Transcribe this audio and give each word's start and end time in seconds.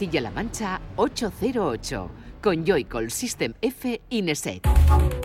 Castilla-La 0.00 0.30
Mancha 0.30 0.80
808 0.94 2.10
con 2.40 2.64
Joycall 2.64 3.10
System 3.10 3.52
F 3.60 4.00
Ineset. 4.08 5.19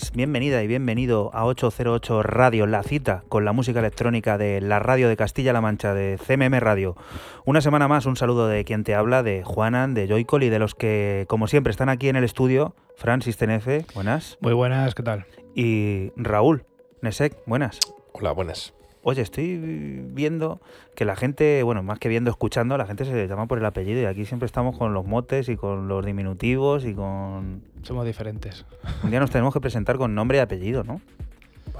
Buenas, 0.00 0.12
bienvenida 0.12 0.62
y 0.62 0.66
bienvenido 0.66 1.30
a 1.34 1.44
808 1.44 2.22
Radio, 2.22 2.66
la 2.66 2.82
cita 2.82 3.22
con 3.28 3.44
la 3.44 3.52
música 3.52 3.80
electrónica 3.80 4.38
de 4.38 4.60
la 4.60 4.78
radio 4.78 5.08
de 5.08 5.16
Castilla-La 5.16 5.60
Mancha, 5.60 5.94
de 5.94 6.18
CMM 6.18 6.58
Radio. 6.58 6.96
Una 7.44 7.60
semana 7.60 7.88
más, 7.88 8.06
un 8.06 8.16
saludo 8.16 8.48
de 8.48 8.64
quien 8.64 8.84
te 8.84 8.94
habla, 8.94 9.22
de 9.22 9.42
Juanan, 9.44 9.94
de 9.94 10.08
Joycol 10.08 10.44
y 10.44 10.48
de 10.48 10.58
los 10.58 10.74
que, 10.74 11.26
como 11.28 11.48
siempre, 11.48 11.70
están 11.70 11.88
aquí 11.88 12.08
en 12.08 12.16
el 12.16 12.24
estudio. 12.24 12.74
Francis 12.96 13.36
Tenefe, 13.36 13.84
buenas. 13.94 14.38
Muy 14.40 14.52
buenas, 14.52 14.94
¿qué 14.94 15.02
tal? 15.02 15.26
Y 15.54 16.12
Raúl 16.16 16.64
Nesek, 17.02 17.36
buenas. 17.46 17.78
Hola, 18.12 18.32
buenas. 18.32 18.72
Oye, 19.02 19.22
estoy 19.22 19.56
viendo 20.12 20.60
que 20.94 21.06
la 21.06 21.16
gente, 21.16 21.62
bueno, 21.62 21.82
más 21.82 21.98
que 21.98 22.08
viendo, 22.08 22.30
escuchando, 22.30 22.76
la 22.76 22.86
gente 22.86 23.06
se 23.06 23.26
llama 23.26 23.46
por 23.46 23.58
el 23.58 23.64
apellido 23.64 24.02
y 24.02 24.04
aquí 24.04 24.26
siempre 24.26 24.44
estamos 24.44 24.76
con 24.76 24.92
los 24.92 25.06
motes 25.06 25.48
y 25.48 25.56
con 25.56 25.88
los 25.88 26.04
diminutivos 26.04 26.84
y 26.84 26.94
con... 26.94 27.62
Somos 27.82 28.04
diferentes. 28.04 28.66
Un 29.02 29.10
día 29.10 29.18
nos 29.18 29.30
tenemos 29.30 29.54
que 29.54 29.60
presentar 29.60 29.96
con 29.96 30.14
nombre 30.14 30.36
y 30.36 30.40
apellido, 30.40 30.84
¿no? 30.84 31.00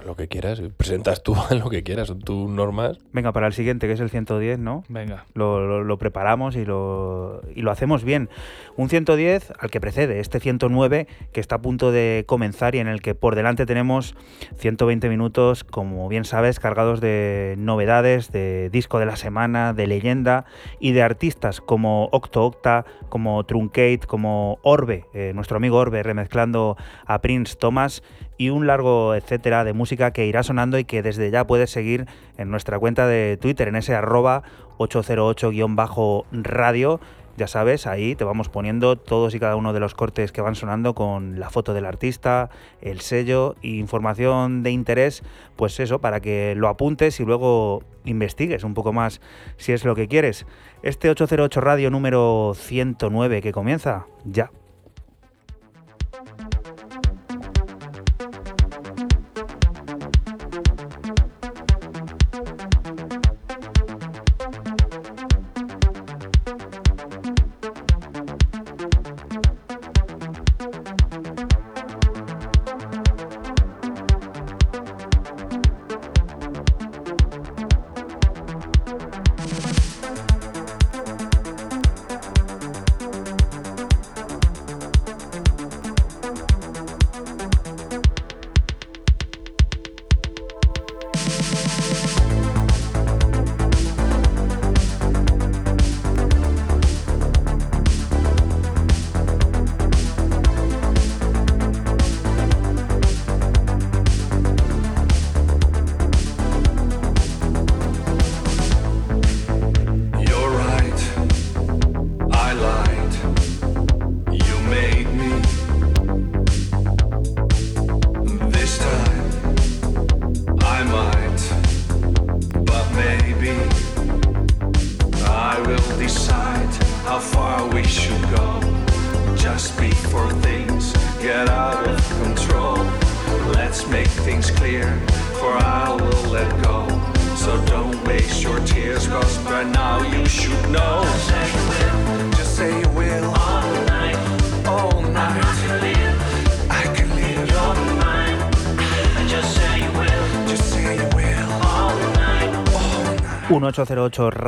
Lo 0.05 0.17
que 0.17 0.29
quieras, 0.29 0.61
presentas 0.77 1.23
tú 1.23 1.37
lo 1.51 1.71
que 1.71 1.83
quieras, 1.83 2.09
son 2.09 2.21
tus 2.21 2.49
normas. 2.49 2.99
Venga, 3.13 3.33
para 3.33 3.47
el 3.47 3.53
siguiente, 3.53 3.87
que 3.87 3.95
es 3.95 4.01
el 4.01 4.11
110, 4.11 4.59
¿no? 4.59 4.85
Venga. 4.89 5.27
Lo, 5.35 5.85
lo, 5.85 5.99
preparamos 5.99 6.57
y 6.57 6.65
lo, 6.65 7.43
y 7.55 7.63
lo 7.63 7.71
hacemos 7.71 8.05
bien. 8.05 8.29
Un 8.77 8.89
110 8.89 9.53
al 9.59 9.71
que 9.71 9.81
precede, 9.81 10.21
este 10.21 10.41
109 10.41 11.07
que 11.33 11.41
está 11.41 11.57
a 11.57 11.63
punto 11.63 11.93
de 11.93 12.25
comenzar 12.27 12.75
y 12.75 12.79
en 12.79 12.89
el 12.89 13.03
que 13.03 13.15
por 13.15 13.35
delante 13.35 13.67
tenemos 13.67 14.15
120 14.57 15.09
minutos, 15.09 15.65
como 15.65 16.09
bien 16.09 16.25
sabes, 16.25 16.61
cargados 16.61 17.01
de 17.01 17.55
novedades, 17.59 18.31
de 18.33 18.71
disco 18.71 18.99
de 18.99 19.07
la 19.07 19.17
semana, 19.17 19.73
de 19.73 19.87
leyenda 19.87 20.45
y 20.79 20.93
de 20.93 21.03
artistas 21.03 21.61
como 21.61 22.09
Octo 22.13 22.45
Octa, 22.45 22.85
como 23.09 23.45
Truncate, 23.45 24.01
como 24.07 24.59
Orbe, 24.63 25.07
eh, 25.15 25.33
nuestro 25.35 25.57
amigo 25.57 25.77
Orbe 25.79 26.03
remezclando 26.03 26.77
a 27.07 27.21
Prince 27.21 27.57
Thomas 27.57 28.03
y 28.41 28.49
un 28.49 28.67
largo 28.67 29.15
etcétera 29.15 29.63
de 29.65 29.75
música 29.75 30.13
que 30.13 30.25
irá 30.25 30.43
sonando 30.43 30.79
y 30.79 30.87
que 30.87 31.03
desde 31.03 31.31
ya 31.31 31.47
puedes 31.47 31.71
seguir 31.71 32.07
en 32.39 32.51
nuestra 32.51 32.79
cuenta 32.79 33.07
de 33.07 33.37
Twitter, 33.37 33.69
en 33.69 33.77
ese 33.77 33.95
arroba 33.95 34.45
808-radio. 34.79 37.01
Ya 37.37 37.49
sabes, 37.49 37.87
ahí 37.87 38.15
te 38.15 38.25
vamos 38.25 38.49
poniendo 38.49 38.97
todos 38.97 39.35
y 39.35 39.41
cada 39.41 39.57
uno 39.57 39.75
de 39.75 39.81
los 39.81 39.95
cortes 39.95 40.33
que 40.33 40.41
van 40.41 40.55
sonando 40.55 40.95
con 40.95 41.39
la 41.39 41.51
foto 41.51 41.75
del 41.75 41.85
artista, 41.85 42.49
el 42.81 43.03
sello 43.03 43.57
e 43.63 43.73
información 43.73 44.63
de 44.63 44.71
interés, 44.71 45.23
pues 45.57 45.79
eso, 45.79 45.99
para 45.99 46.21
que 46.21 46.55
lo 46.57 46.69
apuntes 46.69 47.21
y 47.21 47.27
luego 47.27 47.83
investigues 48.07 48.65
un 48.65 48.73
poco 48.73 48.95
más 48.95 49.21
si 49.59 49.73
es 49.73 49.85
lo 49.85 49.95
que 49.95 50.09
quieres. 50.09 50.47
Este 50.83 51.11
808 51.11 51.61
Radio 51.61 51.91
número 51.91 52.55
109 52.57 53.43
que 53.43 53.53
comienza 53.53 54.07
ya. 54.25 54.51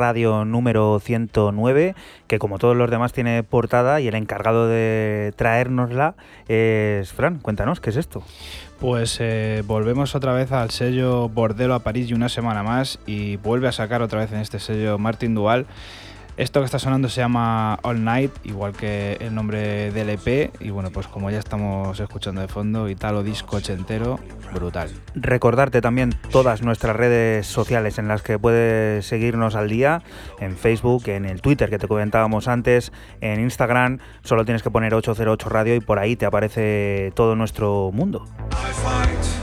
Radio 0.03 0.43
número 0.43 0.99
109, 0.99 1.95
que 2.27 2.37
como 2.37 2.59
todos 2.59 2.75
los 2.75 2.91
demás 2.91 3.13
tiene 3.13 3.41
portada 3.41 4.01
y 4.01 4.09
el 4.09 4.15
encargado 4.15 4.67
de 4.67 5.31
traérnosla 5.37 6.15
es 6.49 7.13
Fran. 7.13 7.39
Cuéntanos, 7.39 7.79
¿qué 7.79 7.91
es 7.91 7.95
esto? 7.95 8.21
Pues 8.81 9.19
eh, 9.21 9.63
volvemos 9.65 10.13
otra 10.13 10.33
vez 10.33 10.51
al 10.51 10.71
sello 10.71 11.29
Bordelo 11.29 11.73
a 11.73 11.79
París 11.79 12.09
y 12.09 12.13
una 12.13 12.27
semana 12.27 12.63
más 12.63 12.99
y 13.05 13.37
vuelve 13.37 13.69
a 13.69 13.71
sacar 13.71 14.01
otra 14.01 14.19
vez 14.19 14.33
en 14.33 14.39
este 14.39 14.59
sello 14.59 14.97
Martin 14.97 15.35
Dual 15.35 15.67
esto 16.37 16.59
que 16.59 16.65
está 16.65 16.79
sonando 16.79 17.09
se 17.09 17.21
llama 17.21 17.79
All 17.83 18.03
Night, 18.03 18.31
igual 18.43 18.73
que 18.73 19.17
el 19.19 19.33
nombre 19.35 19.91
del 19.91 20.09
EP. 20.09 20.53
Y 20.59 20.69
bueno, 20.69 20.91
pues 20.91 21.07
como 21.07 21.29
ya 21.31 21.39
estamos 21.39 21.99
escuchando 21.99 22.41
de 22.41 22.47
fondo, 22.47 22.89
Italo 22.89 23.23
Disco 23.23 23.59
entero, 23.67 24.19
brutal. 24.53 24.89
Recordarte 25.15 25.81
también 25.81 26.13
todas 26.31 26.61
nuestras 26.61 26.95
redes 26.95 27.47
sociales 27.47 27.97
en 27.97 28.07
las 28.07 28.21
que 28.21 28.39
puedes 28.39 29.05
seguirnos 29.05 29.55
al 29.55 29.69
día: 29.69 30.01
en 30.39 30.57
Facebook, 30.57 31.07
en 31.07 31.25
el 31.25 31.41
Twitter 31.41 31.69
que 31.69 31.79
te 31.79 31.87
comentábamos 31.87 32.47
antes, 32.47 32.91
en 33.21 33.39
Instagram. 33.39 33.99
Solo 34.23 34.45
tienes 34.45 34.63
que 34.63 34.71
poner 34.71 34.93
808 34.93 35.49
Radio 35.49 35.75
y 35.75 35.79
por 35.79 35.99
ahí 35.99 36.15
te 36.15 36.25
aparece 36.25 37.11
todo 37.15 37.35
nuestro 37.35 37.91
mundo. 37.91 38.25
how 38.83 39.42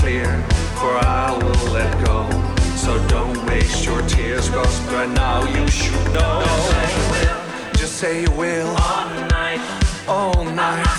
clear, 0.00 0.42
for 0.80 0.96
I 0.96 1.36
will 1.36 1.72
let 1.72 1.92
go. 2.06 2.18
So 2.74 2.90
don't 3.08 3.36
waste 3.46 3.84
your 3.84 4.00
tears, 4.08 4.48
cause 4.48 4.80
by 4.86 5.06
now 5.06 5.44
you 5.44 5.68
should 5.68 6.04
know. 6.14 6.42
Just 7.74 7.96
say 7.96 8.22
you 8.22 8.30
will. 8.32 8.68
All 8.68 9.10
night. 9.28 9.60
All 10.08 10.44
night. 10.44 10.89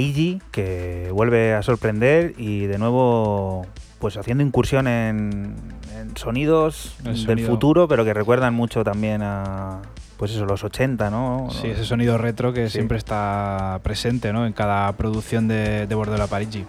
Parigi, 0.00 0.40
que 0.50 1.10
vuelve 1.12 1.52
a 1.54 1.62
sorprender 1.62 2.32
y 2.38 2.64
de 2.66 2.78
nuevo 2.78 3.66
pues 3.98 4.16
haciendo 4.16 4.42
incursión 4.42 4.88
en, 4.88 5.54
en 5.94 6.16
sonidos 6.16 6.94
El 7.00 7.04
del 7.04 7.16
sonido. 7.18 7.48
futuro, 7.50 7.86
pero 7.86 8.02
que 8.06 8.14
recuerdan 8.14 8.54
mucho 8.54 8.82
también 8.82 9.20
a 9.22 9.82
pues 10.16 10.30
eso, 10.32 10.46
los 10.46 10.64
80, 10.64 11.10
¿no? 11.10 11.48
Sí, 11.50 11.68
ese 11.68 11.84
sonido 11.84 12.16
retro 12.16 12.54
que 12.54 12.68
Sí. 12.68 12.74
siempre 12.78 12.96
está 12.96 13.78
presente 13.82 14.32
¿no? 14.32 14.46
en 14.46 14.54
cada 14.54 14.90
producción 14.92 15.48
de, 15.48 15.86
de 15.86 15.94
Bordelo 15.94 16.24
a 16.24 16.28
Parigi. 16.28 16.64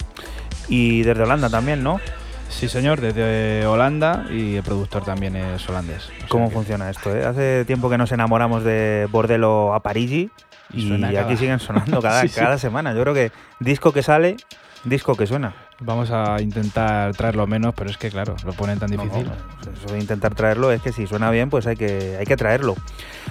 Y 0.68 1.04
desde 1.04 1.24
Holanda 1.24 1.50
también, 1.50 1.84
¿no? 1.84 2.00
Sí, 2.50 2.68
señor, 2.68 3.00
desde 3.00 3.66
Holanda 3.66 4.26
y 4.30 4.56
el 4.58 4.64
productor 4.64 5.06
también 5.06 5.38
es 5.38 5.68
holandés. 5.70 6.04
O 6.04 6.18
sea 6.20 6.28
¿Cómo 6.28 6.50
que- 6.50 6.54
funciona 6.56 6.90
esto? 6.90 7.16
eh? 7.16 7.24
Hace 7.26 7.64
tiempo 7.64 7.90
que 7.90 7.98
nos 7.98 8.12
enamoramos 8.12 8.66
de 8.66 9.08
Bordelo 9.10 9.74
a 9.74 9.82
Parigi 9.82 10.30
Y 10.74 10.94
aquí 10.94 11.14
cada- 11.14 11.38
siguen 11.38 11.60
sonando 11.60 12.02
cada, 12.02 12.22
Sí, 12.22 12.28
sí. 12.30 12.40
cada 12.40 12.58
semana. 12.58 12.94
Yo 12.94 13.02
creo 13.02 13.14
que 13.14 13.32
disco 13.60 13.92
que 13.92 14.04
sale, 14.04 14.38
disco 14.84 15.16
que 15.16 15.28
suena. 15.28 15.54
Vamos 15.84 16.12
a 16.12 16.40
intentar 16.40 17.12
traerlo 17.16 17.48
menos, 17.48 17.74
pero 17.76 17.90
es 17.90 17.98
que, 17.98 18.12
claro, 18.12 18.36
lo 18.46 18.54
ponen 18.54 18.78
tan 18.78 18.92
difícil. 18.92 19.26
no, 19.26 19.72
eso 19.74 19.92
de 19.94 20.00
intentar 20.00 20.36
traerlo 20.36 20.72
es 20.72 20.80
que 20.80 20.92
si 20.94 21.08
suena 21.08 21.32
bien, 21.32 21.50
pues 21.50 21.66
hay 21.66 21.76
que, 21.76 22.18
hay 22.20 22.26
que 22.28 22.38
traerlo. 22.38 22.76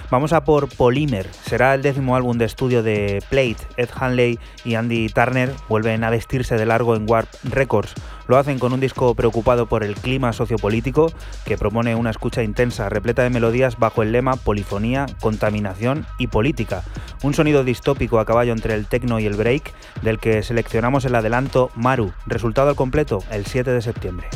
Vamos 0.09 0.33
a 0.33 0.43
por 0.43 0.67
Polymer. 0.67 1.31
Será 1.31 1.73
el 1.73 1.81
décimo 1.81 2.17
álbum 2.17 2.37
de 2.37 2.43
estudio 2.43 2.83
de 2.83 3.23
Plate. 3.29 3.55
Ed 3.77 3.87
Hanley 3.97 4.37
y 4.65 4.75
Andy 4.75 5.07
Turner 5.07 5.53
vuelven 5.69 6.03
a 6.03 6.09
vestirse 6.09 6.55
de 6.57 6.65
largo 6.65 6.97
en 6.97 7.09
Warp 7.09 7.29
Records. 7.45 7.93
Lo 8.27 8.37
hacen 8.37 8.59
con 8.59 8.73
un 8.73 8.79
disco 8.79 9.13
preocupado 9.15 9.65
por 9.65 9.83
el 9.83 9.95
clima 9.95 10.33
sociopolítico 10.33 11.11
que 11.45 11.57
propone 11.57 11.95
una 11.95 12.09
escucha 12.09 12.43
intensa, 12.43 12.89
repleta 12.89 13.23
de 13.23 13.29
melodías 13.29 13.77
bajo 13.77 14.03
el 14.03 14.11
lema 14.11 14.35
polifonía, 14.35 15.05
contaminación 15.19 16.05
y 16.17 16.27
política. 16.27 16.83
Un 17.23 17.33
sonido 17.33 17.63
distópico 17.63 18.19
a 18.19 18.25
caballo 18.25 18.53
entre 18.53 18.75
el 18.75 18.87
techno 18.87 19.19
y 19.19 19.25
el 19.25 19.35
break, 19.35 19.73
del 20.01 20.19
que 20.19 20.43
seleccionamos 20.43 21.05
el 21.05 21.15
adelanto 21.15 21.71
Maru. 21.75 22.11
Resultado 22.25 22.69
al 22.69 22.75
completo 22.75 23.23
el 23.31 23.45
7 23.45 23.71
de 23.71 23.81
septiembre. 23.81 24.27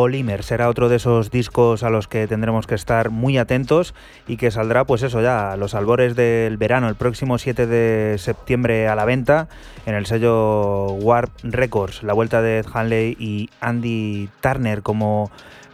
Polymer 0.00 0.42
será 0.42 0.70
otro 0.70 0.88
de 0.88 0.96
esos 0.96 1.30
discos 1.30 1.82
a 1.82 1.90
los 1.90 2.08
que 2.08 2.26
tendremos 2.26 2.66
que 2.66 2.74
estar 2.74 3.10
muy 3.10 3.36
atentos 3.36 3.94
y 4.26 4.38
que 4.38 4.50
saldrá, 4.50 4.86
pues 4.86 5.02
eso 5.02 5.20
ya, 5.20 5.52
a 5.52 5.58
los 5.58 5.74
albores 5.74 6.16
del 6.16 6.56
verano, 6.56 6.88
el 6.88 6.94
próximo 6.94 7.36
7 7.36 7.66
de 7.66 8.16
septiembre 8.16 8.88
a 8.88 8.94
la 8.94 9.04
venta 9.04 9.48
en 9.84 9.94
el 9.94 10.06
sello 10.06 10.86
Warp 10.92 11.30
Records. 11.42 12.02
La 12.02 12.14
vuelta 12.14 12.40
de 12.40 12.60
Ed 12.60 12.66
Hanley 12.72 13.14
y 13.20 13.50
Andy 13.60 14.30
Turner 14.40 14.80
como 14.80 15.30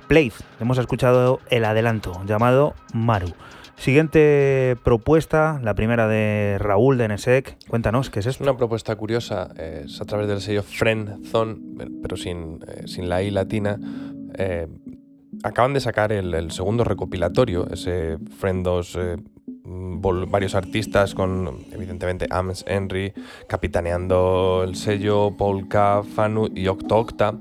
Place. 0.09 0.43
Hemos 0.59 0.79
escuchado 0.79 1.39
el 1.49 1.65
adelanto 1.65 2.21
llamado 2.27 2.75
Maru. 2.93 3.33
Siguiente 3.77 4.77
propuesta, 4.83 5.61
la 5.63 5.75
primera 5.75 6.09
de 6.09 6.57
Raúl 6.59 6.99
de 6.99 7.09
Nesek. 7.09 7.57
Cuéntanos, 7.69 8.11
¿qué 8.11 8.21
es 8.21 8.27
Es 8.27 8.35
esto? 8.35 8.45
una 8.45 8.57
propuesta 8.57 8.97
curiosa, 8.97 9.51
eh, 9.59 9.83
es 9.85 10.01
a 10.01 10.05
través 10.07 10.29
del 10.29 10.41
sello 10.41 10.63
Friendzone, 10.63 11.57
pero 12.03 12.17
sin, 12.17 12.61
eh, 12.67 12.83
sin 12.87 13.09
la 13.09 13.23
I 13.23 13.31
latina. 13.31 13.79
Eh, 14.39 14.67
acaban 15.43 15.75
de 15.75 15.81
sacar 15.81 16.11
el, 16.11 16.35
el 16.35 16.51
segundo 16.51 16.85
recopilatorio, 16.85 17.69
ese 17.71 18.19
Friend 18.39 18.65
2, 18.65 18.97
eh, 18.97 19.17
varios 20.29 20.55
artistas 20.55 21.15
con, 21.15 21.51
evidentemente, 21.73 22.27
Ams 22.31 22.65
Henry 22.67 23.13
capitaneando 23.49 24.63
el 24.65 24.75
sello, 24.75 25.37
Polka, 25.37 26.03
Fanu 26.03 26.49
y 26.55 26.67
Octo 26.69 26.97
Octa. 26.97 27.35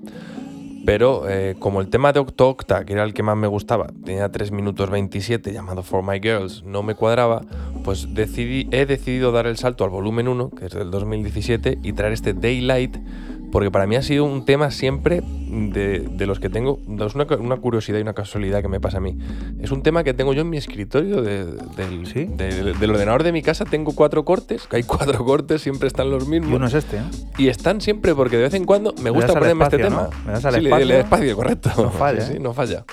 Pero 0.86 1.27
eh, 1.27 1.56
como 1.58 1.82
el 1.82 1.88
tema 1.88 2.13
de 2.13 2.20
Octo 2.20 2.48
Octa, 2.48 2.86
que 2.86 2.94
era 2.94 3.04
el 3.04 3.13
que 3.13 3.24
más 3.24 3.36
me 3.36 3.48
gustaba, 3.48 3.88
tenía 4.06 4.32
3 4.32 4.51
minutos 4.51 4.89
27 4.89 5.51
llamado 5.51 5.82
For 5.82 6.04
My 6.04 6.20
Girls, 6.20 6.63
no 6.63 6.84
me 6.84 6.94
cuadraba, 6.94 7.42
pues 7.84 8.08
he 8.15 8.86
decidido 8.86 9.32
dar 9.32 9.48
el 9.48 9.58
salto 9.58 9.84
al 9.84 9.89
volumen 9.89 10.27
1, 10.27 10.51
que 10.51 10.65
es 10.68 10.74
del 10.74 10.92
2017, 10.92 11.80
y 11.82 11.94
traer 11.94 12.13
este 12.13 12.34
Daylight, 12.34 12.98
porque 13.52 13.72
para 13.72 13.88
mí 13.88 13.96
ha 13.96 14.02
sido 14.02 14.25
un 14.25 14.46
tema 14.46 14.72
siempre 14.72 15.22
de, 15.50 16.00
de 16.00 16.25
los 16.25 16.40
que 16.40 16.50
tengo, 16.50 16.80
es 17.06 17.16
una, 17.16 17.25
una 17.40 17.58
curiosidad 17.58 18.00
y 18.00 18.02
una 18.02 18.14
casualidad 18.14 18.62
que 18.62 18.68
me 18.68 18.80
pasa 18.80 18.98
a 18.98 19.02
mí. 19.02 19.18
Es 19.62 19.72
un 19.72 19.82
tema 19.84 20.04
que 20.04 20.14
tengo 20.14 20.34
yo 20.34 20.42
en 20.42 20.50
mi 20.50 20.58
escritorio 20.58 21.22
de- 21.22 21.46
del, 21.46 22.06
¿Sí? 22.08 22.25
del- 22.25 22.78
del 22.78 22.92
ordenador 22.92 23.24
de 23.24 23.32
mi 23.32 23.42
casa, 23.42 23.64
tengo 23.66 23.94
cuatro 23.96 24.25
cortes, 24.25 24.68
que 24.68 24.78
hay 24.78 24.84
cuatro 24.84 25.24
cortes, 25.24 25.62
siempre 25.62 25.88
están 25.88 26.10
los 26.12 26.28
mismos. 26.28 26.52
Y 26.52 26.56
uno 26.56 26.68
es 26.68 26.74
este, 26.74 26.98
¿eh? 26.98 27.02
Y 27.38 27.48
están 27.48 27.80
siempre 27.82 28.14
porque 28.16 28.36
de 28.38 28.44
vez 28.44 28.54
en 28.54 28.66
cuando 28.66 28.94
me 29.02 29.10
gusta 29.10 29.34
ponerme 29.34 29.64
este 29.66 29.78
espacio, 29.78 29.96
tema. 29.98 30.10
¿no? 30.24 30.25
Le 30.28 30.32
das 30.34 30.46
al 30.46 30.54
Sí, 30.56 30.62
le- 30.62 30.68
espacio. 30.70 30.86
le- 30.88 31.00
espacio, 31.00 31.36
correcto. 31.36 31.70
No 31.78 31.92
falla, 31.92 32.22
Sí, 32.22 32.32
sí, 32.32 32.38
¿eh? 32.38 32.40
no 32.42 32.54
falla. 32.54 32.84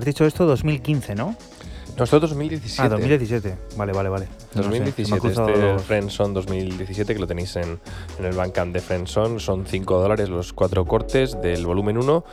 Has 0.00 0.06
dicho 0.06 0.24
esto 0.24 0.46
2015, 0.46 1.14
¿no? 1.14 1.36
Nosotros 1.98 2.30
2017. 2.30 2.82
Ah, 2.82 2.88
2017. 2.88 3.54
Vale, 3.76 3.92
vale, 3.92 4.08
vale. 4.08 4.28
No 4.54 4.62
sé, 4.62 4.68
2017, 4.70 5.28
este 5.28 5.56
los- 5.58 5.82
Friendzone 5.82 6.32
2017, 6.32 7.12
que 7.12 7.20
lo 7.20 7.26
tenéis 7.26 7.54
en, 7.56 7.78
en 8.18 8.24
el 8.24 8.32
Bandcamp 8.34 8.72
de 8.72 8.80
Friendzone, 8.80 9.38
son 9.38 9.66
5 9.66 10.00
dólares 10.00 10.30
los 10.30 10.54
cuatro 10.54 10.86
cortes 10.86 11.38
del 11.42 11.66
volumen 11.66 11.98
1 11.98 12.24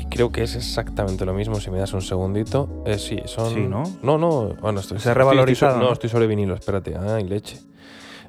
y 0.00 0.06
creo 0.06 0.32
que 0.32 0.42
es 0.42 0.56
exactamente 0.56 1.24
lo 1.24 1.32
mismo 1.32 1.60
si 1.60 1.70
me 1.70 1.78
das 1.78 1.92
un 1.92 2.02
segundito. 2.02 2.82
Eh, 2.84 2.98
sí, 2.98 3.20
son... 3.26 3.54
Sí, 3.54 3.60
¿no? 3.60 3.84
No, 4.02 4.18
no, 4.18 4.56
bueno, 4.60 4.80
estoy, 4.80 4.98
Se 4.98 5.10
ha 5.10 5.14
revalorizado, 5.14 5.74
estoy 5.74 5.82
¿no? 5.84 5.88
no, 5.90 5.92
estoy 5.92 6.10
sobre 6.10 6.26
vinilo, 6.26 6.54
espérate. 6.54 6.96
Ay, 6.98 7.22
leche. 7.22 7.60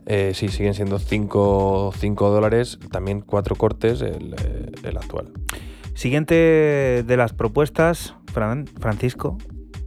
Eh, 0.05 0.33
sí, 0.35 0.49
siguen 0.49 0.75
siendo 0.75 0.99
5 0.99 1.91
dólares, 2.29 2.77
también 2.91 3.21
cuatro 3.21 3.55
cortes 3.55 4.01
el, 4.01 4.35
eh, 4.37 4.71
el 4.83 4.97
actual. 4.97 5.31
Siguiente 5.95 6.35
de 7.07 7.17
las 7.17 7.33
propuestas, 7.33 8.13
Fran- 8.33 8.67
Francisco. 8.79 9.37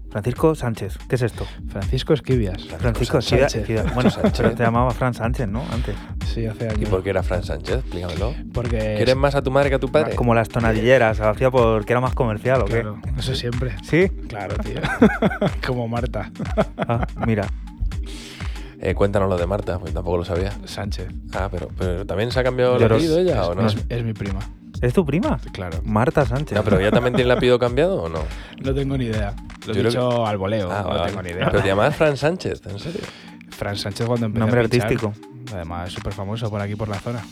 Francisco 0.09 0.55
Sánchez, 0.55 0.97
¿qué 1.11 1.17
es 1.17 1.23
esto? 1.23 1.45
Francisco 1.69 2.15
Esquivias. 2.15 2.63
Francisco 2.79 3.21
Sánchez. 3.21 3.57
Esquivias. 3.57 3.95
Bueno, 3.95 4.09
Sánchez. 4.11 4.33
pero 4.37 4.55
te 4.55 4.63
llamaba 4.63 4.91
Fran 4.93 5.13
Sánchez, 5.13 5.47
¿no? 5.47 5.63
Antes. 5.71 5.95
Sí, 6.33 6.47
hace 6.47 6.65
¿Y 6.65 6.69
años. 6.69 6.89
por 6.89 7.03
qué 7.03 7.11
era 7.11 7.23
Fran 7.23 7.43
Sánchez? 7.43 7.81
Explícamelo. 7.81 8.35
Porque. 8.55 8.95
¿Quieres 8.97 9.15
más 9.17 9.35
a 9.35 9.43
tu 9.43 9.51
madre 9.51 9.69
que 9.69 9.75
a 9.75 9.79
tu 9.79 9.91
padre? 9.93 10.15
Como 10.15 10.35
las 10.35 10.49
tonadilleras, 10.49 11.19
lo 11.19 11.29
hacía 11.29 11.51
porque 11.51 11.93
era 11.93 12.01
más 12.01 12.15
comercial, 12.15 12.63
¿o 12.63 12.65
qué? 12.65 12.81
Claro, 12.81 12.99
eso 13.19 13.35
siempre. 13.35 13.75
¿Sí? 13.83 14.09
Claro, 14.29 14.57
tío. 14.59 14.81
Como 15.67 15.87
Marta. 15.87 16.31
Ah, 16.79 17.07
mira. 17.27 17.47
Eh, 18.81 18.95
cuéntanos 18.95 19.29
lo 19.29 19.37
de 19.37 19.47
Marta, 19.47 19.79
porque 19.79 19.93
tampoco 19.93 20.19
lo 20.19 20.25
sabía. 20.25 20.53
Sánchez. 20.65 21.09
Ah, 21.35 21.49
pero, 21.51 21.69
pero 21.77 22.07
¿también 22.07 22.31
se 22.31 22.41
ha 22.41 22.45
cambiado 22.45 22.77
el 22.77 22.85
apellido 22.85 23.19
ella 23.19 23.43
es, 23.43 23.49
o 23.49 23.55
no? 23.55 23.67
es- 23.67 23.77
es 23.89 24.05
mi 24.05 24.13
prima. 24.15 24.39
¿Es 24.81 24.93
tu 24.93 25.05
prima? 25.05 25.39
Claro. 25.53 25.79
Marta 25.85 26.25
Sánchez. 26.27 26.57
No, 26.57 26.65
pero 26.65 26.79
ella 26.79 26.91
también 26.91 27.15
tiene 27.15 27.31
el 27.31 27.37
apellido 27.37 27.59
cambiado 27.59 28.03
o 28.03 28.09
no? 28.09 28.21
No 28.63 28.75
tengo 28.75 28.97
ni 28.97 29.07
idea. 29.07 29.35
Lo 29.67 29.73
he 29.73 29.77
Yo 29.77 29.81
creo 29.83 29.91
dicho 29.91 30.27
al 30.27 30.37
voleo. 30.39 30.71
Ah, 30.71 30.83
no 30.83 30.89
vale. 30.89 31.07
tengo 31.11 31.23
ni 31.23 31.31
idea. 31.31 31.47
Pero 31.51 31.63
te 31.63 31.69
llamabas 31.69 31.97
Fran 31.97 32.17
Sánchez, 32.17 32.63
¿en 32.67 32.79
serio? 32.79 33.01
Fran 33.51 33.77
Sánchez 33.77 34.07
cuando 34.07 34.27
empezó 34.27 34.45
Nombre 34.45 34.61
a 34.61 34.69
pinchar, 34.69 34.87
artístico. 34.87 35.13
Además, 35.53 35.89
es 35.89 35.95
súper 35.95 36.13
famoso 36.13 36.51
por 36.51 36.61
aquí, 36.61 36.75
por 36.75 36.89
la 36.89 36.99
zona. 36.99 37.25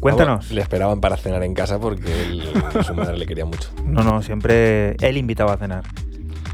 Cuéntanos. 0.00 0.38
Vamos, 0.38 0.50
le 0.52 0.60
esperaban 0.60 1.00
para 1.00 1.16
cenar 1.16 1.42
en 1.42 1.54
casa 1.54 1.78
porque 1.78 2.10
él, 2.22 2.42
su 2.86 2.94
madre 2.94 3.18
le 3.18 3.26
quería 3.26 3.44
mucho. 3.44 3.70
No, 3.84 4.02
no, 4.02 4.22
siempre 4.22 4.96
él 5.00 5.16
invitaba 5.16 5.54
a 5.54 5.56
cenar. 5.56 5.84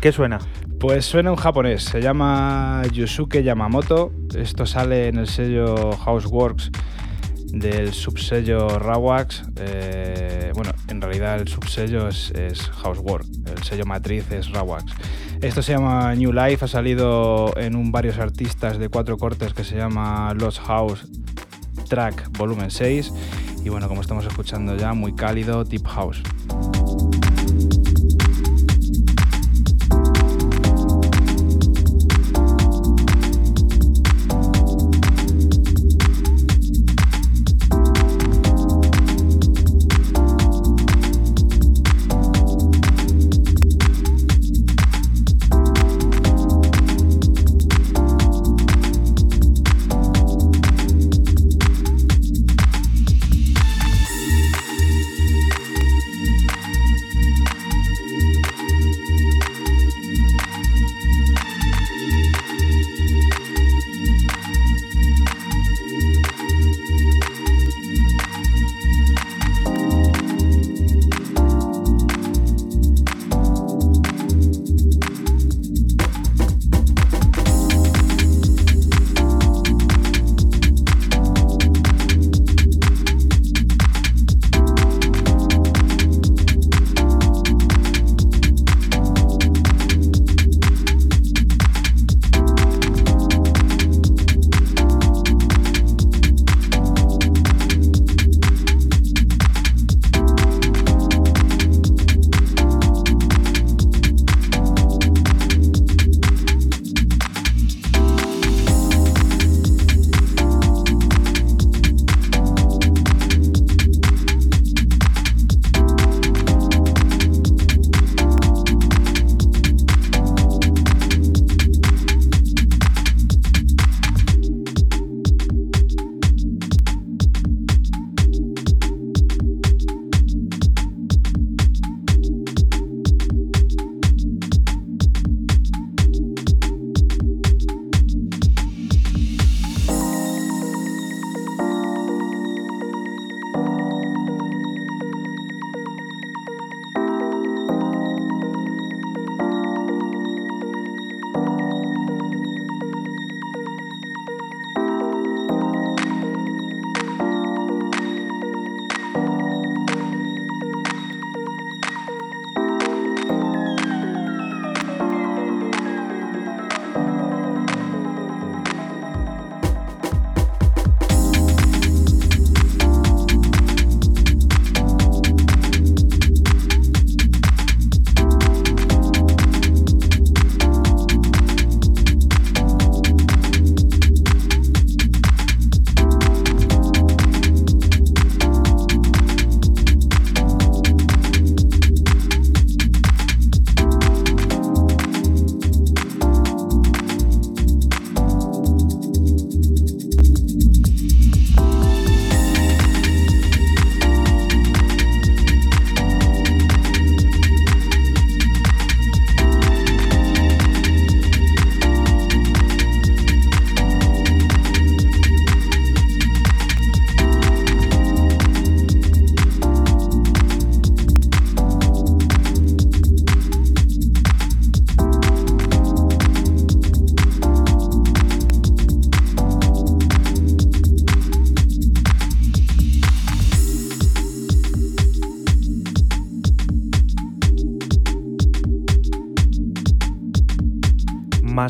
¿Qué 0.01 0.13
suena? 0.13 0.39
Pues 0.81 1.07
suena 1.07 1.31
un 1.31 1.37
japonés, 1.37 1.85
se 1.85 2.01
llama 2.01 2.83
Yusuke 2.93 3.43
Yamamoto. 3.43 4.13
Esto 4.37 4.67
sale 4.67 5.09
en 5.09 5.19
el 5.19 5.27
sello 5.27 5.93
Houseworks 5.93 6.71
del 7.53 7.93
subsello 7.93 8.79
Rawax. 8.79 9.43
Eh, 9.57 10.53
bueno, 10.55 10.73
en 10.89 11.01
realidad 11.01 11.41
el 11.41 11.49
subsello 11.49 12.09
es, 12.09 12.31
es 12.33 12.61
Housework, 12.69 13.27
el 13.47 13.63
sello 13.63 13.85
matriz 13.85 14.31
es 14.31 14.51
Rawax. 14.51 14.93
Esto 15.43 15.63
se 15.63 15.73
llama 15.73 16.15
New 16.15 16.33
Life, 16.33 16.65
ha 16.65 16.69
salido 16.69 17.53
en 17.57 17.77
un 17.77 17.93
varios 17.93 18.19
artistas 18.19 18.79
de 18.79 18.89
cuatro 18.89 19.19
cortes 19.19 19.53
que 19.53 19.65
se 19.65 19.77
llama 19.77 20.33
Lost 20.35 20.61
House 20.61 21.07
Track 21.89 22.31
Volumen 22.37 22.71
6. 22.71 23.13
Y 23.65 23.69
bueno, 23.69 23.89
como 23.89 24.01
estamos 24.01 24.25
escuchando 24.27 24.77
ya, 24.77 24.93
muy 24.93 25.15
cálido, 25.15 25.65
Deep 25.65 25.87
House. 25.87 26.23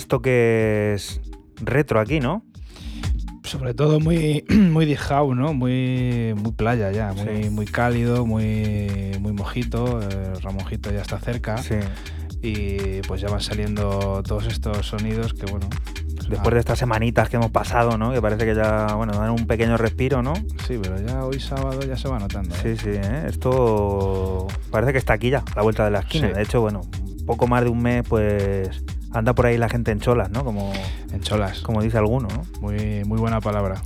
Más 0.06 0.08
toques 0.08 1.20
retro 1.56 1.98
aquí, 1.98 2.20
¿no? 2.20 2.44
Sobre 3.42 3.74
todo 3.74 3.98
muy, 3.98 4.44
muy 4.70 4.86
deep 4.86 4.98
house, 4.98 5.36
¿no? 5.36 5.52
Muy, 5.52 6.32
muy 6.36 6.52
playa 6.52 6.92
ya, 6.92 7.12
muy, 7.12 7.42
Sí. 7.44 7.50
muy 7.50 7.66
cálido, 7.66 8.24
muy, 8.24 9.16
muy 9.18 9.32
mojito. 9.32 10.00
eh, 10.02 10.34
Ramonjito 10.42 10.92
ya 10.92 11.02
está 11.02 11.18
cerca. 11.18 11.58
Sí. 11.58 11.74
y 12.40 13.00
pues 13.08 13.20
ya 13.20 13.28
van 13.28 13.40
saliendo 13.40 14.22
todos 14.24 14.46
estos 14.46 14.86
sonidos 14.86 15.34
que 15.34 15.50
bueno... 15.50 15.68
Después 16.28 16.54
de 16.54 16.60
estas 16.60 16.78
semanitas 16.78 17.28
que 17.28 17.36
hemos 17.36 17.50
pasado, 17.52 17.98
¿no? 17.98 18.12
Que 18.12 18.20
parece 18.20 18.44
que 18.44 18.54
ya, 18.54 18.94
bueno, 18.94 19.12
dan 19.14 19.30
un 19.30 19.46
pequeño 19.46 19.76
respiro, 19.76 20.22
¿no? 20.22 20.34
Sí, 20.66 20.76
pero 20.82 21.00
ya 21.00 21.24
hoy 21.24 21.38
sábado 21.40 21.80
ya 21.82 21.96
se 21.96 22.08
va 22.08 22.18
notando. 22.18 22.52
¿eh? 22.54 22.58
Sí, 22.62 22.76
sí, 22.76 22.90
¿eh? 22.92 23.24
esto 23.28 24.46
parece 24.72 24.92
que 24.92 24.98
está 24.98 25.12
aquí 25.14 25.30
ya, 25.30 25.38
a 25.38 25.56
la 25.56 25.62
vuelta 25.62 25.84
de 25.84 25.90
la 25.92 26.00
esquina. 26.00 26.28
Sí. 26.28 26.34
De 26.34 26.42
hecho, 26.42 26.60
bueno, 26.60 26.80
poco 27.26 27.46
más 27.46 27.62
de 27.64 27.70
un 27.70 27.80
mes, 27.80 28.04
pues 28.08 28.82
anda 29.16 29.34
por 29.34 29.46
ahí 29.46 29.56
la 29.58 29.68
gente 29.68 29.90
en 29.90 30.00
cholas, 30.00 30.30
¿no? 30.30 30.44
Como, 30.44 30.72
En 31.12 31.20
cholas. 31.20 31.60
como 31.60 31.82
dice 31.82 31.98
alguno, 31.98 32.28
¿no? 32.28 32.42
Muy, 32.60 33.02
muy 33.04 33.18
buena 33.18 33.40
palabra. 33.40 33.82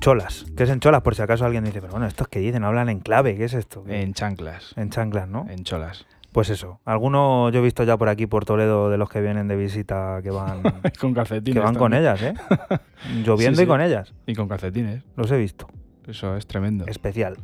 Cholas. 0.00 0.46
¿Qué 0.56 0.64
es 0.64 0.70
en 0.70 0.80
cholas? 0.80 1.02
Por 1.02 1.14
si 1.14 1.22
acaso 1.22 1.44
alguien 1.44 1.64
dice, 1.64 1.80
pero 1.80 1.92
bueno, 1.92 2.06
estos 2.06 2.26
que 2.28 2.40
dicen, 2.40 2.64
hablan 2.64 2.88
en 2.88 3.00
clave, 3.00 3.36
¿qué 3.36 3.44
es 3.44 3.54
esto? 3.54 3.84
En 3.86 4.14
chanclas. 4.14 4.72
En 4.76 4.90
chanclas, 4.90 5.28
¿no? 5.28 5.46
En 5.48 5.62
cholas. 5.64 6.06
Pues 6.32 6.48
eso. 6.48 6.80
Algunos 6.84 7.52
yo 7.52 7.60
he 7.60 7.62
visto 7.62 7.84
ya 7.84 7.96
por 7.96 8.08
aquí, 8.08 8.26
por 8.26 8.44
Toledo, 8.44 8.88
de 8.90 8.96
los 8.96 9.08
que 9.10 9.20
vienen 9.20 9.48
de 9.48 9.56
visita, 9.56 10.20
que 10.22 10.30
van, 10.30 10.62
con 11.00 11.12
calcetines. 11.14 11.54
que 11.60 11.64
van 11.64 11.74
con 11.74 11.92
ellas, 11.94 12.20
¿eh? 12.22 12.34
Lloviendo 13.24 13.58
Sí, 13.58 13.64
y 13.64 13.66
con 13.66 13.80
ellas. 13.80 14.12
Y 14.26 14.34
con 14.34 14.48
calcetines. 14.48 15.04
Los 15.16 15.30
he 15.30 15.36
visto. 15.36 15.68
Eso 16.08 16.36
es 16.36 16.46
tremendo. 16.48 16.84
especial. 16.88 17.36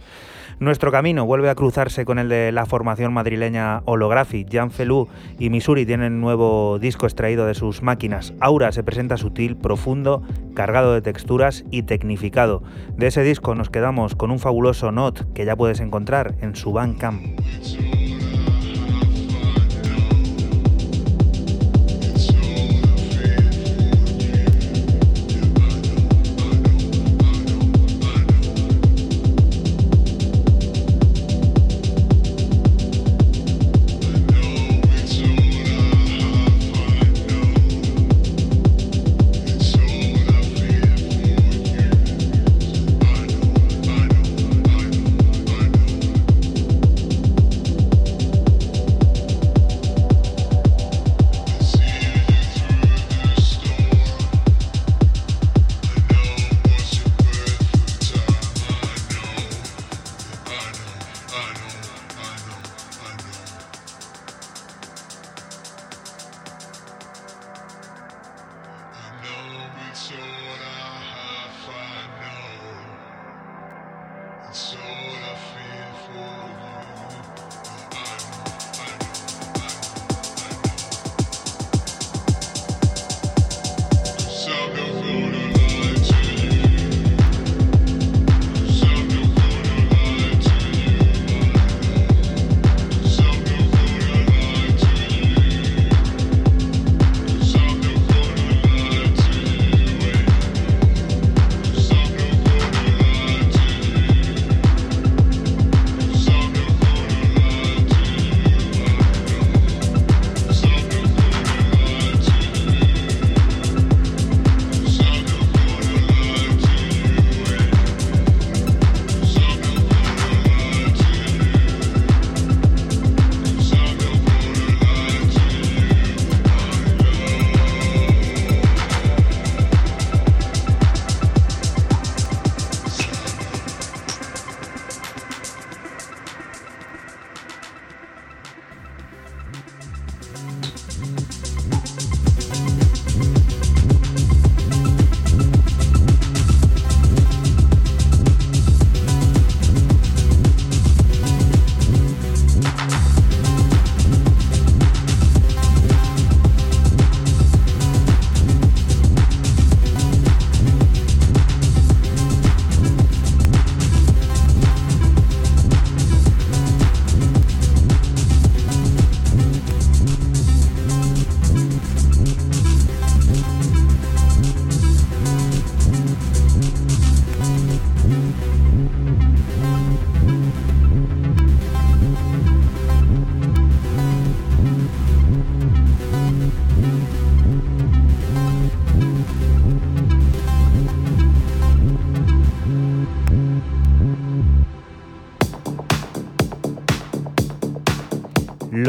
Nuestro 0.60 0.90
camino 0.90 1.24
vuelve 1.24 1.50
a 1.50 1.54
cruzarse 1.54 2.04
con 2.04 2.18
el 2.18 2.28
de 2.28 2.50
la 2.50 2.66
formación 2.66 3.12
madrileña 3.12 3.82
Holographic. 3.84 4.48
Jan 4.50 4.72
Felú 4.72 5.06
y 5.38 5.50
Missouri 5.50 5.86
tienen 5.86 6.20
nuevo 6.20 6.80
disco 6.80 7.06
extraído 7.06 7.46
de 7.46 7.54
sus 7.54 7.80
máquinas. 7.80 8.34
Aura 8.40 8.72
se 8.72 8.82
presenta 8.82 9.16
sutil, 9.16 9.56
profundo, 9.56 10.22
cargado 10.54 10.94
de 10.94 11.00
texturas 11.00 11.64
y 11.70 11.84
tecnificado. 11.84 12.64
De 12.96 13.06
ese 13.06 13.22
disco 13.22 13.54
nos 13.54 13.70
quedamos 13.70 14.16
con 14.16 14.32
un 14.32 14.40
fabuloso 14.40 14.90
Not 14.90 15.32
que 15.32 15.44
ya 15.44 15.54
puedes 15.54 15.78
encontrar 15.78 16.34
en 16.40 16.56
su 16.56 16.72
Bandcamp. 16.72 17.22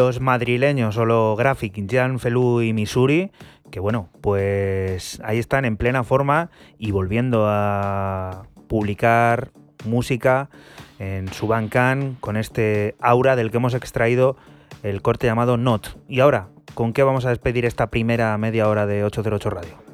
Los 0.10 0.22
madrileños 0.22 0.98
Holographic, 0.98 1.86
Jan 1.88 2.18
Felú 2.18 2.64
y 2.64 2.74
Missouri, 2.74 3.30
que 3.70 3.80
bueno, 3.80 4.10
pues 4.22 5.22
ahí 5.24 5.38
están 5.38 5.66
en 5.66 5.78
plena 5.78 6.04
forma 6.04 6.50
y 6.80 6.90
volviendo 6.90 7.46
a 7.48 8.48
publicar 8.68 9.52
música 9.86 10.50
en 10.98 11.32
su 11.32 11.48
con 12.22 12.38
este 12.38 12.96
aura 13.00 13.36
del 13.36 13.52
que 13.52 13.58
hemos 13.58 13.76
extraído 13.76 14.36
el 14.82 15.04
corte 15.04 15.28
llamado 15.28 15.58
Not. 15.58 16.00
Y 16.08 16.22
ahora, 16.22 16.48
¿con 16.74 16.92
qué 16.92 17.04
vamos 17.04 17.26
a 17.26 17.30
despedir 17.30 17.66
esta 17.66 17.92
primera 17.92 18.36
media 18.40 18.68
hora 18.68 18.88
de 18.88 19.04
808 19.04 19.50
Radio? 19.52 19.89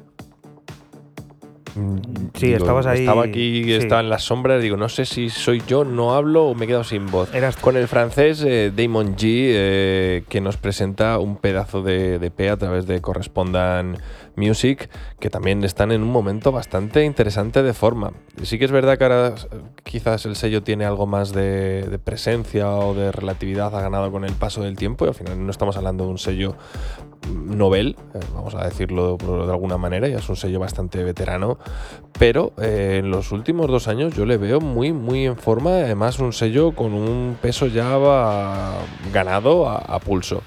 Mm, 1.76 1.96
Sí, 2.34 2.52
estabas 2.52 2.86
ahí, 2.86 3.00
Estaba 3.00 3.24
aquí, 3.24 3.64
sí. 3.64 3.72
estaba 3.74 4.00
en 4.00 4.08
las 4.10 4.24
sombras. 4.24 4.62
Digo, 4.62 4.76
no 4.76 4.88
sé 4.88 5.04
si 5.06 5.30
soy 5.30 5.62
yo, 5.66 5.84
no 5.84 6.14
hablo 6.14 6.46
o 6.46 6.54
me 6.54 6.64
he 6.64 6.68
quedado 6.68 6.84
sin 6.84 7.10
voz. 7.10 7.34
Eras 7.34 7.56
Con 7.56 7.76
el 7.76 7.88
francés 7.88 8.42
eh, 8.46 8.72
Damon 8.74 9.16
G, 9.16 9.22
eh, 9.24 10.24
que 10.28 10.40
nos 10.40 10.56
presenta 10.56 11.18
un 11.18 11.36
pedazo 11.36 11.82
de, 11.82 12.18
de 12.18 12.30
P 12.30 12.50
a 12.50 12.56
través 12.56 12.86
de 12.86 13.00
Correspondan 13.00 13.98
Music, 14.36 14.90
que 15.18 15.30
también 15.30 15.64
están 15.64 15.92
en 15.92 16.02
un 16.02 16.10
momento 16.10 16.52
bastante 16.52 17.04
interesante 17.04 17.62
de 17.62 17.72
forma. 17.72 18.12
Sí 18.42 18.58
que 18.58 18.66
es 18.66 18.70
verdad 18.70 18.98
que 18.98 19.04
ahora 19.04 19.34
quizás 19.82 20.26
el 20.26 20.36
sello 20.36 20.62
tiene 20.62 20.84
algo 20.84 21.06
más 21.06 21.32
de, 21.32 21.82
de 21.88 21.98
presencia 21.98 22.70
o 22.70 22.94
de 22.94 23.12
relatividad, 23.12 23.74
ha 23.74 23.80
ganado 23.80 24.10
con 24.12 24.24
el 24.24 24.32
paso 24.32 24.62
del 24.62 24.76
tiempo 24.76 25.06
y 25.06 25.08
al 25.08 25.14
final 25.14 25.42
no 25.44 25.50
estamos 25.50 25.76
hablando 25.78 26.04
de 26.04 26.10
un 26.10 26.18
sello 26.18 26.54
novel, 27.32 27.96
eh, 28.14 28.20
vamos 28.34 28.54
a 28.54 28.64
decirlo 28.64 29.16
de 29.16 29.50
alguna 29.50 29.78
manera, 29.78 30.08
ya 30.08 30.18
es 30.18 30.28
un 30.28 30.36
sello 30.36 30.60
bastante 30.60 31.02
veterano, 31.02 31.58
pero 32.18 32.52
eh, 32.60 32.98
en 33.00 33.10
los 33.10 33.32
últimos 33.32 33.68
dos 33.68 33.88
años 33.88 34.14
yo 34.14 34.26
le 34.26 34.36
veo 34.36 34.60
muy, 34.60 34.92
muy 34.92 35.26
en 35.26 35.36
forma, 35.36 35.70
además 35.70 36.18
un 36.18 36.32
sello 36.32 36.72
con 36.72 36.92
un 36.92 37.36
peso 37.40 37.66
ya 37.66 37.98
ganado 39.12 39.68
a, 39.68 39.98
pulso. 40.00 40.42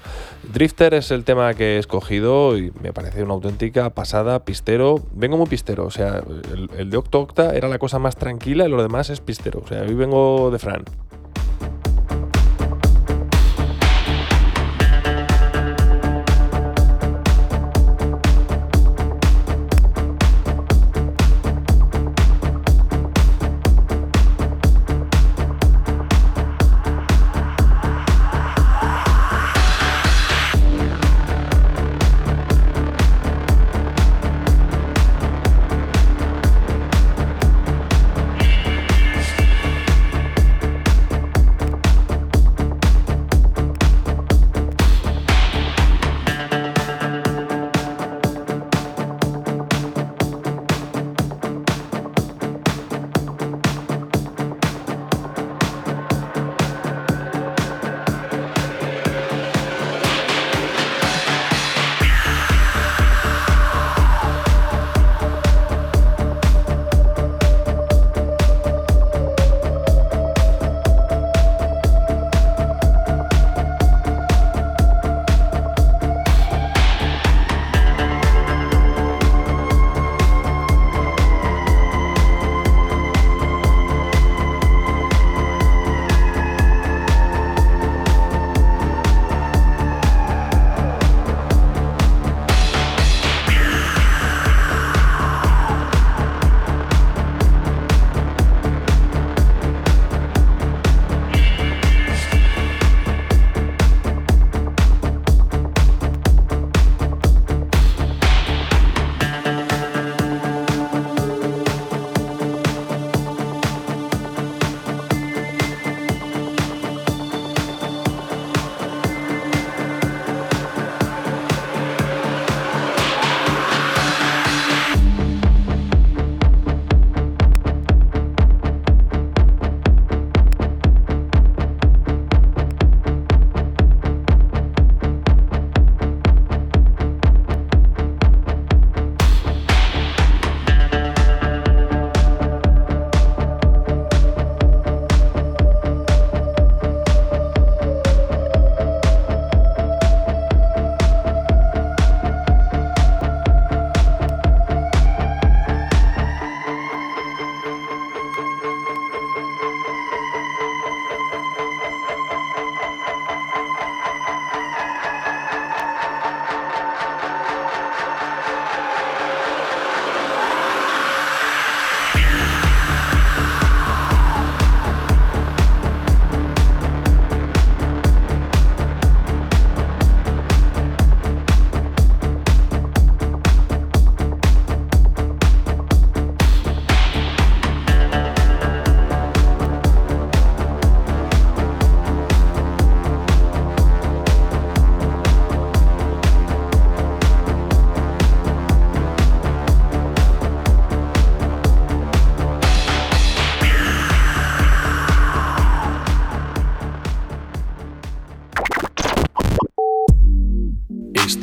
Drifter 0.52 0.94
es 0.94 1.10
el 1.10 1.24
tema 1.24 1.54
que 1.54 1.76
he 1.76 1.78
escogido 1.78 2.56
y 2.56 2.72
me 2.80 2.92
parece 2.92 3.22
una 3.22 3.34
auténtica 3.34 3.90
pasada, 3.90 4.44
pistero, 4.44 4.96
vengo 5.12 5.36
muy 5.36 5.46
pistero, 5.46 5.84
o 5.84 5.90
sea, 5.90 6.22
el, 6.52 6.70
el 6.76 6.90
de 6.90 6.96
Octo 6.96 7.20
Octa 7.20 7.54
era 7.54 7.68
la 7.68 7.78
cosa 7.78 7.98
más 7.98 8.16
tranquila 8.16 8.66
y 8.66 8.70
lo 8.70 8.82
demás 8.82 9.10
es 9.10 9.20
pistero, 9.20 9.62
o 9.64 9.68
sea, 9.68 9.82
hoy 9.82 9.94
vengo 9.94 10.50
de 10.50 10.58
Fran. 10.58 10.84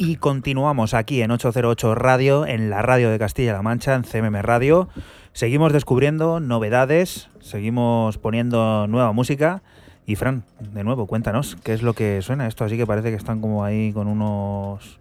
Y 0.00 0.14
continuamos 0.14 0.94
aquí 0.94 1.22
en 1.22 1.32
808 1.32 1.96
Radio, 1.96 2.46
en 2.46 2.70
la 2.70 2.82
radio 2.82 3.10
de 3.10 3.18
Castilla-La 3.18 3.62
Mancha, 3.62 3.96
en 3.96 4.04
CMM 4.04 4.42
Radio. 4.42 4.88
Seguimos 5.32 5.72
descubriendo 5.72 6.38
novedades, 6.38 7.28
seguimos 7.40 8.16
poniendo 8.16 8.86
nueva 8.86 9.10
música. 9.10 9.60
Y 10.06 10.14
Fran, 10.14 10.44
de 10.60 10.84
nuevo, 10.84 11.08
cuéntanos, 11.08 11.56
¿qué 11.64 11.72
es 11.72 11.82
lo 11.82 11.94
que 11.94 12.22
suena 12.22 12.46
esto? 12.46 12.64
Así 12.64 12.76
que 12.76 12.86
parece 12.86 13.10
que 13.10 13.16
están 13.16 13.40
como 13.40 13.64
ahí 13.64 13.92
con 13.92 14.06
unos 14.06 15.00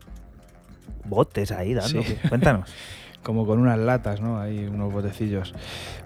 botes 1.05 1.51
ahí 1.51 1.75
dando. 1.75 2.01
Cuéntanos. 2.29 2.67
como 3.21 3.45
con 3.45 3.59
unas 3.59 3.77
latas, 3.77 4.19
¿no? 4.19 4.39
Hay 4.39 4.65
unos 4.65 4.91
botecillos. 4.91 5.53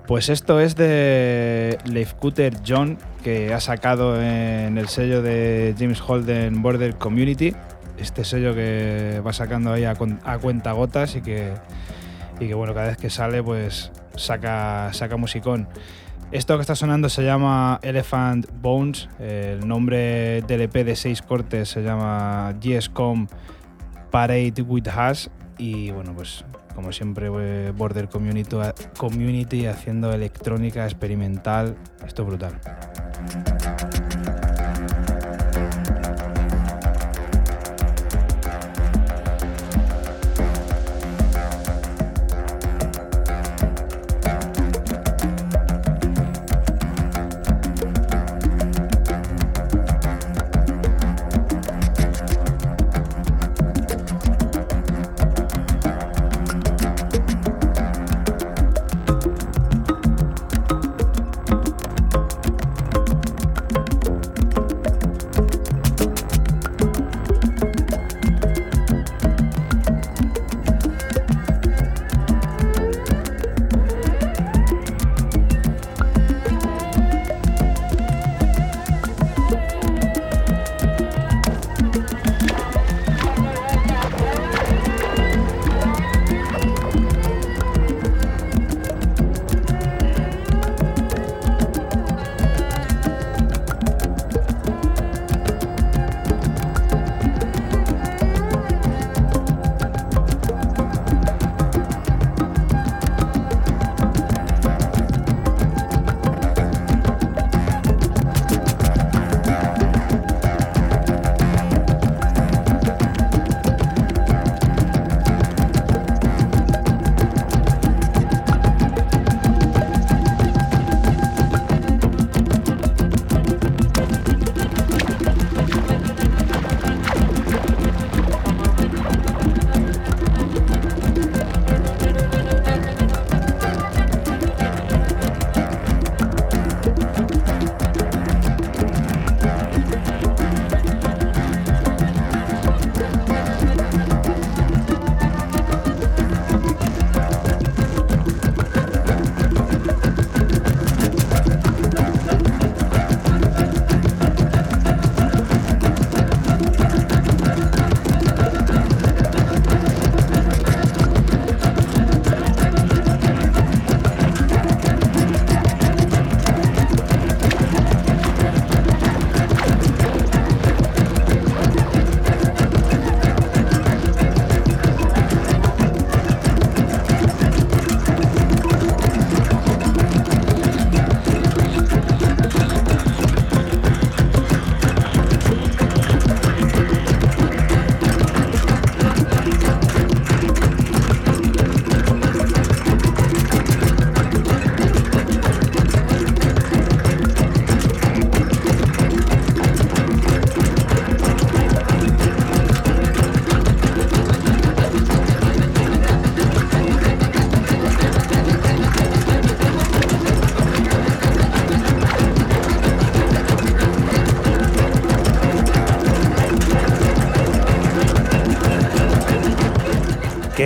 Pues 0.06 0.28
esto 0.28 0.60
es 0.60 0.76
de 0.76 1.78
Cutter 2.20 2.58
John, 2.68 2.98
que 3.24 3.54
ha 3.54 3.62
sacado 3.62 4.22
en 4.22 4.78
el 4.78 4.90
sello 4.90 5.22
de 5.22 5.76
James 5.80 6.02
Holden 6.02 6.62
Border 6.62 6.96
Community 6.96 7.56
este 8.02 8.24
sello 8.24 8.54
que 8.54 9.22
va 9.26 9.34
sacando 9.34 9.72
ahí 9.72 9.86
a, 9.86 9.96
cuenta 9.96 10.72
gotas 10.72 11.16
y 11.16 11.22
que, 11.22 11.54
y 12.40 12.48
que 12.48 12.54
bueno, 12.54 12.74
cada 12.74 12.88
vez 12.88 12.98
que 12.98 13.10
sale 13.10 13.42
pues 13.44 13.92
saca, 14.16 14.92
saca 14.94 15.18
musicón. 15.18 15.68
Esto 16.32 16.56
que 16.56 16.62
está 16.62 16.76
sonando 16.76 17.10
se 17.10 17.24
llama 17.24 17.80
Elephant 17.82 18.48
Bones, 18.62 19.10
el 19.20 19.68
nombre 19.68 20.42
del 20.44 20.62
EP 20.62 20.74
de 20.74 20.96
seis 20.96 21.22
cortes 21.22 21.70
se 21.70 21.84
llama 21.84 22.54
GSCOM 22.62 23.28
Parade 24.12 24.62
with 24.62 24.88
Hash 24.88 25.28
y 25.58 25.92
bueno 25.92 26.14
pues 26.16 26.46
como 26.76 26.92
siempre, 26.92 27.30
eh, 27.40 27.72
Border 27.76 28.08
Community, 28.08 28.56
Community 28.98 29.66
haciendo 29.66 30.14
electrónica 30.14 30.86
experimental. 30.86 31.76
Esto 32.06 32.24
es 32.24 32.28
brutal. 32.28 34.01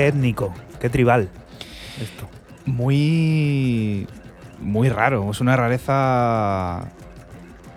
Qué 0.06 0.10
étnico, 0.10 0.54
qué 0.80 0.88
tribal. 0.88 1.30
Esto. 2.00 2.30
Muy. 2.68 4.08
Muy 4.60 4.88
raro. 4.88 5.32
Es 5.32 5.42
una 5.42 5.58
rareza. 5.58 6.92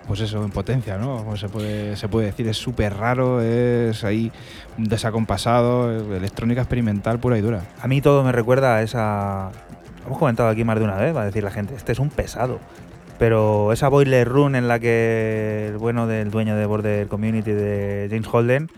Pues 0.07 0.21
eso, 0.21 0.45
en 0.45 0.51
potencia, 0.51 0.99
¿no? 0.99 1.25
Como 1.25 1.39
se 1.39 1.49
puede, 1.49 1.97
se 1.97 2.07
puede 2.07 2.27
decir. 2.27 2.47
Es 2.47 2.59
súper 2.59 2.99
raro, 2.99 3.41
es 3.41 4.05
ahí 4.05 4.31
desacompasado, 4.77 6.15
electrónica 6.15 6.61
experimental 6.61 7.19
pura 7.19 7.39
y 7.39 7.41
dura. 7.41 7.63
A 7.81 7.89
mí 7.89 8.03
todo 8.03 8.23
me 8.23 8.33
recuerda 8.33 8.77
a 8.77 8.83
esa. 8.83 9.51
Hemos 10.05 10.19
comentado 10.19 10.51
aquí 10.51 10.65
más 10.65 10.79
de 10.79 10.85
una 10.85 10.97
vez, 10.97 11.17
va 11.17 11.23
a 11.23 11.27
decir 11.27 11.43
la 11.43 11.51
gente, 11.51 11.75
este 11.77 11.93
es 11.93 11.99
un 11.99 12.11
pesado. 12.11 12.61
Pero 13.19 13.73
esa 13.73 13.89
boiler 13.89 14.29
room 14.29 14.55
en 14.55 14.69
la 14.69 14.79
que 14.79 15.69
el 15.69 15.79
bueno 15.79 16.07
del 16.07 16.31
dueño 16.31 16.57
de 16.57 16.67
Border 16.67 17.09
Community 17.09 17.53
de 17.53 18.09
James 18.11 18.29
Holden 18.31 18.69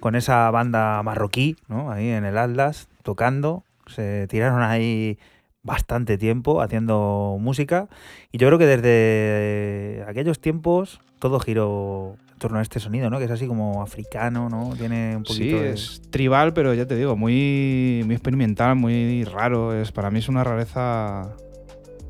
con 0.00 0.16
esa 0.16 0.50
banda 0.50 1.00
marroquí, 1.04 1.56
¿no? 1.68 1.92
Ahí 1.92 2.10
en 2.10 2.24
el 2.24 2.36
Atlas, 2.36 2.88
tocando. 3.06 3.64
Se 3.86 4.26
tiraron 4.26 4.62
ahí 4.62 5.16
bastante 5.62 6.18
tiempo 6.18 6.60
haciendo 6.60 7.38
música. 7.40 7.88
Y 8.32 8.38
yo 8.38 8.48
creo 8.48 8.58
que 8.58 8.66
desde 8.66 10.04
aquellos 10.08 10.40
tiempos 10.40 11.00
todo 11.20 11.40
giró 11.40 12.16
en 12.32 12.38
torno 12.38 12.58
a 12.58 12.62
este 12.62 12.80
sonido, 12.80 13.08
¿no? 13.08 13.18
Que 13.18 13.24
es 13.24 13.30
así 13.30 13.46
como 13.46 13.80
africano, 13.82 14.48
¿no? 14.50 14.74
Tiene 14.76 15.16
un 15.16 15.22
poquito 15.22 15.56
Sí, 15.56 15.62
de- 15.62 15.72
es 15.72 16.02
tribal, 16.10 16.52
pero 16.52 16.74
ya 16.74 16.86
te 16.86 16.96
digo, 16.96 17.16
muy, 17.16 18.02
muy 18.04 18.14
experimental, 18.16 18.76
muy 18.76 19.24
raro. 19.24 19.72
Es, 19.80 19.92
para 19.92 20.10
mí 20.10 20.18
es 20.18 20.28
una 20.28 20.44
rareza 20.44 21.34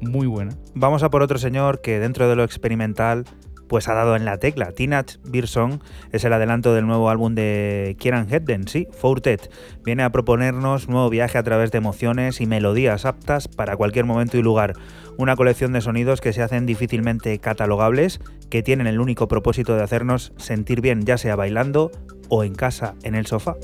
muy 0.00 0.26
buena. 0.26 0.52
Vamos 0.74 1.02
a 1.02 1.10
por 1.10 1.22
otro 1.22 1.38
señor 1.38 1.80
que 1.80 2.00
dentro 2.00 2.28
de 2.28 2.36
lo 2.36 2.42
experimental 2.44 3.24
pues 3.68 3.88
ha 3.88 3.94
dado 3.94 4.16
en 4.16 4.24
la 4.24 4.38
tecla. 4.38 4.72
Teenage 4.72 5.18
Beer 5.24 5.46
Song 5.46 5.80
es 6.12 6.24
el 6.24 6.32
adelanto 6.32 6.74
del 6.74 6.86
nuevo 6.86 7.10
álbum 7.10 7.34
de 7.34 7.96
Kieran 7.98 8.32
Hedden, 8.32 8.68
sí, 8.68 8.88
Fortet. 8.92 9.50
Viene 9.84 10.02
a 10.02 10.10
proponernos 10.10 10.88
nuevo 10.88 11.10
viaje 11.10 11.38
a 11.38 11.42
través 11.42 11.70
de 11.72 11.78
emociones 11.78 12.40
y 12.40 12.46
melodías 12.46 13.04
aptas 13.04 13.48
para 13.48 13.76
cualquier 13.76 14.04
momento 14.04 14.38
y 14.38 14.42
lugar. 14.42 14.74
Una 15.16 15.36
colección 15.36 15.72
de 15.72 15.80
sonidos 15.80 16.20
que 16.20 16.32
se 16.32 16.42
hacen 16.42 16.66
difícilmente 16.66 17.38
catalogables, 17.38 18.20
que 18.50 18.62
tienen 18.62 18.86
el 18.86 19.00
único 19.00 19.28
propósito 19.28 19.76
de 19.76 19.82
hacernos 19.82 20.32
sentir 20.36 20.80
bien, 20.80 21.04
ya 21.04 21.18
sea 21.18 21.36
bailando 21.36 21.90
o 22.28 22.44
en 22.44 22.54
casa, 22.54 22.94
en 23.02 23.14
el 23.14 23.26
sofá. 23.26 23.56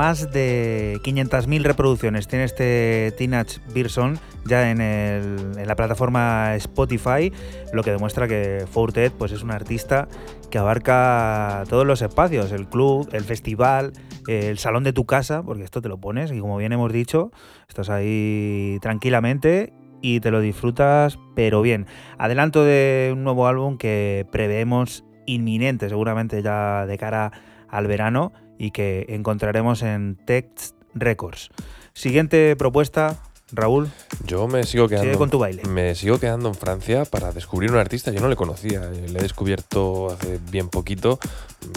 Más 0.00 0.32
de 0.32 0.98
500.000 1.04 1.62
reproducciones 1.62 2.26
tiene 2.26 2.46
este 2.46 3.12
Teenage 3.18 3.60
Beerson 3.74 4.18
ya 4.46 4.70
en, 4.70 4.80
en, 4.80 5.66
la 5.66 5.76
plataforma 5.76 6.56
Spotify, 6.56 7.30
lo 7.74 7.82
que 7.82 7.90
demuestra 7.90 8.26
que 8.26 8.64
Fortet 8.66 9.12
pues, 9.12 9.30
es 9.30 9.42
un 9.42 9.50
artista 9.50 10.08
que 10.50 10.56
abarca 10.56 11.64
todos 11.68 11.86
los 11.86 12.00
espacios, 12.00 12.50
el 12.52 12.66
club, 12.66 13.10
el 13.12 13.24
festival, 13.24 13.92
el 14.26 14.56
salón 14.56 14.84
de 14.84 14.94
tu 14.94 15.04
casa, 15.04 15.42
porque 15.42 15.64
esto 15.64 15.82
te 15.82 15.90
lo 15.90 15.98
pones 15.98 16.32
y 16.32 16.40
como 16.40 16.56
bien 16.56 16.72
hemos 16.72 16.90
dicho, 16.90 17.30
estás 17.68 17.90
ahí 17.90 18.78
tranquilamente 18.80 19.74
y 20.00 20.20
te 20.20 20.30
lo 20.30 20.40
disfrutas, 20.40 21.18
pero 21.36 21.60
bien. 21.60 21.84
Adelanto 22.16 22.64
de 22.64 23.10
un 23.12 23.22
nuevo 23.22 23.46
álbum 23.46 23.76
que 23.76 24.26
preveemos 24.32 25.04
inminente, 25.26 25.90
seguramente 25.90 26.40
ya 26.40 26.86
de 26.86 26.96
cara 26.96 27.32
al 27.68 27.86
verano, 27.86 28.32
y 28.60 28.72
que 28.72 29.06
encontraremos 29.08 29.82
en 29.82 30.16
Text 30.26 30.76
Records. 30.94 31.48
Siguiente 31.94 32.54
propuesta, 32.56 33.16
Raúl. 33.52 33.88
Yo 34.26 34.46
me 34.48 34.64
sigo 34.64 34.86
quedando. 34.86 35.16
con 35.16 35.30
tu 35.30 35.38
baile. 35.38 35.62
Me 35.64 35.94
sigo 35.94 36.20
quedando 36.20 36.50
en 36.50 36.54
Francia 36.54 37.06
para 37.06 37.32
descubrir 37.32 37.72
un 37.72 37.78
artista. 37.78 38.12
Yo 38.12 38.20
no 38.20 38.28
le 38.28 38.36
conocía, 38.36 38.82
le 38.90 39.18
he 39.18 39.22
descubierto 39.22 40.12
hace 40.12 40.38
bien 40.50 40.68
poquito, 40.68 41.18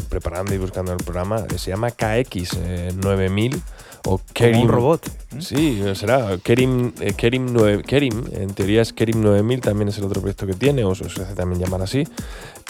preparando 0.10 0.54
y 0.54 0.58
buscando 0.58 0.92
el 0.92 0.98
programa. 0.98 1.46
Se 1.56 1.72
llama 1.72 1.88
KX9000 1.88 3.62
o 4.06 4.20
Kerim. 4.34 4.62
un 4.62 4.68
robot. 4.68 5.10
Sí, 5.40 5.82
será. 5.96 6.38
Kerim, 6.38 6.92
eh, 7.00 7.14
Kerim, 7.16 7.54
9, 7.54 7.84
Kerim, 7.84 8.24
en 8.32 8.54
teoría 8.54 8.82
es 8.82 8.94
Kerim 8.94 9.22
9000, 9.22 9.62
también 9.62 9.88
es 9.90 9.98
el 9.98 10.04
otro 10.06 10.22
proyecto 10.22 10.46
que 10.46 10.54
tiene, 10.54 10.84
o 10.84 10.94
se 10.96 11.06
hace 11.06 11.36
también 11.36 11.62
llamar 11.62 11.82
así. 11.82 12.04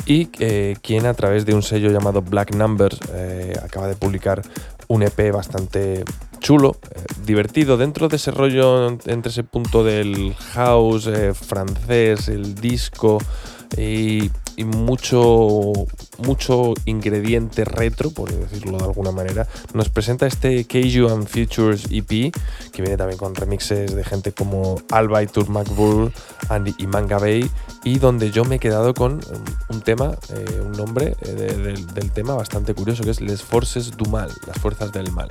Y 0.06 0.30
eh, 0.40 0.76
quien 0.82 1.06
a 1.06 1.14
través 1.14 1.46
de 1.46 1.54
un 1.54 1.64
sello 1.64 1.92
llamado 1.92 2.22
Black 2.22 2.56
Numbers 2.56 3.00
eh, 3.14 3.54
acaba 3.64 3.88
de 3.88 3.96
publicar 3.96 4.42
un 4.88 5.04
EP 5.04 5.32
bastante 5.32 6.04
chulo, 6.40 6.76
divertido, 7.26 7.78
dentro 7.78 8.10
de 8.10 8.18
ese 8.18 8.32
rollo, 8.32 8.88
entre 9.06 9.30
ese 9.30 9.44
punto 9.44 9.84
del 9.84 10.36
house 10.54 11.10
francés, 11.34 12.28
el 12.28 12.54
disco 12.56 13.18
y 13.78 14.30
y 14.56 14.66
mucho, 14.66 15.74
mucho 16.20 16.74
ingrediente 16.86 17.66
retro, 17.66 18.12
por 18.12 18.32
decirlo 18.32 18.78
de 18.78 18.86
alguna 18.86 19.12
manera, 19.12 19.48
nos 19.74 19.90
presenta 19.90 20.28
este 20.28 20.66
Keiju 20.66 21.10
and 21.10 21.28
Futures 21.28 21.86
EP, 21.90 22.34
que 22.72 22.82
viene 22.82 22.98
también 22.98 23.18
con 23.18 23.36
remixes 23.36 23.96
de 23.96 24.04
gente 24.04 24.32
como 24.32 24.82
Alba 24.92 25.24
y 25.24 25.30
McBull 25.48 26.12
y 26.78 26.88
Manga 26.88 27.18
Bay, 27.18 27.50
y 27.84 28.00
donde 28.00 28.32
yo 28.32 28.46
me 28.46 28.56
he 28.56 28.60
quedado 28.60 28.94
con 28.94 29.20
un 29.70 29.82
tema, 29.82 30.16
eh, 30.34 30.62
un 30.64 30.72
nombre 30.74 31.16
eh, 31.22 31.76
del 31.94 32.12
tema 32.12 32.36
bastante 32.36 32.74
curioso, 32.74 33.04
que 33.04 33.12
es 33.12 33.22
Les 33.22 33.42
Forces 33.42 33.92
du 33.92 34.06
Mal, 34.06 34.32
las 34.48 34.58
fuerzas 34.60 34.92
del 34.92 35.12
mal. 35.12 35.30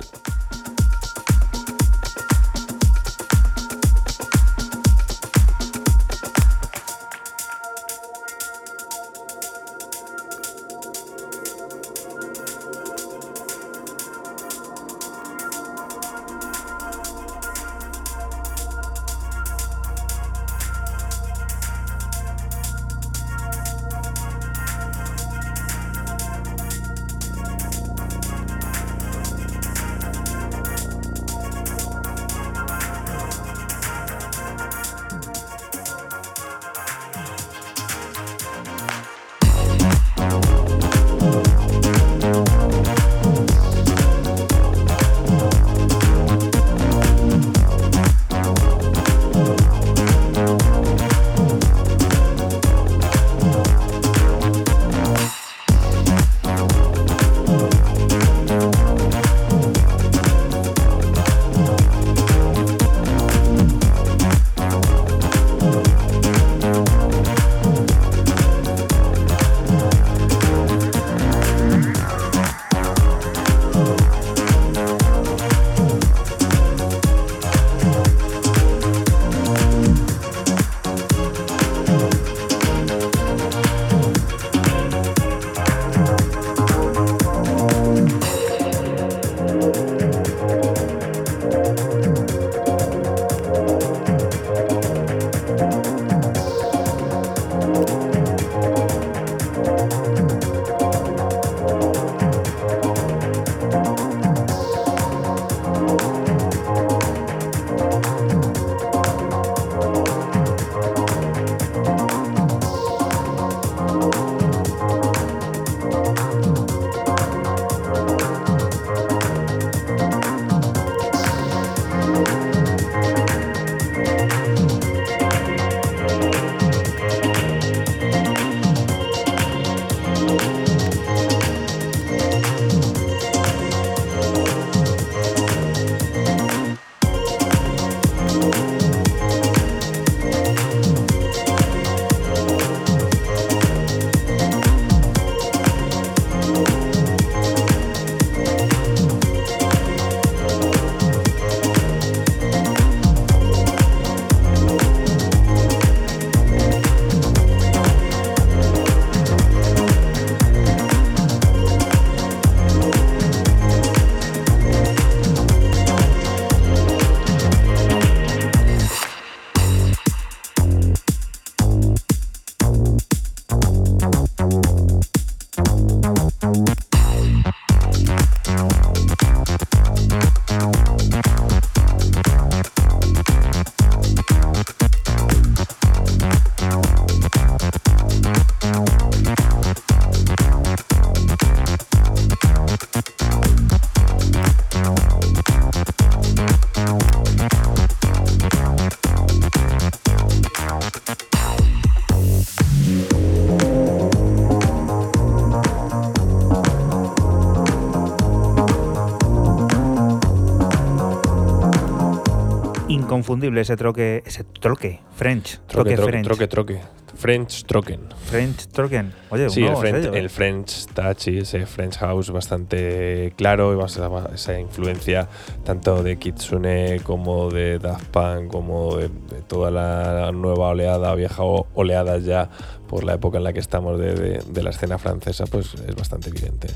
Inconfundible 213.23 213.61
ese 213.61 213.77
troque, 213.77 214.21
ese 214.25 214.43
troque, 214.43 214.99
French, 215.15 215.59
Troque, 215.67 215.95
troque, 215.95 215.95
troque, 215.95 216.11
French. 216.11 216.25
troque, 216.25 216.47
troque. 216.49 216.81
French 217.15 217.63
Trocken. 217.65 217.99
French 218.25 218.67
Trocken. 218.69 219.13
Oye, 219.29 219.47
Sí, 219.49 219.63
el, 219.63 219.77
French, 219.77 219.97
sello, 220.01 220.13
¿eh? 220.15 220.19
el 220.19 220.29
French 220.31 220.87
Touch 220.87 221.27
y 221.27 221.37
ese 221.37 221.65
French 221.67 221.95
House 221.99 222.31
bastante 222.31 223.31
claro, 223.37 223.71
y 223.71 223.77
bas- 223.77 224.33
esa 224.33 224.59
influencia 224.59 225.29
tanto 225.63 226.01
de 226.03 226.17
Kitsune 226.17 226.99
como 227.03 227.49
de 227.51 227.77
Daft 227.79 228.07
Punk, 228.07 228.51
como 228.51 228.97
de, 228.97 229.07
de 229.09 229.41
toda 229.47 229.69
la 229.71 230.31
nueva 230.33 230.69
oleada, 230.69 231.13
vieja 231.15 231.43
oleada 231.43 232.17
ya 232.17 232.49
por 232.89 233.03
la 233.05 233.13
época 233.13 233.37
en 233.37 233.43
la 233.45 233.53
que 233.53 233.59
estamos 233.59 233.99
de, 233.99 234.15
de- 234.15 234.43
de 234.45 234.63
la 234.63 234.71
escena 234.71 234.97
francesa, 234.97 235.45
pues 235.45 235.75
es 235.75 235.95
bastante 235.95 236.29
evidente. 236.29 236.67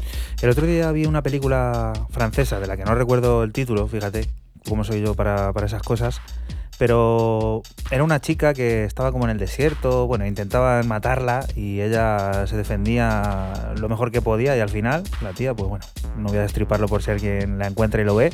El 0.41 0.51
otro 0.51 0.65
día 0.67 0.91
vi 0.93 1.07
una 1.07 1.23
película 1.23 1.91
francesa 2.11 2.59
de 2.59 2.67
la 2.67 2.77
que 2.77 2.85
no 2.85 2.93
recuerdo 2.95 3.43
el 3.43 3.51
título, 3.51 3.87
fíjate 3.87 4.27
cómo 4.67 4.83
soy 4.83 5.01
yo 5.01 5.15
para, 5.15 5.53
para 5.53 5.65
esas 5.65 5.81
cosas. 5.81 6.21
Pero 6.77 7.63
era 7.89 8.03
una 8.03 8.21
chica 8.21 8.53
que 8.53 8.83
estaba 8.83 9.11
como 9.11 9.23
en 9.25 9.31
el 9.31 9.39
desierto, 9.39 10.05
bueno, 10.05 10.27
intentaban 10.27 10.87
matarla 10.87 11.43
y 11.55 11.81
ella 11.81 12.45
se 12.45 12.55
defendía 12.55 13.73
lo 13.77 13.89
mejor 13.89 14.11
que 14.11 14.21
podía 14.21 14.55
y 14.55 14.59
al 14.59 14.69
final, 14.69 15.03
la 15.23 15.33
tía, 15.33 15.55
pues 15.55 15.67
bueno, 15.67 15.85
no 16.17 16.27
voy 16.29 16.37
a 16.37 16.41
destriparlo 16.41 16.87
por 16.87 17.01
si 17.01 17.09
alguien 17.09 17.57
la 17.57 17.65
encuentra 17.65 17.99
y 17.99 18.05
lo 18.05 18.15
ve, 18.15 18.31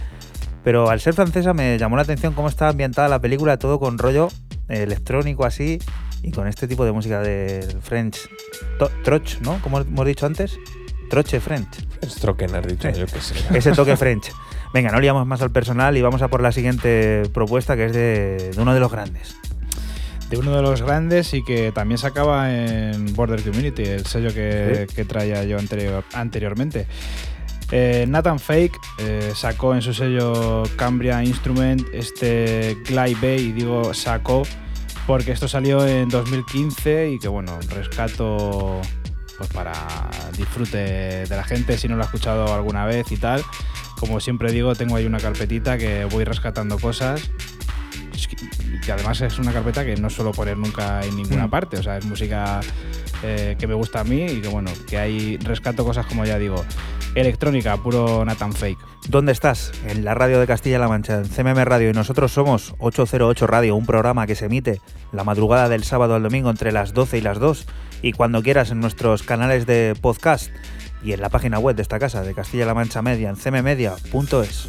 pero 0.62 0.90
al 0.90 1.00
ser 1.00 1.14
francesa 1.14 1.54
me 1.54 1.78
llamó 1.78 1.96
la 1.96 2.02
atención 2.02 2.34
cómo 2.34 2.50
estaba 2.50 2.72
ambientada 2.72 3.08
la 3.08 3.20
película, 3.20 3.58
todo 3.58 3.80
con 3.80 3.98
rollo 3.98 4.28
electrónico 4.68 5.46
así 5.46 5.80
y 6.22 6.32
con 6.32 6.48
este 6.48 6.68
tipo 6.68 6.84
de 6.84 6.92
música 6.92 7.22
del 7.22 7.82
French 7.82 8.18
Troch, 9.04 9.40
¿no? 9.40 9.62
Como 9.62 9.80
hemos 9.80 10.06
dicho 10.06 10.26
antes, 10.26 10.58
Troche 11.10 11.40
French 11.40 11.86
Trocken, 12.20 12.56
has 12.56 12.66
dicho, 12.66 12.90
yo 12.90 13.06
qué 13.06 13.22
sé. 13.22 13.36
ese 13.58 13.72
toque 13.72 13.96
French. 13.98 14.32
Venga, 14.74 14.92
no 14.92 15.00
liamos 15.00 15.28
más 15.28 15.42
al 15.42 15.52
personal 15.52 15.96
y 15.98 16.02
vamos 16.02 16.22
a 16.22 16.28
por 16.30 16.42
la 16.42 16.52
siguiente 16.52 17.24
propuesta 17.34 17.76
que 17.76 17.86
es 17.86 17.94
de, 17.94 18.52
de 18.56 18.62
uno 18.62 18.74
de 18.74 18.80
los 18.80 18.92
grandes. 18.92 19.36
de 20.30 20.38
uno 20.38 20.56
de 20.56 20.64
los 20.64 20.82
grandes 20.82 21.34
y 21.36 21.44
que 21.44 21.72
también 21.72 22.00
sacaba 22.00 22.52
en 22.52 23.14
Border 23.14 23.44
Community, 23.44 23.84
el 23.84 24.06
sello 24.08 24.34
que, 24.34 24.88
que 24.96 25.06
traía 25.06 25.44
yo 25.44 25.60
anterior- 25.60 26.04
anteriormente. 26.14 26.88
Eh, 27.72 28.06
Nathan 28.08 28.40
Fake 28.40 28.78
eh, 29.00 29.32
sacó 29.36 29.74
en 29.76 29.82
su 29.84 29.94
sello 29.94 30.64
Cambria 30.76 31.24
Instrument 31.24 31.82
este 31.94 32.78
Glide 32.86 33.18
Bay, 33.22 33.40
y 33.48 33.52
digo 33.52 33.94
sacó 33.94 34.44
porque 35.06 35.32
esto 35.34 35.48
salió 35.48 35.86
en 35.86 36.10
2015 36.10 37.12
y 37.12 37.20
que 37.20 37.28
bueno, 37.28 37.60
rescato 37.70 38.80
pues 39.38 39.50
para 39.52 39.74
disfrute 40.38 40.78
de 41.28 41.36
la 41.36 41.44
gente 41.44 41.78
si 41.78 41.88
no 41.88 41.96
lo 41.96 42.04
ha 42.04 42.06
escuchado 42.06 42.54
alguna 42.54 42.86
vez 42.86 43.12
y 43.12 43.18
tal. 43.18 43.44
Como 44.04 44.20
siempre 44.20 44.52
digo, 44.52 44.76
tengo 44.76 44.98
ahí 44.98 45.06
una 45.06 45.18
carpetita 45.20 45.78
que 45.78 46.04
voy 46.04 46.26
rescatando 46.26 46.78
cosas 46.78 47.32
que 48.86 48.92
además 48.92 49.22
es 49.22 49.40
una 49.40 49.54
carpeta 49.54 49.86
que 49.86 49.96
no 49.96 50.10
suelo 50.10 50.34
poner 50.34 50.58
nunca 50.58 51.02
en 51.06 51.16
ninguna 51.16 51.48
Mm. 51.48 51.50
parte. 51.50 51.78
O 51.78 51.84
sea, 51.84 51.98
es 51.98 52.06
música 52.06 52.60
eh, 53.24 53.56
que 53.58 53.66
me 53.66 53.74
gusta 53.74 54.02
a 54.02 54.04
mí 54.04 54.24
y 54.26 54.42
que 54.42 54.50
bueno, 54.50 54.70
que 54.90 54.98
ahí 54.98 55.38
rescato 55.38 55.86
cosas 55.86 56.06
como 56.06 56.26
ya 56.26 56.38
digo, 56.38 56.66
electrónica, 57.16 57.78
puro 57.78 58.26
Nathan 58.26 58.52
Fake. 58.52 58.78
¿Dónde 59.08 59.32
estás? 59.32 59.72
En 59.88 60.04
la 60.04 60.14
radio 60.16 60.38
de 60.42 60.48
Castilla-La 60.48 60.90
Mancha, 60.90 61.20
en 61.20 61.30
CMM 61.30 61.64
Radio, 61.64 61.90
y 61.92 61.94
nosotros 61.94 62.34
somos 62.34 62.76
808 62.80 63.48
Radio, 63.48 63.78
un 63.78 63.86
programa 63.86 64.28
que 64.28 64.36
se 64.36 64.48
emite 64.48 64.82
la 65.14 65.24
madrugada 65.24 65.70
del 65.70 65.86
sábado 65.86 66.16
al 66.16 66.24
domingo 66.24 66.50
entre 66.50 66.74
las 66.74 66.94
12 66.94 67.20
y 67.20 67.22
las 67.22 67.40
2, 67.40 67.66
y 68.02 68.12
cuando 68.12 68.44
quieras 68.44 68.72
en 68.72 68.82
nuestros 68.82 69.24
canales 69.24 69.66
de 69.66 69.96
podcast 70.02 70.52
y 71.04 71.14
en 71.14 71.22
la 71.22 71.30
página 71.30 71.60
web 71.60 71.76
de 71.76 71.82
esta 71.82 72.00
casa, 72.00 72.24
de 72.24 72.34
Castilla-La 72.34 72.74
Mancha 72.74 73.02
Media, 73.02 73.30
en 73.30 73.36
cmmedia.es. 73.36 74.68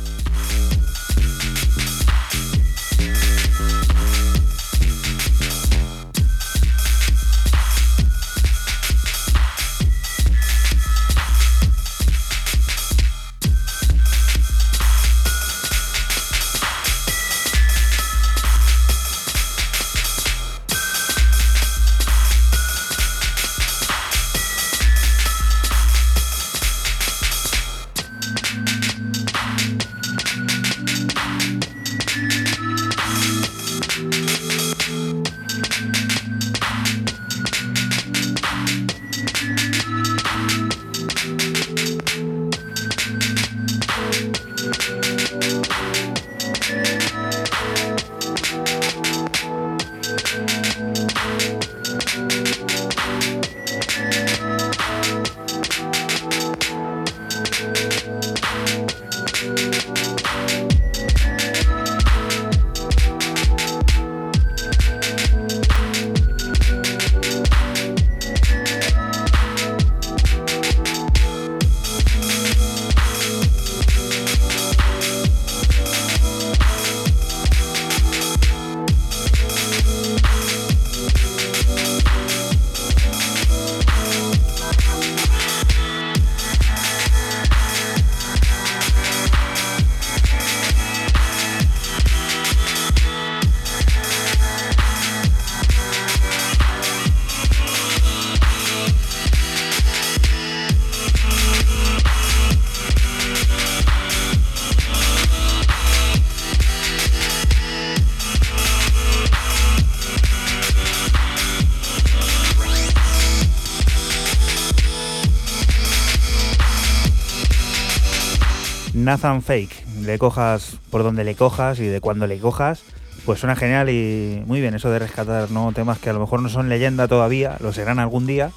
Nathan 119.15 119.43
Fake, 119.43 119.85
le 120.03 120.19
cojas 120.19 120.77
por 120.91 121.05
donde 121.05 121.23
le 121.23 121.37
cojas 121.37 121.79
y 121.79 121.87
de 121.87 122.01
cuando 122.01 122.27
le 122.27 122.39
cojas, 122.41 122.83
pues 123.25 123.39
suena 123.39 123.55
genial 123.55 123.89
y 123.91 124.43
muy 124.45 124.61
bien 124.61 124.75
eso 124.75 124.91
de 124.91 124.99
rescatar 124.99 125.53
¿no? 125.53 125.71
temas 125.73 126.01
que 126.01 126.11
a 126.11 126.13
lo 126.13 126.19
mejor 126.19 126.43
no 126.43 126.49
son 126.49 126.69
leyenda 126.69 127.07
todavía, 127.07 127.57
lo 127.61 127.73
serán 127.73 128.01
algún 128.01 128.27
día, 128.27 128.51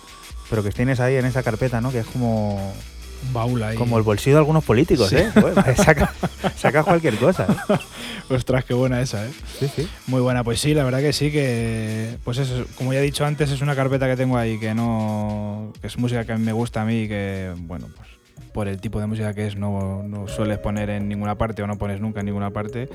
pero 0.49 0.63
que 0.63 0.71
tienes 0.71 0.99
ahí 0.99 1.15
en 1.15 1.25
esa 1.25 1.43
carpeta, 1.43 1.79
¿no? 1.79 1.91
Que 1.91 1.99
es 1.99 2.07
como, 2.07 2.73
Un 3.27 3.33
baúl 3.33 3.61
ahí. 3.61 3.77
como 3.77 3.97
el 3.99 4.03
bolsillo 4.03 4.37
de 4.37 4.39
algunos 4.39 4.63
políticos, 4.63 5.09
Sí. 5.09 5.17
¿eh? 5.17 5.31
Saca, 5.75 6.11
saca 6.57 6.83
cualquier 6.83 7.17
cosa, 7.17 7.45
¿eh? 7.69 7.75
Ostras, 8.33 8.65
qué 8.65 8.73
buena 8.73 8.99
esa, 8.99 9.25
¿eh? 9.25 9.29
Sí, 9.59 9.69
sí. 9.75 9.87
Muy 10.07 10.21
buena, 10.21 10.43
pues 10.43 10.59
sí, 10.59 10.73
la 10.73 10.83
verdad 10.83 10.99
que 11.01 11.13
sí, 11.13 11.31
que 11.31 12.17
pues 12.23 12.39
eso, 12.39 12.65
como 12.77 12.93
ya 12.93 12.99
he 12.99 13.03
dicho 13.03 13.25
antes, 13.25 13.51
es 13.51 13.61
una 13.61 13.75
carpeta 13.75 14.07
que 14.07 14.17
tengo 14.17 14.37
ahí 14.37 14.59
que 14.59 14.73
no. 14.73 15.71
que 15.81 15.85
es 15.87 15.97
música 15.99 16.25
que 16.25 16.35
me 16.35 16.51
gusta 16.51 16.81
a 16.81 16.85
mí 16.85 17.03
y 17.03 17.07
que, 17.07 17.53
bueno, 17.57 17.87
pues 17.95 18.06
por 18.57 18.67
el 18.67 18.81
tipo 18.81 18.99
de 18.99 19.05
música 19.05 19.35
que 19.35 19.45
es 19.45 19.55
no, 19.55 20.01
no 20.01 20.27
sueles 20.27 20.57
poner 20.57 20.89
en 20.89 21.07
ninguna 21.07 21.37
parte 21.37 21.61
o 21.61 21.67
no 21.67 21.77
pones 21.77 22.01
nunca 22.01 22.21
en 22.21 22.25
ninguna 22.25 22.49
parte, 22.49 22.89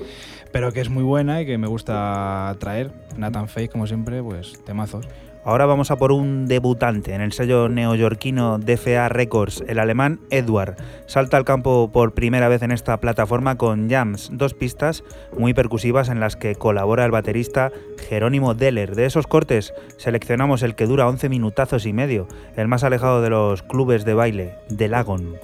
pero 0.51 0.73
que 0.73 0.81
es 0.81 0.89
muy 0.89 1.03
buena 1.03 1.41
y 1.41 1.45
que 1.45 1.57
me 1.57 1.67
gusta 1.67 2.53
traer. 2.59 2.91
Nathan 3.15 3.47
Fake, 3.47 3.71
como 3.71 3.87
siempre, 3.87 4.21
pues 4.21 4.61
temazos. 4.65 5.07
Ahora 5.45 5.65
vamos 5.65 5.91
a 5.91 5.97
por 5.97 6.13
un 6.13 6.45
debutante 6.45 7.13
en 7.13 7.19
el 7.19 7.33
sello 7.33 7.67
neoyorquino 7.67 8.59
DFA 8.59 9.09
Records, 9.09 9.61
el 9.67 9.77
alemán 9.77 10.21
Edward. 10.29 10.77
Salta 11.05 11.35
al 11.35 11.43
campo 11.43 11.89
por 11.91 12.13
primera 12.13 12.47
vez 12.47 12.61
en 12.61 12.71
esta 12.71 12.97
plataforma 13.01 13.57
con 13.57 13.89
Jams, 13.89 14.29
dos 14.31 14.53
pistas 14.53 15.03
muy 15.37 15.53
percusivas 15.53 16.07
en 16.07 16.21
las 16.21 16.37
que 16.37 16.55
colabora 16.55 17.03
el 17.03 17.11
baterista 17.11 17.71
Jerónimo 18.07 18.53
Deller. 18.53 18.95
De 18.95 19.05
esos 19.05 19.27
cortes 19.27 19.73
seleccionamos 19.97 20.63
el 20.63 20.75
que 20.75 20.85
dura 20.85 21.09
11 21.09 21.27
minutazos 21.27 21.85
y 21.85 21.91
medio, 21.91 22.27
el 22.55 22.69
más 22.69 22.85
alejado 22.85 23.21
de 23.21 23.29
los 23.29 23.63
clubes 23.63 24.05
de 24.05 24.13
baile, 24.13 24.55
de 24.69 24.87
Lagon. 24.87 25.35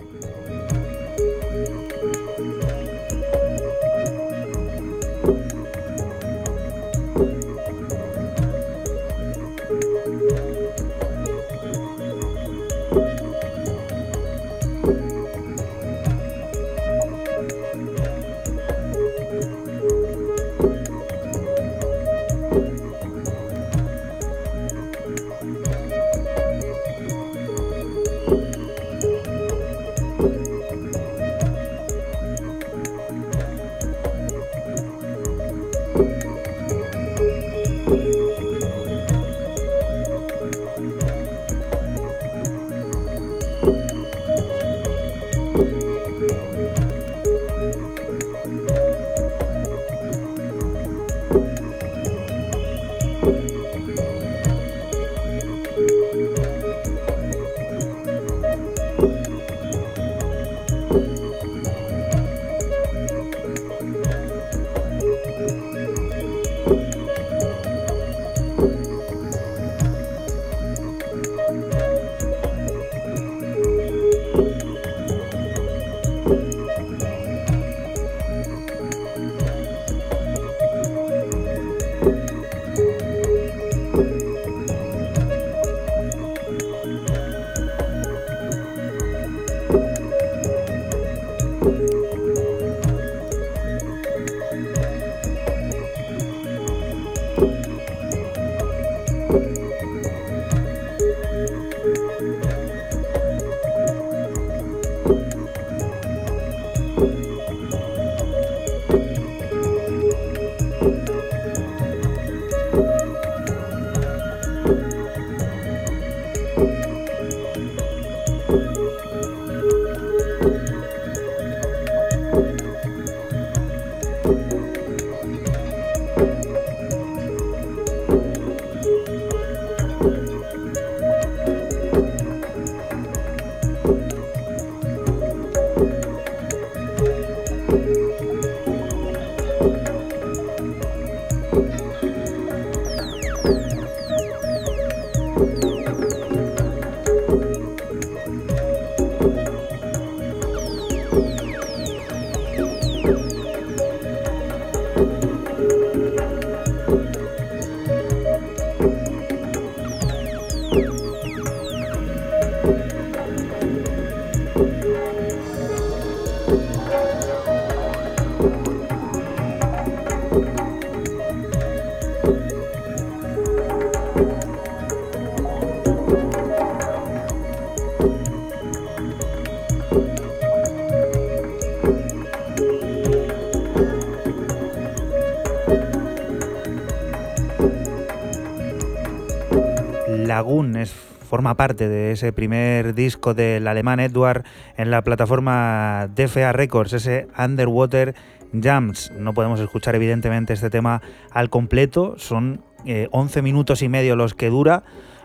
Es, 190.76 190.94
forma 191.30 191.56
parte 191.56 191.90
de 191.90 192.14
ese 192.14 192.32
primer 192.32 192.96
disco 192.96 193.34
del 193.34 193.68
alemán 193.68 194.00
Edward 194.00 194.46
en 194.78 194.90
la 194.90 195.04
plataforma 195.04 196.08
DFA 196.16 196.54
Records, 196.54 196.94
ese 196.94 197.28
Underwater 197.38 198.16
Jams. 198.54 199.12
No 199.12 199.34
podemos 199.34 199.60
escuchar 199.60 199.96
evidentemente 199.96 200.54
este 200.54 200.70
tema 200.70 201.02
al 201.32 201.50
completo, 201.50 202.16
son 202.18 202.64
11 203.12 203.40
eh, 203.40 203.42
minutos 203.42 203.82
y 203.82 203.90
medio 203.90 204.16
los 204.16 204.34
que 204.34 204.50
dura. 204.50 204.84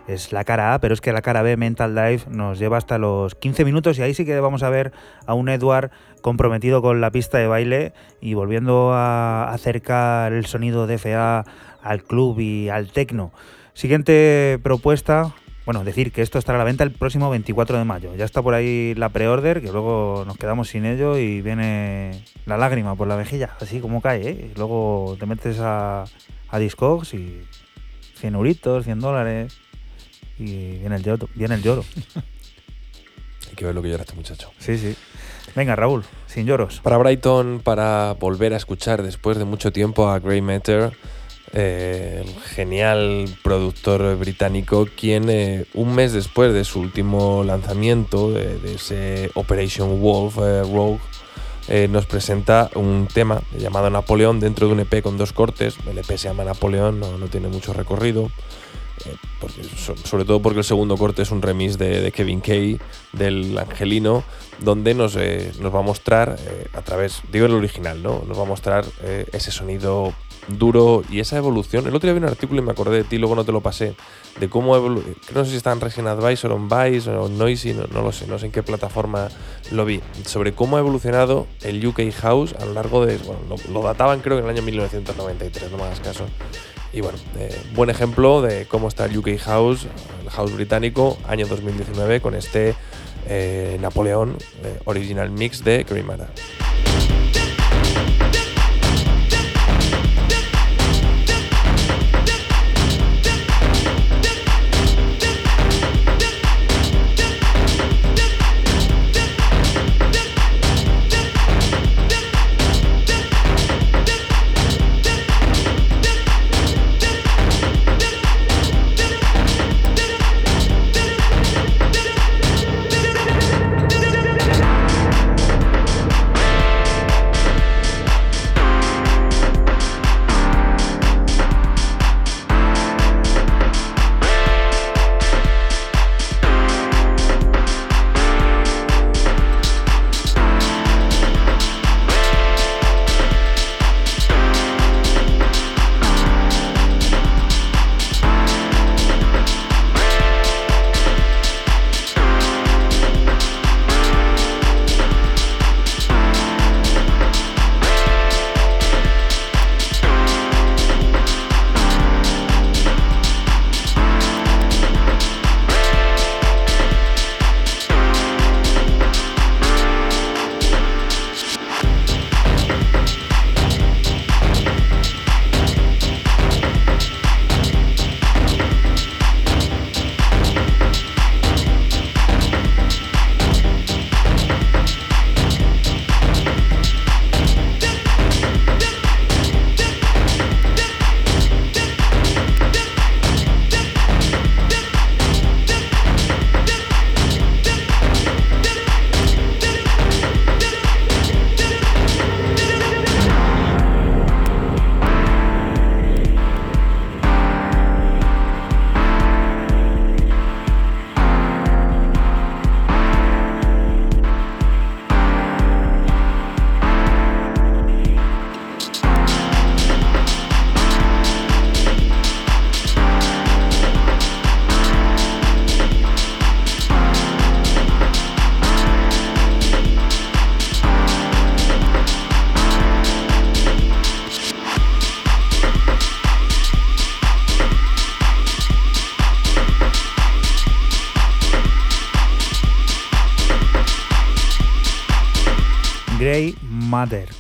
Es 0.08 0.32
la 0.32 0.44
cara 0.44 0.74
A, 0.74 0.80
pero 0.80 0.92
es 0.92 1.00
que 1.00 1.12
la 1.12 1.22
cara 1.22 1.42
B, 1.42 1.56
Mental 1.56 1.94
Dive, 1.94 2.22
nos 2.28 2.58
lleva 2.58 2.76
hasta 2.76 2.98
los 2.98 3.34
15 3.36 3.64
minutos 3.64 3.98
y 3.98 4.02
ahí 4.02 4.12
sí 4.12 4.26
que 4.26 4.38
vamos 4.40 4.62
a 4.62 4.68
ver 4.68 4.92
a 5.26 5.32
un 5.32 5.48
Edward 5.48 5.90
comprometido 6.20 6.82
con 6.82 7.00
la 7.00 7.10
pista 7.12 7.38
de 7.38 7.46
baile 7.46 7.94
y 8.20 8.34
volviendo 8.34 8.92
a 8.92 9.50
acercar 9.50 10.34
el 10.34 10.44
sonido 10.44 10.86
DFA 10.86 11.46
al 11.82 12.02
club 12.02 12.40
y 12.40 12.68
al 12.68 12.90
techno. 12.90 13.32
Siguiente 13.74 14.58
propuesta, 14.62 15.34
bueno, 15.66 15.82
decir 15.82 16.12
que 16.12 16.22
esto 16.22 16.38
estará 16.38 16.58
a 16.58 16.60
la 16.60 16.64
venta 16.64 16.84
el 16.84 16.92
próximo 16.92 17.28
24 17.28 17.76
de 17.76 17.84
mayo. 17.84 18.14
Ya 18.14 18.24
está 18.24 18.40
por 18.40 18.54
ahí 18.54 18.94
la 18.94 19.08
pre-order, 19.08 19.60
que 19.60 19.72
luego 19.72 20.24
nos 20.26 20.36
quedamos 20.36 20.68
sin 20.68 20.84
ello 20.84 21.18
y 21.18 21.42
viene 21.42 22.22
la 22.46 22.56
lágrima 22.56 22.94
por 22.94 23.08
la 23.08 23.16
mejilla, 23.16 23.56
así 23.60 23.80
como 23.80 24.00
cae, 24.00 24.28
¿eh? 24.28 24.50
Y 24.52 24.58
luego 24.58 25.16
te 25.18 25.26
metes 25.26 25.58
a, 25.58 26.04
a 26.50 26.58
Discogs 26.58 27.14
y 27.14 27.42
100 28.16 28.34
euritos, 28.36 28.84
100 28.84 29.00
dólares 29.00 29.58
y 30.38 30.78
viene 30.78 30.96
el 30.96 31.02
lloro. 31.02 31.28
Viene 31.34 31.56
el 31.56 31.62
lloro. 31.62 31.84
Hay 33.48 33.56
que 33.56 33.64
ver 33.64 33.74
lo 33.74 33.82
que 33.82 33.90
llora 33.90 34.02
este 34.02 34.14
muchacho. 34.14 34.52
Sí, 34.58 34.78
sí. 34.78 34.94
Venga, 35.56 35.76
Raúl, 35.76 36.04
sin 36.26 36.46
lloros. 36.46 36.80
Para 36.80 36.96
Brighton, 36.96 37.60
para 37.62 38.14
volver 38.14 38.52
a 38.52 38.56
escuchar 38.56 39.02
después 39.02 39.38
de 39.38 39.44
mucho 39.44 39.72
tiempo 39.72 40.08
a 40.08 40.18
Grey 40.18 40.40
Matter 40.40 40.92
el 41.54 42.26
genial 42.40 43.26
productor 43.42 44.16
británico, 44.16 44.88
quien 44.96 45.30
eh, 45.30 45.66
un 45.72 45.94
mes 45.94 46.12
después 46.12 46.52
de 46.52 46.64
su 46.64 46.80
último 46.80 47.44
lanzamiento, 47.44 48.32
de, 48.32 48.74
ese 48.74 49.30
Operation 49.34 50.00
Wolf 50.00 50.38
eh, 50.38 50.62
Rogue, 50.62 50.98
eh, 51.68 51.86
nos 51.88 52.06
presenta 52.06 52.70
un 52.74 53.06
tema 53.12 53.40
llamado 53.56 53.88
Napoleón 53.88 54.40
dentro 54.40 54.66
de 54.66 54.72
un 54.72 54.80
EP 54.80 55.00
con 55.00 55.16
dos 55.16 55.32
cortes. 55.32 55.76
El 55.88 55.96
EP 55.96 56.06
se 56.06 56.28
llama 56.28 56.44
Napoleón, 56.44 56.98
no, 56.98 57.16
no 57.18 57.28
tiene 57.28 57.46
mucho 57.46 57.72
recorrido. 57.72 58.30
sobre 60.04 60.24
todo 60.24 60.42
porque 60.42 60.58
el 60.58 60.64
segundo 60.64 60.96
corte 60.96 61.22
es 61.22 61.30
un 61.30 61.40
remix 61.40 61.78
de, 61.78 62.10
Kevin 62.10 62.40
Kay 62.40 62.80
del 63.12 63.56
Angelino, 63.56 64.24
donde 64.58 64.92
nos, 64.94 65.16
nos 65.60 65.74
va 65.74 65.78
a 65.78 65.82
mostrar 65.82 66.36
a 66.72 66.82
través, 66.82 67.22
digo 67.30 67.46
el 67.46 67.54
original, 67.54 68.02
¿no? 68.02 68.24
Nos 68.26 68.36
va 68.36 68.42
a 68.42 68.46
mostrar 68.46 68.84
ese 69.32 69.50
sonido 69.50 70.12
duro 70.48 71.02
y 71.10 71.20
esa 71.20 71.36
evolución. 71.36 71.86
El 71.86 71.94
otro 71.94 72.06
día 72.06 72.14
vi 72.14 72.24
un 72.24 72.30
artículo 72.30 72.60
y 72.60 72.64
me 72.64 72.72
acordé 72.72 72.98
de 72.98 73.04
ti, 73.04 73.18
luego 73.18 73.34
no 73.34 73.44
te 73.44 73.52
lo 73.52 73.60
pasé, 73.60 73.94
de 74.40 74.48
cómo 74.48 74.76
no 74.78 75.44
sé 75.44 75.50
si 75.50 75.56
está 75.56 75.72
en 75.72 75.80
Region 75.80 76.06
Advisor, 76.06 76.52
on 76.52 76.68
Vice 76.68 77.10
o 77.10 77.28
Noisy, 77.28 77.72
no, 77.72 78.02
lo 78.02 78.12
sé, 78.12 78.26
no 78.26 78.38
sé 78.38 78.46
en 78.46 78.52
qué 78.52 78.62
plataforma 78.62 79.28
lo 79.70 79.84
vi, 79.84 80.00
sobre 80.24 80.52
cómo 80.52 80.76
ha 80.76 80.80
evolucionado 80.80 81.46
el 81.62 81.84
UK 81.84 82.12
House 82.20 82.54
a 82.60 82.64
lo 82.64 82.74
largo 82.74 83.04
de, 83.06 83.16
bueno, 83.18 83.40
lo, 83.72 83.82
databan 83.82 84.20
creo 84.20 84.36
que 84.36 84.40
en 84.40 84.50
el 84.50 84.56
año 84.56 84.62
1993, 84.62 85.70
no 85.70 85.78
me 85.78 85.84
hagas 85.84 86.00
caso. 86.00 86.26
Y 86.92 87.00
bueno, 87.00 87.18
eh, 87.38 87.56
buen 87.74 87.90
ejemplo 87.90 88.40
de 88.40 88.66
cómo 88.66 88.86
está 88.86 89.06
el 89.06 89.18
UK 89.18 89.36
House, 89.40 89.86
el 90.22 90.30
House 90.30 90.52
británico, 90.52 91.18
año 91.26 91.46
2019, 91.48 92.20
con 92.20 92.36
este 92.36 92.76
eh, 93.26 93.78
Napoleón 93.80 94.36
eh, 94.62 94.78
Original 94.84 95.30
Mix 95.30 95.64
de 95.64 95.84
Creamara. 95.84 96.28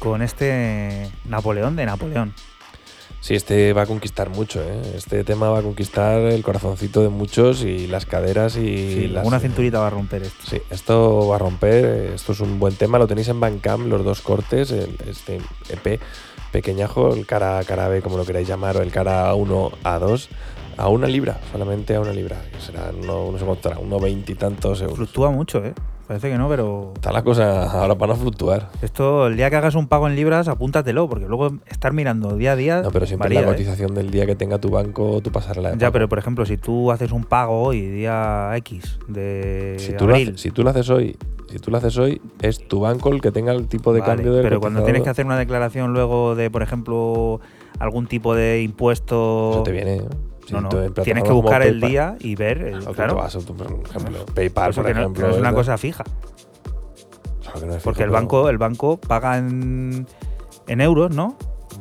Con 0.04 0.22
este 0.22 1.10
Napoleón 1.24 1.74
de 1.76 1.86
Napoleón. 1.86 2.34
Sí, 3.20 3.34
este 3.34 3.72
va 3.72 3.82
a 3.82 3.86
conquistar 3.86 4.28
mucho, 4.28 4.62
¿eh? 4.62 4.82
Este 4.94 5.24
tema 5.24 5.48
va 5.48 5.60
a 5.60 5.62
conquistar 5.62 6.20
el 6.20 6.42
corazoncito 6.42 7.00
de 7.00 7.08
muchos 7.08 7.62
y 7.62 7.86
las 7.86 8.04
caderas 8.04 8.54
y 8.56 8.60
Sí, 8.94 9.08
las... 9.08 9.26
una 9.26 9.40
cinturita 9.40 9.80
va 9.80 9.86
a 9.86 9.90
romper 9.90 10.24
esto. 10.24 10.44
Sí, 10.46 10.60
esto 10.68 11.26
va 11.28 11.36
a 11.36 11.38
romper, 11.38 12.12
esto 12.14 12.32
es 12.32 12.40
un 12.40 12.58
buen 12.60 12.74
tema, 12.76 12.98
lo 12.98 13.06
tenéis 13.06 13.28
en 13.28 13.40
Bandcamp, 13.40 13.86
los 13.86 14.04
dos 14.04 14.20
cortes, 14.20 14.70
el- 14.72 14.98
este 15.08 15.40
EP 15.70 15.98
pequeñajo, 16.52 17.14
el 17.14 17.24
cara 17.24 17.58
A, 17.58 17.64
cara 17.64 17.88
B, 17.88 18.02
como 18.02 18.18
lo 18.18 18.26
queráis 18.26 18.46
llamar, 18.46 18.76
o 18.76 18.82
el 18.82 18.92
cara 18.92 19.32
A1, 19.32 19.72
A2, 19.82 20.28
a 20.76 20.88
una 20.88 21.06
libra, 21.06 21.40
solamente 21.50 21.94
a 21.94 22.00
una 22.00 22.12
libra, 22.12 22.42
que 22.52 22.60
serán, 22.60 23.00
no, 23.00 23.32
no 23.32 23.38
sé 23.38 23.44
cuánto 23.46 23.70
era, 23.70 23.78
unos 23.78 24.02
veintitantos 24.02 24.82
euros. 24.82 24.96
Fluctúa 24.96 25.30
mucho, 25.30 25.64
¿eh? 25.64 25.72
Parece 26.06 26.28
que 26.30 26.36
no, 26.36 26.48
pero 26.50 26.92
Está 26.96 27.12
la 27.12 27.22
cosa 27.22 27.70
ahora 27.80 27.94
para 27.96 28.12
no 28.12 28.18
fluctuar. 28.20 28.68
esto, 28.82 29.26
el 29.26 29.36
día 29.36 29.48
que 29.48 29.56
hagas 29.56 29.74
un 29.74 29.88
pago 29.88 30.06
en 30.06 30.16
libras, 30.16 30.48
apúntatelo, 30.48 31.08
porque 31.08 31.26
luego 31.26 31.54
estar 31.66 31.92
mirando 31.94 32.36
día 32.36 32.52
a 32.52 32.56
día. 32.56 32.82
No, 32.82 32.90
pero 32.90 33.06
siempre 33.06 33.28
varía, 33.28 33.40
la 33.40 33.46
¿eh? 33.46 33.50
cotización 33.52 33.94
del 33.94 34.10
día 34.10 34.26
que 34.26 34.36
tenga 34.36 34.58
tu 34.58 34.68
banco, 34.68 35.20
tú 35.22 35.32
pasarla 35.32 35.70
de 35.70 35.76
Ya, 35.76 35.86
pago. 35.86 35.92
pero 35.92 36.08
por 36.10 36.18
ejemplo, 36.18 36.44
si 36.44 36.58
tú 36.58 36.92
haces 36.92 37.10
un 37.10 37.24
pago 37.24 37.62
hoy, 37.62 37.80
día 37.80 38.50
X 38.56 38.98
de 39.08 39.76
si 39.78 39.94
tú, 39.94 40.06
lo 40.06 40.12
abril, 40.14 40.28
haces, 40.28 40.40
si 40.42 40.50
tú 40.50 40.62
lo 40.62 40.70
haces 40.70 40.90
hoy, 40.90 41.16
si 41.50 41.58
tú 41.58 41.70
lo 41.70 41.78
haces 41.78 41.96
hoy, 41.96 42.20
es 42.42 42.68
tu 42.68 42.80
banco 42.80 43.08
el 43.10 43.22
que 43.22 43.30
tenga 43.32 43.52
el 43.52 43.66
tipo 43.66 43.94
de 43.94 44.00
vale, 44.00 44.12
cambio 44.16 44.32
del 44.34 44.42
pero 44.42 44.60
cuando 44.60 44.82
tienes 44.84 45.02
que 45.02 45.08
hacer 45.10 45.24
una 45.24 45.38
declaración 45.38 45.92
luego 45.94 46.34
de, 46.34 46.50
por 46.50 46.62
ejemplo, 46.62 47.40
algún 47.78 48.06
tipo 48.08 48.34
de 48.34 48.60
impuesto, 48.62 49.52
Eso 49.54 49.62
te 49.62 49.72
viene. 49.72 49.94
¿eh? 49.96 50.04
No, 50.50 50.60
no, 50.60 50.68
tienes 51.02 51.24
que 51.24 51.32
buscar 51.32 51.62
el 51.62 51.80
PayPal- 51.80 51.88
día 51.88 52.16
y 52.20 52.34
ver, 52.36 52.58
el- 52.62 52.84
claro, 52.86 53.14
vas 53.16 53.34
a 53.34 53.38
tu- 53.40 53.56
por 53.56 53.66
ejemplo, 53.66 54.26
PayPal, 54.34 54.74
por 54.74 54.90
ejemplo. 54.90 55.22
no 55.26 55.30
es 55.32 55.38
una 55.38 55.48
¿verdad? 55.50 55.54
cosa 55.54 55.78
fija, 55.78 56.04
Claro 57.42 57.60
que 57.60 57.66
no 57.66 57.74
es 57.76 57.82
porque 57.82 58.02
el 58.02 58.10
banco, 58.10 58.48
el 58.50 58.58
banco 58.58 58.98
paga 58.98 59.38
en, 59.38 60.06
en 60.66 60.80
euros, 60.82 61.14
¿no? 61.14 61.36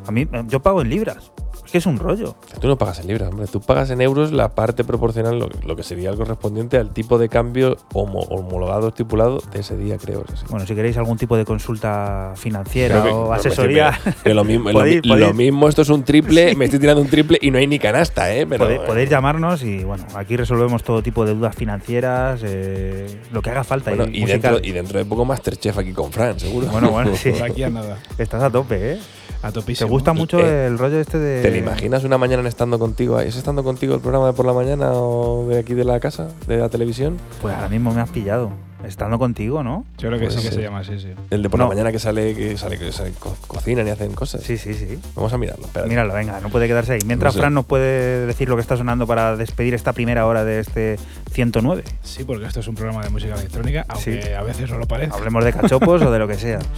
A 0.08 0.12
mí, 0.12 0.28
yo 0.48 0.62
pago 0.62 0.82
en 0.82 0.90
libras, 0.90 1.32
que 1.74 1.80
es 1.80 1.88
un 1.88 1.98
rollo. 1.98 2.36
Tú 2.62 2.68
no 2.68 2.78
pagas 2.78 3.00
en 3.00 3.08
libras, 3.08 3.30
hombre. 3.30 3.48
Tú 3.48 3.60
pagas 3.60 3.90
en 3.90 4.00
euros 4.00 4.32
la 4.32 4.50
parte 4.50 4.84
proporcional, 4.84 5.40
lo, 5.40 5.50
lo 5.66 5.76
que 5.76 5.82
sería 5.82 6.12
el 6.12 6.18
correspondiente 6.18 6.78
al 6.78 6.94
tipo 6.94 7.18
de 7.18 7.30
cambio 7.30 7.78
homo- 7.94 8.28
homologado, 8.30 8.90
estipulado 8.90 9.42
de 9.52 9.62
ese 9.62 9.76
día, 9.76 9.98
creo. 9.98 10.24
es 10.28 10.34
así. 10.36 10.46
Bueno, 10.52 10.68
si 10.68 10.76
queréis 10.76 10.98
algún 10.98 11.18
tipo 11.18 11.36
de 11.36 11.46
consulta 11.46 12.34
financiera 12.36 13.02
que- 13.02 13.10
o 13.10 13.34
asesoría, 13.34 14.00
que 14.24 14.36
lo, 14.36 14.44
mismo, 14.44 14.70
lo, 14.72 14.82
Podéis- 14.82 15.02
mi- 15.02 15.10
lo 15.10 15.16
podéis- 15.16 15.34
mismo, 15.34 15.68
esto 15.68 15.82
es 15.82 15.90
un 15.90 16.04
triple, 16.04 16.56
me 16.56 16.66
estoy 16.66 16.80
tirando 16.80 17.02
un 17.02 17.08
triple 17.10 17.40
y 17.42 17.50
no 17.50 17.58
hay 17.58 17.66
ni 17.66 17.80
canasta, 17.80 18.32
¿eh? 18.36 18.46
Pero, 18.46 18.66
Podéis, 18.66 18.82
eh, 18.82 18.84
podéis 18.86 19.10
llamarnos 19.10 19.64
y 19.64 19.84
bueno, 19.84 20.06
aquí 20.14 20.38
resolvemos 20.38 20.84
todo 20.84 21.02
tipo 21.02 21.26
de 21.26 21.34
dudas 21.34 21.56
financieras, 21.56 22.42
eh, 22.44 23.20
lo 23.32 23.42
que 23.42 23.50
haga 23.50 23.64
falta. 23.64 23.90
bueno, 23.90 24.06
y 24.14 24.22
y, 24.22 24.26
dentro, 24.26 24.60
y 24.62 24.72
dentro 24.74 25.00
de 25.00 25.06
poco 25.06 25.26
Masterchef 25.26 25.76
aquí 25.80 25.92
con 25.92 26.12
Fran, 26.12 26.40
seguro. 26.40 26.68
Bueno, 26.68 26.92
bueno, 26.92 27.16
sí. 27.16 27.32
Aquí 27.44 27.64
a 27.64 27.72
nada. 27.72 27.98
Estás 28.20 28.44
a 28.44 28.52
tope, 28.52 28.94
¿eh? 28.94 29.00
A 29.44 29.48
¿Te 29.48 29.54
topísimo. 29.60 29.90
gusta 29.90 30.14
mucho 30.14 30.40
Eh, 30.40 30.68
el 30.68 30.78
rollo 30.78 31.00
este 31.00 31.20
de. 31.20 31.42
¿Te 31.42 31.52
lo 31.52 31.58
imaginas 31.58 32.04
una 32.06 32.18
mañana 32.18 32.48
estando 32.48 32.80
contigo? 32.80 33.20
¿Es 33.20 33.36
estando 33.36 33.64
contigo 33.64 33.94
el 33.94 34.00
programa 34.02 34.28
de 34.28 34.34
por 34.34 34.46
la 34.46 34.54
mañana 34.54 34.92
o 34.94 35.46
de 35.50 35.60
aquí 35.60 35.74
de 35.74 35.84
la 35.84 36.00
casa, 36.00 36.30
de 36.48 36.58
la 36.58 36.70
televisión? 36.70 37.18
Pues 37.42 37.54
ahora 37.54 37.68
mismo 37.70 37.94
me 37.94 38.00
has 38.02 38.10
pillado. 38.10 38.52
Estando 38.88 39.18
contigo, 39.18 39.64
¿no? 39.64 39.86
Yo 39.98 40.10
creo 40.10 40.20
que 40.20 40.26
Pues 40.26 40.36
sí 40.36 40.42
que 40.42 40.50
sí. 40.50 40.56
se 40.56 40.62
llama 40.62 40.80
así, 40.80 41.00
sí. 41.00 41.08
El 41.30 41.42
de 41.42 41.50
por 41.50 41.58
No. 41.58 41.66
la 41.66 41.70
mañana 41.70 41.92
que 41.94 42.00
sale, 42.00 42.36
que 42.36 42.58
sale, 42.58 42.78
que 42.78 42.92
sale- 42.92 43.12
co- 43.18 43.36
cocinan 43.48 43.88
y 43.88 43.92
hacen 43.92 44.14
cosas. 44.14 44.42
Sí, 44.44 44.58
sí, 44.58 44.74
sí. 44.74 45.00
Vamos 45.16 45.32
a 45.32 45.38
mirarlo. 45.38 45.66
espérate. 45.68 45.90
Míralo, 45.90 46.14
venga, 46.14 46.40
no 46.42 46.50
puede 46.50 46.68
quedarse 46.68 46.94
ahí. 46.94 47.00
Mientras 47.06 47.34
No 47.34 47.38
sé. 47.38 47.40
Fran 47.40 47.54
nos 47.54 47.64
puede 47.66 48.26
decir 48.26 48.50
lo 48.50 48.56
que 48.56 48.62
está 48.62 48.76
sonando 48.76 49.08
para 49.08 49.38
despedir 49.38 49.74
esta 49.74 49.94
primera 49.94 50.26
hora 50.26 50.44
de 50.44 50.60
este 50.60 50.98
109. 51.32 51.84
Sí, 52.02 52.26
porque 52.26 52.46
esto 52.46 52.60
es 52.60 52.68
un 52.68 52.76
programa 52.76 53.04
de 53.04 53.10
música 53.10 53.36
electrónica, 53.36 53.86
aunque 53.88 54.22
Sí. 54.22 54.30
a 54.34 54.42
veces 54.42 54.70
no 54.70 54.78
lo 54.78 54.86
parece. 54.86 55.14
Hablemos 55.14 55.46
de 55.46 55.54
cachopos 55.54 56.02
o 56.02 56.12
de 56.12 56.20
lo 56.20 56.28
que 56.28 56.36
sea. 56.36 56.60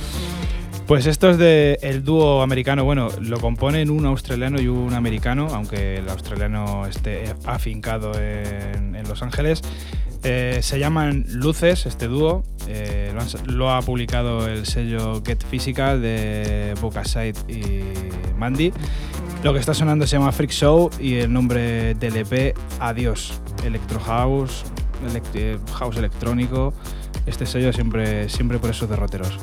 Pues 0.88 1.08
esto 1.08 1.32
es 1.32 1.40
de 1.40 1.80
el 1.82 2.04
dúo 2.04 2.44
americano. 2.44 2.84
Bueno, 2.84 3.10
lo 3.20 3.40
componen 3.40 3.90
un 3.90 4.06
australiano 4.06 4.62
y 4.62 4.68
un 4.68 4.94
americano, 4.94 5.48
aunque 5.52 5.98
el 5.98 6.08
australiano 6.08 6.86
esté 6.86 7.34
afincado 7.46 8.12
en, 8.20 8.96
Los 9.08 9.24
Ángeles. 9.24 9.64
Eh, 10.24 10.60
se 10.62 10.78
llaman 10.78 11.26
Luces, 11.28 11.88
este 11.88 12.08
dúo. 12.08 12.44
Eh, 12.68 13.12
lo, 13.48 13.72
ha 13.72 13.82
publicado 13.82 14.48
el 14.48 14.68
sello 14.68 15.24
Get 15.26 15.44
Physical 15.44 16.04
de 16.04 16.76
Bocaside 16.80 17.36
y 17.48 17.84
Mandy. 18.38 18.72
Lo 19.44 19.54
que 19.54 19.60
está 19.60 19.74
sonando 19.74 20.06
se 20.06 20.18
llama 20.18 20.32
Freak 20.32 20.52
Show 20.52 20.92
y 21.00 21.16
el 21.16 21.34
nombre 21.34 21.96
del 21.96 22.16
EP 22.16 22.56
Adiós. 22.80 23.42
Electro 23.64 24.00
House, 24.02 24.66
eh, 25.34 25.58
House 25.74 25.98
electrónico. 25.98 26.76
Este 27.26 27.48
sello 27.48 27.74
siempre, 27.74 28.30
siempre 28.30 28.60
por 28.60 28.70
esos 28.70 28.88
derroteros. 28.88 29.40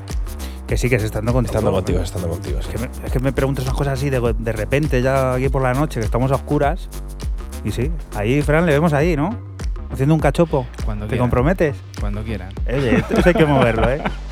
Que 0.73 0.79
sí, 0.79 0.89
que 0.89 0.97
es 0.97 1.03
estando 1.03 1.35
contigo. 1.35 1.59
Estando 1.59 1.70
contigo, 1.70 2.01
estando 2.01 2.29
contigo. 2.31 2.62
sí. 2.62 2.70
Es 2.70 2.75
que, 2.75 2.79
me, 2.89 3.07
es 3.07 3.12
que 3.12 3.18
me 3.18 3.31
preguntas 3.31 3.62
unas 3.66 3.77
cosas 3.77 3.93
así 3.99 4.09
de, 4.09 4.35
de 4.39 4.53
repente, 4.53 5.03
ya 5.03 5.35
aquí 5.35 5.51
por 5.51 5.61
la 5.61 5.75
noche, 5.75 6.01
que 6.01 6.07
estamos 6.07 6.33
a 6.33 6.37
oscuras. 6.37 6.89
Y 7.62 7.73
sí, 7.73 7.91
ahí, 8.14 8.41
Fran, 8.41 8.64
le 8.64 8.73
vemos 8.73 8.95
ahí, 8.95 9.14
¿no? 9.14 9.37
Haciendo 9.91 10.14
un 10.14 10.20
cachopo. 10.23 10.66
Cuando 10.87 11.05
¿Te 11.05 11.11
quieran. 11.11 11.25
comprometes? 11.25 11.77
Cuando 12.01 12.25
quieran. 12.25 12.55
Oye, 12.66 12.97
esto 12.97 13.20
hay 13.23 13.35
que 13.35 13.45
moverlo, 13.45 13.91
¿eh? 13.91 14.01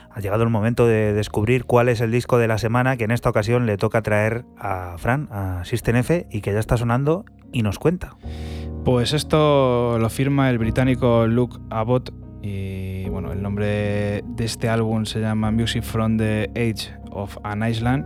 Ha 0.13 0.19
llegado 0.19 0.43
el 0.43 0.49
momento 0.49 0.85
de 0.85 1.13
descubrir 1.13 1.65
cuál 1.65 1.89
es 1.89 2.01
el 2.01 2.11
disco 2.11 2.37
de 2.37 2.47
la 2.47 2.57
semana 2.57 2.97
que 2.97 3.05
en 3.05 3.11
esta 3.11 3.29
ocasión 3.29 3.65
le 3.65 3.77
toca 3.77 4.01
traer 4.01 4.45
a 4.57 4.95
Fran, 4.97 5.29
a 5.31 5.63
System 5.63 5.95
F, 5.97 6.27
y 6.29 6.41
que 6.41 6.53
ya 6.53 6.59
está 6.59 6.77
sonando 6.77 7.25
y 7.51 7.63
nos 7.63 7.79
cuenta. 7.79 8.17
Pues 8.83 9.13
esto 9.13 9.97
lo 9.99 10.09
firma 10.09 10.49
el 10.49 10.57
británico 10.57 11.27
Luke 11.27 11.57
Abbott 11.69 12.13
y 12.41 13.07
bueno, 13.09 13.31
el 13.31 13.41
nombre 13.41 14.23
de 14.25 14.45
este 14.45 14.67
álbum 14.67 15.05
se 15.05 15.21
llama 15.21 15.51
Music 15.51 15.83
from 15.83 16.17
the 16.17 16.49
Age 16.55 16.91
of 17.11 17.37
an 17.43 17.67
Island. 17.67 18.05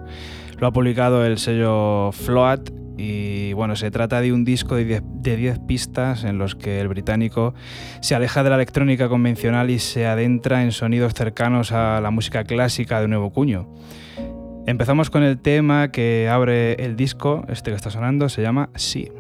Lo 0.60 0.68
ha 0.68 0.72
publicado 0.72 1.26
el 1.26 1.38
sello 1.38 2.12
Float 2.12 2.70
y 2.98 3.54
bueno, 3.54 3.76
se 3.76 3.92
trata 3.92 4.22
de 4.22 4.32
un 4.32 4.46
disco 4.46 4.76
de 4.76 5.02
10 5.22 5.60
pistas 5.60 6.24
en 6.24 6.38
los 6.38 6.56
que 6.56 6.80
el 6.80 6.88
británico 6.88 7.54
se 8.02 8.16
aleja 8.16 8.44
de 8.44 8.50
la 8.50 8.56
electrónica 8.56 9.10
convencional 9.10 9.70
y 9.70 9.80
se 9.80 10.06
adentra 10.06 10.64
en 10.64 10.72
sonidos 10.72 11.14
cercanos 11.14 11.72
a 11.72 12.00
la 12.02 12.12
música 12.12 12.44
clásica 12.44 13.02
de 13.02 13.08
nuevo 13.08 13.32
cuño. 13.32 13.68
Empezamos 14.68 15.10
con 15.10 15.24
el 15.24 15.38
tema 15.38 15.92
que 15.92 16.28
abre 16.30 16.74
el 16.84 16.96
disco, 16.96 17.46
este 17.50 17.72
que 17.72 17.76
está 17.76 17.92
sonando, 17.92 18.30
se 18.30 18.42
llama 18.42 18.70
Sí. 18.76 19.12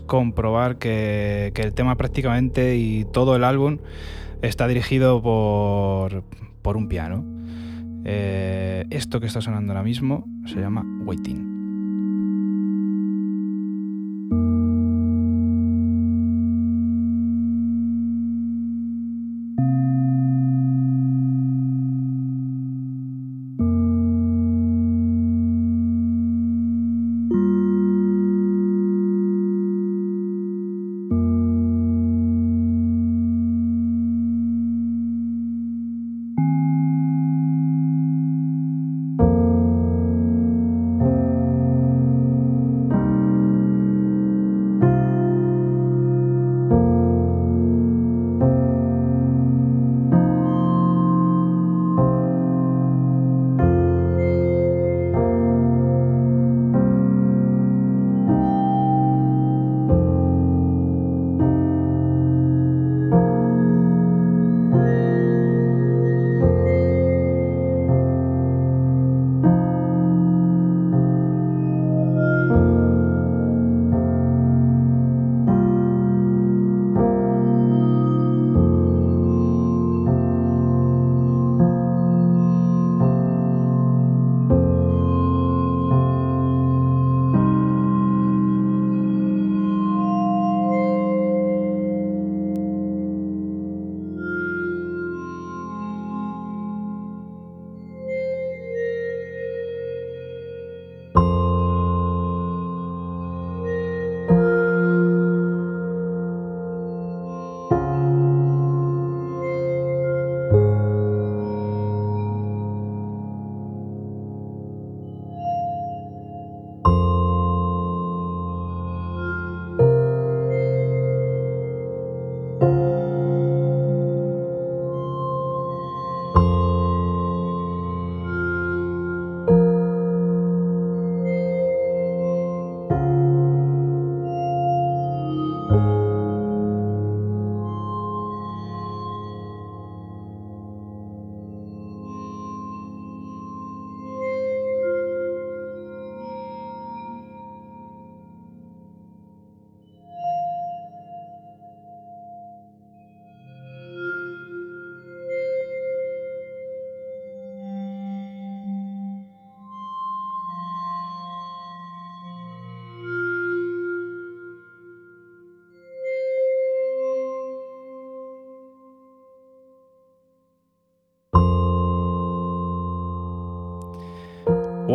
Comprobar 0.00 0.78
que, 0.78 1.52
el 1.54 1.74
tema 1.74 1.96
prácticamente 1.96 2.76
y 2.76 3.04
todo 3.04 3.36
el 3.36 3.44
álbum 3.44 3.78
está 4.42 4.68
dirigido 4.68 5.22
por, 5.22 6.76
un 6.76 6.88
piano. 6.88 7.24
Eh, 8.04 8.84
esto 8.90 9.20
que 9.20 9.26
está 9.26 9.40
sonando 9.40 9.72
ahora 9.72 9.82
mismo 9.82 10.26
se 10.46 10.60
llama 10.60 10.84
Waiting. 11.04 11.55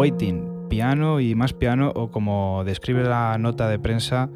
Waiting, 0.02 0.68
piano 0.68 1.20
y 1.20 1.36
más 1.36 1.54
piano 1.54 1.92
o 1.94 2.10
como 2.10 2.64
describe 2.66 3.04
la 3.04 3.38
nota 3.38 3.70
de 3.70 3.78
prensa, 3.78 4.32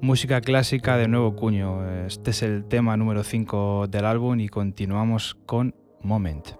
música 0.00 0.40
clásica 0.40 0.96
de 0.96 1.08
nuevo 1.08 1.34
cuño. 1.34 1.84
Este 2.06 2.30
es 2.30 2.44
el 2.44 2.64
tema 2.64 2.96
número 2.96 3.24
5 3.24 3.88
del 3.88 4.04
álbum 4.04 4.38
y 4.38 4.48
continuamos 4.48 5.36
con 5.46 5.74
Moment. 6.00 6.59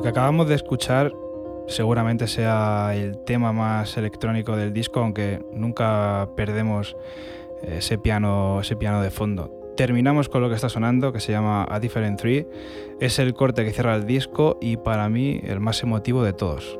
Lo 0.00 0.04
que 0.04 0.08
acabamos 0.08 0.48
de 0.48 0.54
escuchar 0.54 1.12
seguramente 1.66 2.26
sea 2.26 2.94
el 2.94 3.18
tema 3.18 3.52
más 3.52 3.98
electrónico 3.98 4.56
del 4.56 4.72
disco, 4.72 5.00
aunque 5.00 5.44
nunca 5.52 6.30
perdemos 6.34 6.96
ese 7.60 7.98
piano, 7.98 8.62
ese 8.62 8.76
piano 8.76 9.02
de 9.02 9.10
fondo. 9.10 9.74
Terminamos 9.76 10.30
con 10.30 10.40
lo 10.40 10.48
que 10.48 10.54
está 10.54 10.70
sonando, 10.70 11.12
que 11.12 11.20
se 11.20 11.32
llama 11.32 11.66
A 11.68 11.80
Different 11.80 12.18
Three. 12.18 12.46
Es 12.98 13.18
el 13.18 13.34
corte 13.34 13.62
que 13.62 13.72
cierra 13.72 13.94
el 13.94 14.06
disco 14.06 14.56
y 14.62 14.78
para 14.78 15.10
mí 15.10 15.38
el 15.44 15.60
más 15.60 15.82
emotivo 15.82 16.24
de 16.24 16.32
todos. 16.32 16.79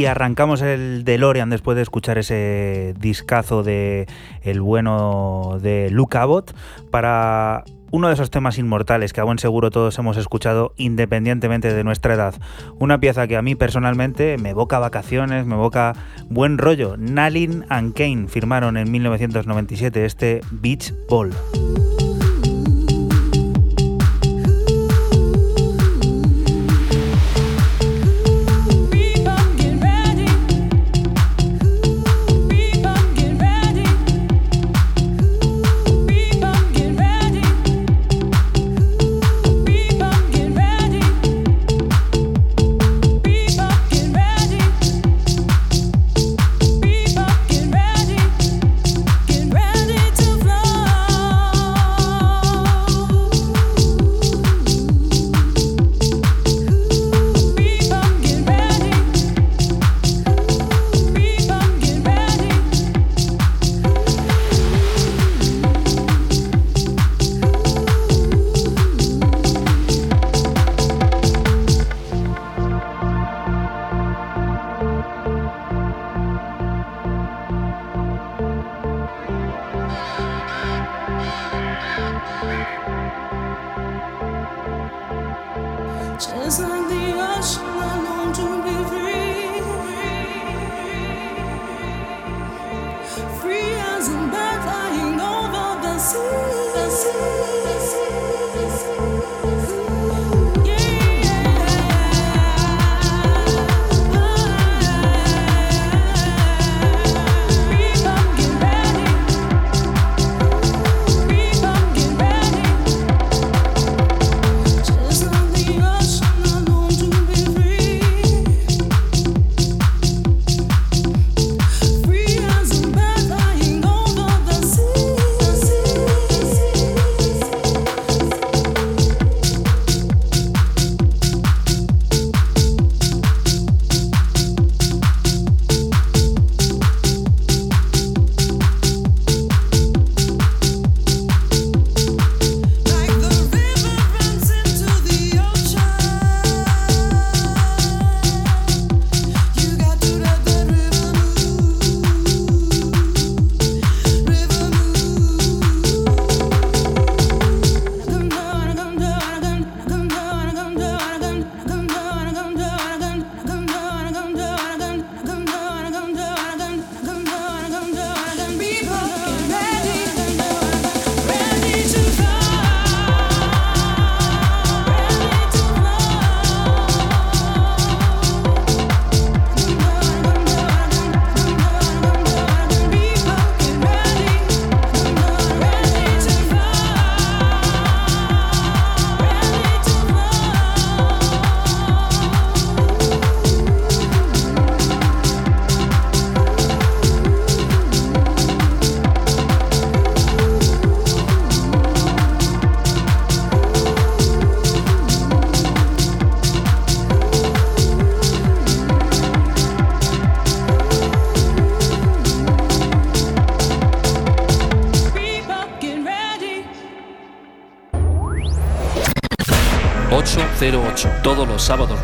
Y 0.00 0.06
arrancamos 0.06 0.62
el 0.62 1.04
DeLorean 1.04 1.50
después 1.50 1.76
de 1.76 1.82
escuchar 1.82 2.16
ese 2.16 2.94
discazo 2.98 3.62
de 3.62 4.06
el 4.40 4.62
bueno 4.62 5.58
de 5.60 5.90
Luke 5.90 6.16
Abbott 6.16 6.54
para 6.90 7.64
uno 7.90 8.08
de 8.08 8.14
esos 8.14 8.30
temas 8.30 8.56
inmortales 8.56 9.12
que 9.12 9.20
a 9.20 9.24
buen 9.24 9.38
seguro 9.38 9.68
todos 9.70 9.98
hemos 9.98 10.16
escuchado 10.16 10.72
independientemente 10.78 11.74
de 11.74 11.84
nuestra 11.84 12.14
edad. 12.14 12.34
Una 12.78 12.98
pieza 12.98 13.28
que 13.28 13.36
a 13.36 13.42
mí 13.42 13.56
personalmente 13.56 14.38
me 14.38 14.50
evoca 14.50 14.78
vacaciones, 14.78 15.44
me 15.44 15.56
evoca 15.56 15.92
buen 16.30 16.56
rollo. 16.56 16.96
Nalin 16.96 17.66
and 17.68 17.92
Kane 17.92 18.26
firmaron 18.26 18.78
en 18.78 18.90
1997 18.90 20.06
este 20.06 20.40
Beach 20.50 20.94
Ball. 21.10 21.30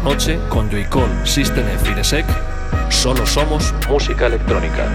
Noche 0.06 0.38
con 0.48 0.70
Joycall, 0.70 1.26
System 1.26 1.66
F 1.66 1.90
y 1.90 1.94
Desec. 1.94 2.24
Solo 2.90 3.26
somos 3.26 3.74
música 3.88 4.26
electrónica. 4.26 4.88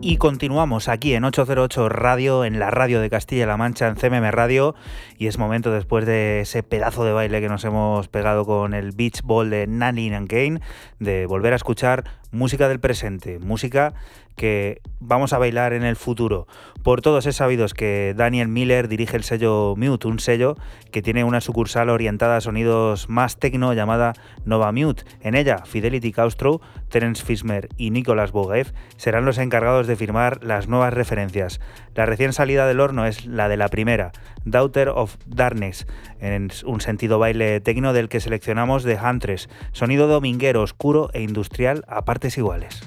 Y 0.00 0.16
continuamos 0.16 0.88
aquí 0.88 1.14
en 1.14 1.24
808 1.24 1.88
Radio, 1.88 2.44
en 2.44 2.58
la 2.60 2.70
radio 2.70 3.00
de 3.00 3.10
Castilla-La 3.10 3.56
Mancha, 3.56 3.88
en 3.88 3.96
CMM 3.96 4.30
Radio. 4.30 4.74
Y 5.18 5.26
es 5.26 5.36
momento, 5.36 5.72
después 5.72 6.06
de 6.06 6.40
ese 6.40 6.62
pedazo 6.62 7.04
de 7.04 7.12
baile 7.12 7.40
que 7.40 7.48
nos 7.48 7.64
hemos 7.64 8.06
pegado 8.06 8.46
con 8.46 8.72
el 8.72 8.92
Beach 8.92 9.22
Ball 9.24 9.50
de 9.50 9.66
Nanny 9.66 10.14
and 10.14 10.28
Kane, 10.28 10.60
de 11.00 11.26
volver 11.26 11.52
a 11.52 11.56
escuchar 11.56 12.04
música 12.30 12.68
del 12.68 12.80
presente, 12.80 13.38
música 13.38 13.94
que 14.38 14.80
vamos 15.00 15.32
a 15.32 15.38
bailar 15.38 15.74
en 15.74 15.82
el 15.82 15.96
futuro. 15.96 16.46
Por 16.82 17.02
todos 17.02 17.26
es 17.26 17.36
sabido 17.36 17.66
que 17.66 18.14
Daniel 18.16 18.48
Miller 18.48 18.88
dirige 18.88 19.16
el 19.16 19.24
sello 19.24 19.74
Mute, 19.76 20.06
un 20.06 20.20
sello 20.20 20.54
que 20.92 21.02
tiene 21.02 21.24
una 21.24 21.40
sucursal 21.40 21.90
orientada 21.90 22.36
a 22.36 22.40
sonidos 22.40 23.08
más 23.08 23.36
tecno 23.36 23.74
llamada 23.74 24.14
Nova 24.44 24.72
Mute. 24.72 25.02
En 25.20 25.34
ella, 25.34 25.64
Fidelity 25.66 26.12
Castro, 26.12 26.60
Terence 26.88 27.22
Fismer 27.24 27.68
y 27.76 27.90
Nicolas 27.90 28.32
Bogaev 28.32 28.72
serán 28.96 29.24
los 29.24 29.38
encargados 29.38 29.86
de 29.86 29.96
firmar 29.96 30.42
las 30.44 30.68
nuevas 30.68 30.94
referencias. 30.94 31.60
La 31.94 32.06
recién 32.06 32.32
salida 32.32 32.66
del 32.66 32.80
horno 32.80 33.06
es 33.06 33.26
la 33.26 33.48
de 33.48 33.56
la 33.56 33.68
primera, 33.68 34.12
Daughter 34.44 34.88
of 34.88 35.16
Darkness, 35.26 35.86
en 36.20 36.48
un 36.64 36.80
sentido 36.80 37.18
baile 37.18 37.60
tecno 37.60 37.92
del 37.92 38.08
que 38.08 38.20
seleccionamos 38.20 38.84
de 38.84 38.96
Huntress, 38.96 39.48
sonido 39.72 40.06
dominguero, 40.06 40.62
oscuro 40.62 41.10
e 41.12 41.22
industrial 41.22 41.84
a 41.88 42.04
iguales. 42.36 42.82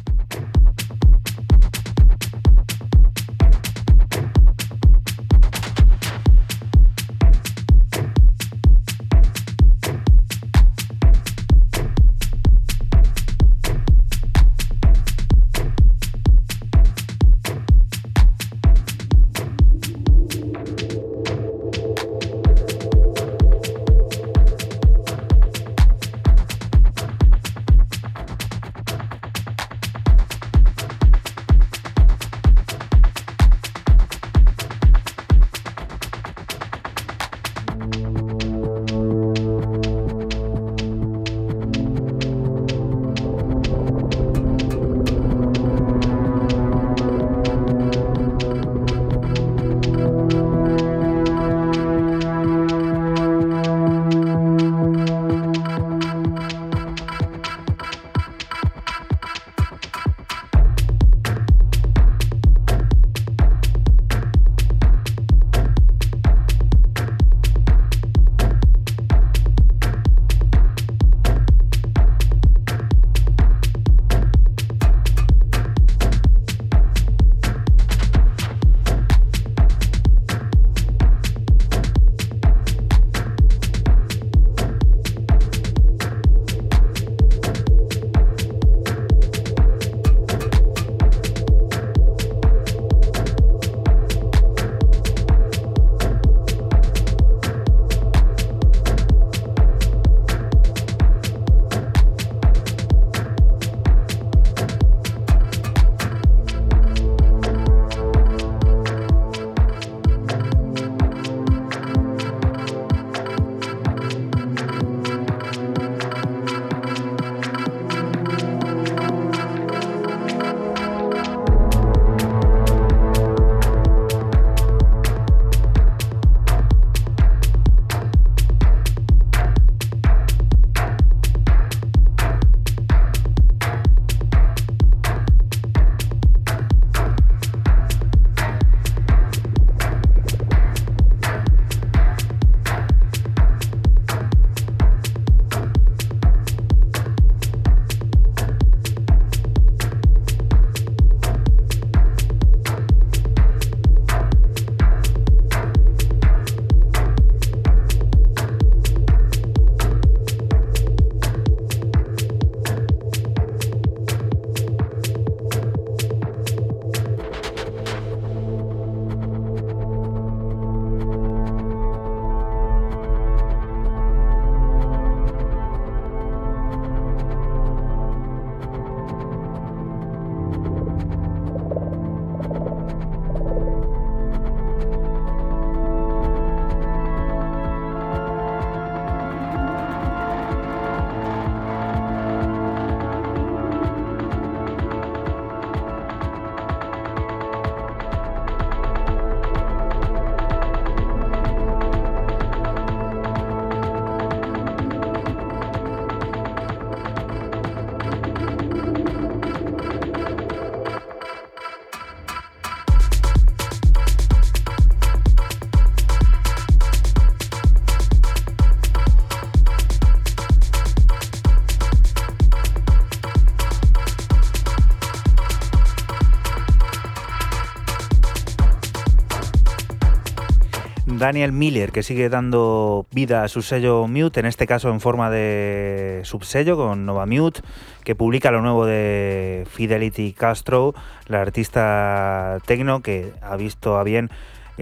Daniel 231.22 231.52
Miller, 231.52 231.92
que 231.92 232.02
sigue 232.02 232.30
dando 232.30 233.06
vida 233.12 233.44
a 233.44 233.48
su 233.48 233.62
sello 233.62 234.08
Mute, 234.08 234.40
en 234.40 234.48
este 234.48 234.66
caso 234.66 234.90
en 234.90 235.00
forma 235.00 235.30
de 235.30 236.22
subsello 236.24 236.76
con 236.76 237.06
Nova 237.06 237.28
Mute, 237.28 237.62
que 238.04 238.16
publica 238.16 238.50
lo 238.50 238.64
nuevo 238.64 238.88
de 238.88 239.68
Fidelity 239.70 240.34
Castro, 240.34 240.96
la 241.28 241.42
artista 241.42 242.58
tecno 242.66 243.02
que 243.02 243.34
ha 243.44 243.56
visto 243.56 244.00
a 244.00 244.04
bien 244.04 244.32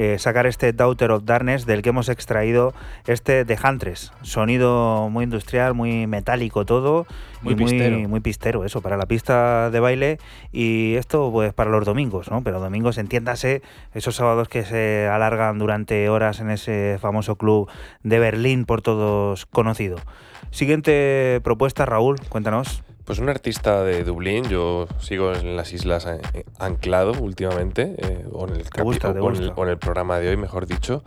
eh, 0.01 0.17
sacar 0.17 0.45
este 0.45 0.71
Daughter 0.71 1.11
of 1.11 1.25
Darkness 1.25 1.65
del 1.65 1.81
que 1.81 1.89
hemos 1.89 2.07
extraído 2.07 2.73
este 3.05 3.43
de 3.43 3.59
Huntress. 3.61 4.13
Sonido 4.21 5.09
muy 5.09 5.25
industrial, 5.25 5.73
muy 5.73 6.07
metálico 6.07 6.63
todo. 6.63 7.05
Muy 7.41 7.51
y 7.51 7.55
pistero. 7.57 7.97
Muy, 7.97 8.07
muy 8.07 8.19
pistero, 8.21 8.63
eso, 8.63 8.81
para 8.81 8.95
la 8.95 9.07
pista 9.07 9.69
de 9.69 9.81
baile. 9.81 10.17
Y 10.53 10.95
esto 10.95 11.29
pues 11.33 11.53
para 11.53 11.69
los 11.69 11.83
domingos, 11.83 12.31
¿no? 12.31 12.41
Pero 12.45 12.61
domingos, 12.61 12.97
entiéndase, 12.97 13.61
esos 13.93 14.15
sábados 14.15 14.47
que 14.47 14.63
se 14.63 15.09
alargan 15.11 15.59
durante 15.59 16.07
horas 16.07 16.39
en 16.39 16.49
ese 16.49 16.97
famoso 17.01 17.35
club 17.35 17.69
de 18.01 18.19
Berlín 18.19 18.63
por 18.63 18.81
todos 18.81 19.47
conocido. 19.47 19.97
Siguiente 20.49 21.41
propuesta, 21.43 21.85
Raúl, 21.85 22.21
cuéntanos. 22.29 22.83
Pues 23.09 23.17
un 23.17 23.27
artista 23.29 23.83
de 23.83 24.03
Dublín, 24.03 24.43
yo 24.49 24.87
sigo 24.99 25.33
en 25.33 25.55
las 25.57 25.73
islas 25.73 26.05
eh, 26.05 26.45
anclado 26.59 27.13
últimamente, 27.19 27.95
eh, 27.97 28.23
o, 28.31 28.47
en 28.47 28.57
el 28.57 28.63
gusta, 28.83 29.07
o 29.07 29.11
en 29.11 29.17
el- 29.17 29.53
o 29.55 29.63
en 29.63 29.69
el 29.71 29.77
programa 29.79 30.19
de 30.19 30.29
hoy, 30.29 30.37
mejor 30.37 30.67
dicho, 30.67 31.03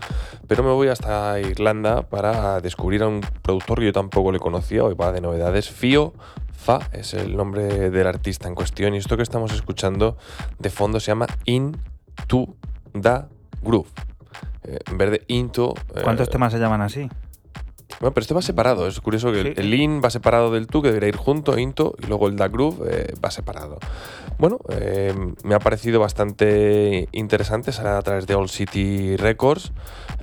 pero 0.49 0.65
me 0.65 0.71
voy 0.73 0.89
hasta 0.89 1.39
Irlanda 1.39 2.03
para 2.03 2.61
descubrir 2.61 3.05
a 3.05 3.07
un 3.07 3.21
productor 3.43 3.79
que 3.79 3.85
yo 3.85 3.93
tampoco 3.93 4.33
le 4.33 4.41
conocía, 4.41 4.83
hoy 4.83 4.95
va 4.95 5.13
de 5.13 5.21
novedades, 5.21 5.71
Fio 5.71 6.13
Fa 6.53 6.81
es 6.93 7.15
el 7.15 7.37
nombre 7.37 7.91
del 7.91 8.07
artista 8.09 8.49
en 8.49 8.57
cuestión, 8.57 8.97
y 8.97 8.99
esto 8.99 9.17
que 9.17 9.23
estamos 9.23 9.53
escuchando 9.53 10.17
de 10.59 10.71
fondo 10.71 10.99
se 10.99 11.07
llama 11.13 11.29
Into 11.45 12.57
the 13.01 13.27
Groove. 13.63 13.87
Eh, 14.65 14.79
en 14.91 14.99
vez 14.99 15.11
de 15.13 15.23
Into... 15.29 15.75
eh, 15.95 16.01
¿Cuántos 16.03 16.29
temas 16.31 16.53
se 16.53 16.59
llaman 16.59 16.81
así? 16.81 17.09
Bueno, 18.01 18.13
pero 18.15 18.23
este 18.23 18.35
va 18.35 18.43
separado. 18.43 18.87
Es 18.87 19.01
curioso 19.01 19.33
que 19.33 19.41
el- 19.41 19.47
Sí. 19.49 19.61
el 19.61 19.75
in 19.75 20.01
va 20.05 20.11
separado 20.11 20.51
del 20.51 20.67
tu, 20.67 20.83
que 20.83 20.89
debería 20.89 21.09
ir 21.11 21.17
junto, 21.17 21.59
into, 21.59 21.95
y 22.03 22.07
luego 22.07 22.29
el 22.29 22.37
da 22.37 22.49
groove 22.49 22.87
eh, 22.91 23.15
va 23.25 23.31
separado. 23.31 23.79
Bueno, 24.39 24.59
eh, 24.71 25.15
me 25.45 25.55
ha 25.55 25.59
parecido 25.59 26.01
bastante 26.01 27.09
interesante. 27.13 27.73
Sale 27.73 27.91
a 27.91 28.03
través 28.03 28.27
de 28.27 28.35
All 28.35 28.49
City 28.49 29.17
Records. 29.17 29.73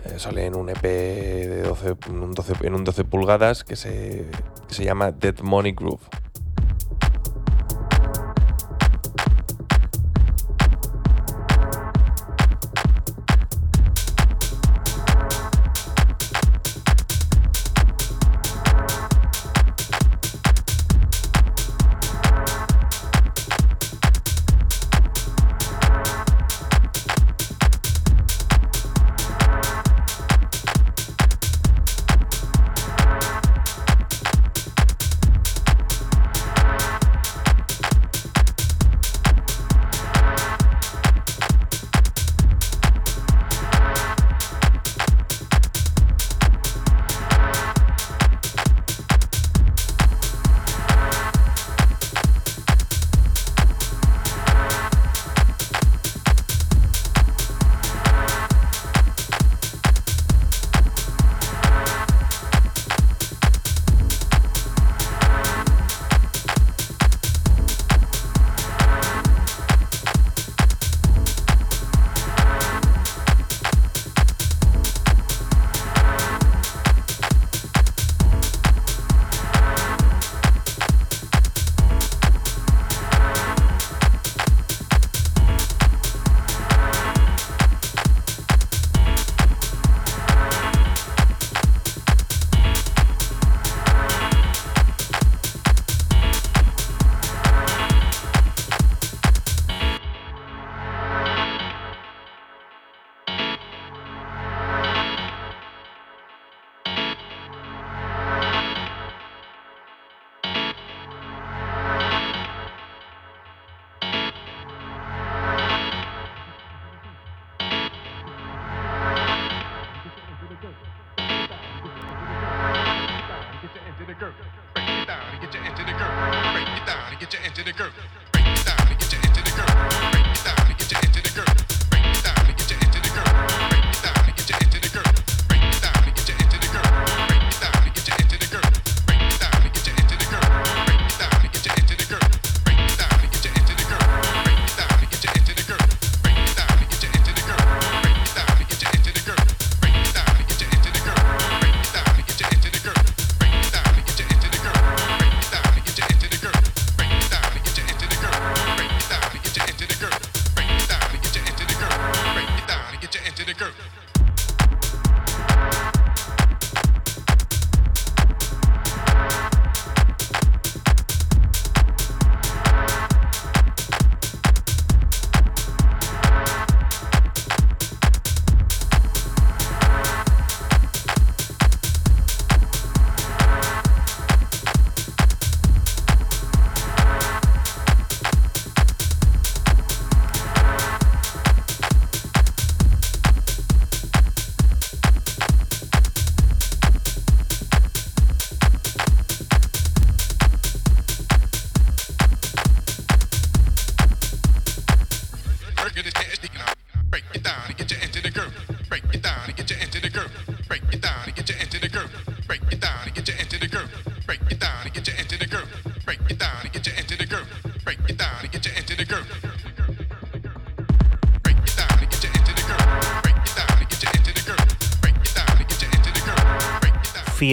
Eh, 0.05 0.15
sale 0.17 0.45
en 0.45 0.55
un 0.55 0.69
EP 0.69 0.81
de 0.81 1.61
12, 1.63 1.95
en, 2.09 2.23
un 2.23 2.33
12, 2.33 2.53
en 2.61 2.73
un 2.73 2.83
12 2.83 3.03
pulgadas 3.03 3.63
que 3.63 3.75
se, 3.75 4.25
que 4.67 4.73
se 4.73 4.83
llama 4.83 5.11
Dead 5.11 5.39
Money 5.41 5.73
Groove. 5.73 6.01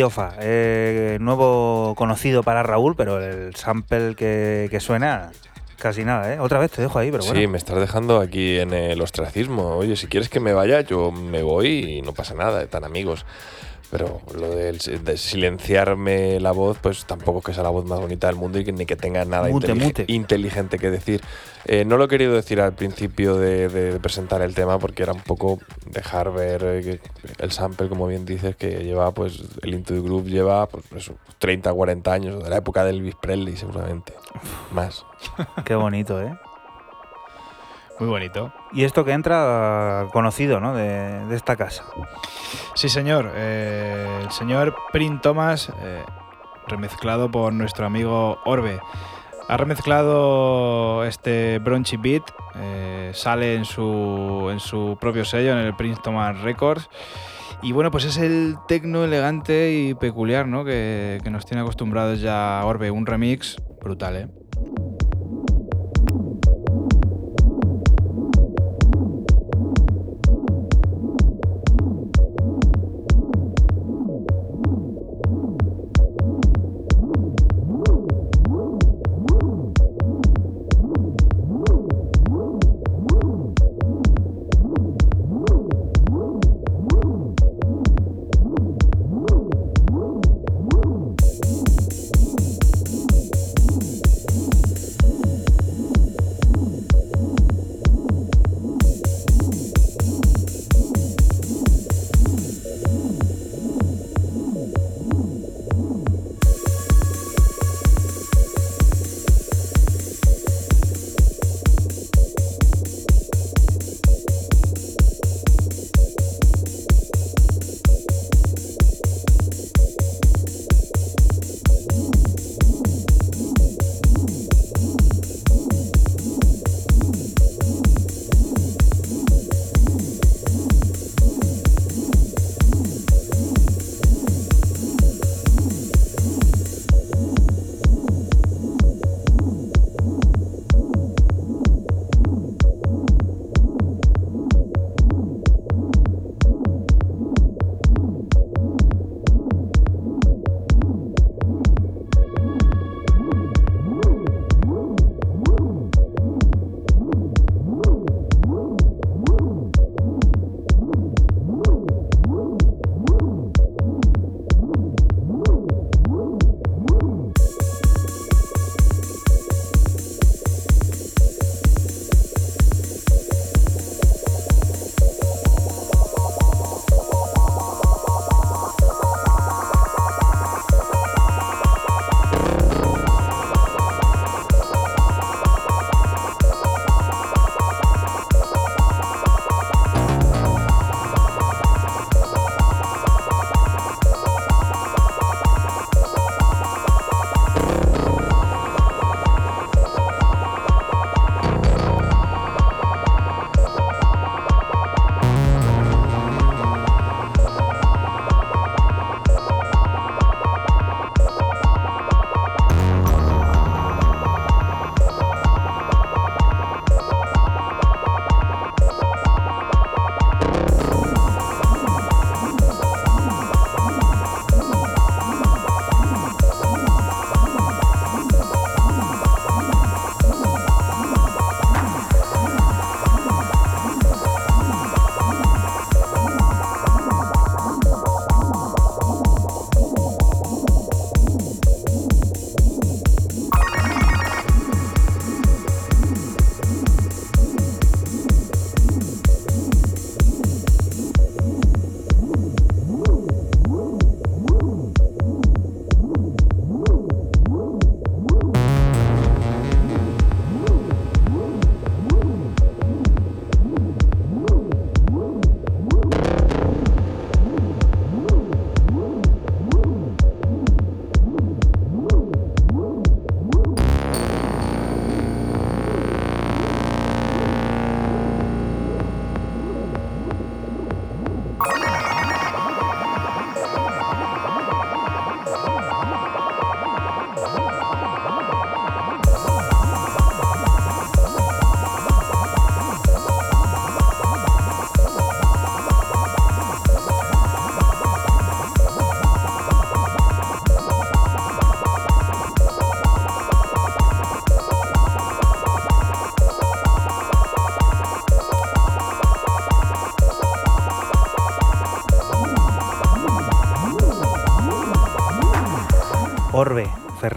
Fiofa, 0.01 0.35
eh, 0.40 1.16
nuevo 1.23 1.94
conocido 1.97 2.43
para 2.43 2.62
Raúl, 2.62 2.94
pero 2.97 3.18
el 3.18 3.55
sample 3.55 4.14
que, 4.14 4.68
que 4.70 4.78
suena, 4.78 5.31
casi 5.78 6.05
nada, 6.05 6.35
¿eh? 6.35 6.39
Otra 6.39 6.59
vez 6.59 6.70
te 6.70 6.82
dejo 6.82 6.98
ahí, 6.98 7.10
pero 7.10 7.24
bueno. 7.24 7.40
Sí, 7.40 7.47
me 7.47 7.56
estás 7.56 7.78
dejando 7.81 8.20
aquí 8.20 8.59
en 8.59 8.74
el 8.74 9.01
ostracismo. 9.01 9.74
Oye, 9.77 9.97
si 9.97 10.06
quieres 10.06 10.28
que 10.28 10.39
me 10.39 10.52
vaya, 10.52 10.82
yo 10.82 11.12
me 11.12 11.43
voy 11.43 11.68
y 11.97 12.02
no 12.02 12.12
pasa 12.12 12.35
nada, 12.35 12.66
tan 12.66 12.85
amigos. 12.85 13.24
Pero 13.90 14.20
lo 14.39 14.51
del- 14.51 14.77
de, 15.02 15.16
silenciarme 15.16 16.40
la 16.40 16.52
voz, 16.52 16.77
pues 16.78 17.06
tampoco 17.06 17.39
es 17.39 17.44
que 17.47 17.55
sea 17.55 17.62
la 17.62 17.70
voz 17.70 17.86
más 17.86 17.98
bonita 17.98 18.27
del 18.27 18.36
mundo 18.36 18.59
y 18.59 18.64
que 18.64 18.73
ni 18.73 18.85
que 18.85 18.97
tenga 18.97 19.24
nada 19.24 19.48
Mute, 19.48 19.68
intelig- 19.73 19.82
mute. 19.82 20.05
inteligente 20.09 20.78
que 20.78 20.90
decir. 20.90 21.23
Eh, 21.68 21.84
no 21.84 21.97
lo 21.97 22.05
he 22.05 22.09
querido 22.09 22.32
decir 22.34 22.60
al 22.60 22.74
principio 22.74 23.36
de, 23.36 23.68
de 23.68 23.98
presentar 23.98 24.40
el 24.40 24.55
tema 24.55 24.78
porque 24.78 25.02
era 25.02 25.12
un 25.12 25.20
poco 25.20 25.59
dejar 25.86 26.32
ver 26.32 26.62
eh, 26.64 27.01
el 27.38 27.51
sample, 27.51 27.88
como 27.88 28.06
bien 28.06 28.24
dices, 28.24 28.55
que 28.55 28.84
lleva, 28.84 29.10
pues 29.10 29.43
el 29.62 29.74
Into 29.74 29.94
the 29.94 30.01
Groove 30.01 30.28
lleva 30.30 30.66
pues, 30.68 30.84
eso, 30.94 31.14
30, 31.38 31.72
40 31.72 32.12
años, 32.12 32.44
de 32.44 32.51
la 32.51 32.59
época 32.59 32.84
de 32.84 32.90
Elvis 32.90 33.16
Presley 33.16 33.56
seguramente. 33.56 34.14
Más. 34.70 35.05
Qué 35.64 35.74
bonito, 35.74 36.22
¿eh? 36.22 36.38
Muy 37.98 38.09
bonito. 38.10 38.52
Y 38.72 38.84
esto 38.84 39.05
que 39.05 39.12
entra, 39.12 40.06
conocido, 40.12 40.60
¿no? 40.60 40.72
De, 40.74 41.24
de 41.26 41.34
esta 41.34 41.56
casa. 41.56 41.82
Sí, 42.74 42.88
señor. 42.88 43.32
eh, 43.34 44.20
el 44.22 44.30
señor 44.30 44.76
Prin 44.93 45.20
Thomas, 45.20 45.72
eh, 45.82 46.05
remezclado 46.68 47.30
por 47.30 47.52
nuestro 47.55 47.86
amigo 47.86 48.38
Orbe. 48.44 48.78
Ha 49.48 49.56
remezclado 49.56 51.05
este 51.05 51.60
Bronchy 51.60 51.97
Beat, 51.97 52.24
eh, 52.56 53.12
sale 53.14 53.55
en 53.55 53.64
su, 53.64 54.48
en 54.51 54.59
su 54.59 54.98
propio 55.01 55.24
sello, 55.24 55.52
en 55.52 55.59
el 55.59 55.77
Prince 55.77 56.01
Thomas 56.02 56.40
Records. 56.40 56.89
Y 57.62 57.73
bueno, 57.73 57.90
pues 57.90 58.05
es 58.05 58.18
el 58.18 58.56
tecno 58.66 59.05
elegante 59.05 59.73
y 59.73 59.94
peculiar, 59.94 60.48
¿no? 60.48 60.64
Que, 60.64 61.20
que 61.23 61.31
nos 61.31 61.47
tiene 61.47 61.62
acostumbrados 61.62 62.20
ya 62.20 62.60
Orbe. 62.64 62.90
Un 62.90 63.06
remix 63.06 63.56
brutal, 63.81 64.16
¿eh? 64.16 64.28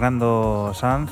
Fernando 0.03 0.71
Sanz 0.73 1.11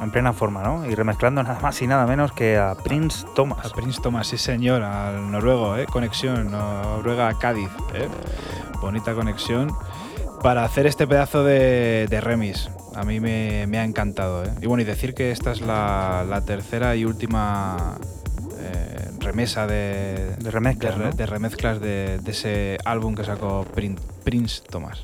en 0.00 0.12
plena 0.12 0.32
forma, 0.32 0.62
¿no? 0.62 0.86
Y 0.86 0.94
remezclando 0.94 1.42
nada 1.42 1.58
más 1.60 1.82
y 1.82 1.88
nada 1.88 2.06
menos 2.06 2.30
que 2.30 2.56
a 2.56 2.76
Prince 2.76 3.26
Thomas. 3.34 3.66
A 3.66 3.70
Prince 3.70 4.00
Thomas, 4.00 4.28
sí 4.28 4.38
señor, 4.38 4.82
al 4.82 5.32
noruego, 5.32 5.76
¿eh? 5.76 5.84
Conexión 5.86 6.52
Noruega-Cádiz, 6.52 7.70
¿eh? 7.92 8.08
Bonita 8.80 9.14
conexión 9.14 9.72
para 10.44 10.62
hacer 10.62 10.86
este 10.86 11.08
pedazo 11.08 11.42
de, 11.42 12.06
de 12.08 12.20
remix. 12.20 12.70
A 12.94 13.02
mí 13.02 13.18
me, 13.18 13.66
me 13.66 13.78
ha 13.78 13.84
encantado, 13.84 14.44
¿eh? 14.44 14.50
Y 14.62 14.66
bueno, 14.68 14.82
y 14.82 14.84
decir 14.84 15.12
que 15.12 15.32
esta 15.32 15.50
es 15.50 15.60
la, 15.60 16.24
la 16.24 16.42
tercera 16.42 16.94
y 16.94 17.04
última 17.04 17.96
eh, 18.60 19.10
remesa 19.18 19.66
de, 19.66 20.36
De 20.38 20.50
remezclas, 20.52 20.96
de, 20.96 21.04
¿no? 21.04 21.10
de 21.10 21.26
remezclas 21.26 21.80
de, 21.80 22.20
de 22.20 22.30
ese 22.30 22.78
álbum 22.84 23.16
que 23.16 23.24
sacó 23.24 23.66
Prin- 23.74 23.98
Prince 24.22 24.62
Thomas. 24.70 25.02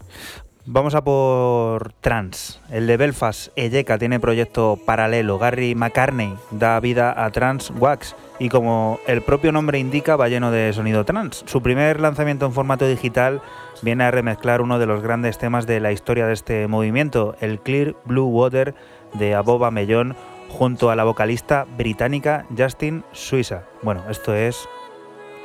Vamos 0.68 0.96
a 0.96 1.04
por 1.04 1.92
Trans. 2.00 2.60
El 2.70 2.88
de 2.88 2.96
Belfast, 2.96 3.52
Ejeka, 3.54 3.98
tiene 3.98 4.18
proyecto 4.18 4.76
paralelo. 4.84 5.38
Gary 5.38 5.76
McCartney 5.76 6.34
da 6.50 6.80
vida 6.80 7.24
a 7.24 7.30
Trans 7.30 7.72
Wax 7.78 8.16
y 8.40 8.48
como 8.48 8.98
el 9.06 9.22
propio 9.22 9.52
nombre 9.52 9.78
indica, 9.78 10.16
va 10.16 10.28
lleno 10.28 10.50
de 10.50 10.72
sonido 10.72 11.04
trans. 11.04 11.44
Su 11.46 11.62
primer 11.62 12.00
lanzamiento 12.00 12.46
en 12.46 12.52
formato 12.52 12.84
digital 12.88 13.40
viene 13.80 14.02
a 14.02 14.10
remezclar 14.10 14.60
uno 14.60 14.80
de 14.80 14.86
los 14.86 15.04
grandes 15.04 15.38
temas 15.38 15.68
de 15.68 15.78
la 15.78 15.92
historia 15.92 16.26
de 16.26 16.32
este 16.32 16.66
movimiento, 16.66 17.36
el 17.40 17.60
Clear 17.60 17.94
Blue 18.04 18.26
Water 18.26 18.74
de 19.14 19.36
Aboba 19.36 19.70
Mellón, 19.70 20.16
junto 20.48 20.90
a 20.90 20.96
la 20.96 21.04
vocalista 21.04 21.64
británica 21.76 22.44
Justin 22.58 23.04
Suiza. 23.12 23.62
Bueno, 23.82 24.02
esto 24.10 24.34
es 24.34 24.68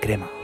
crema. 0.01 0.40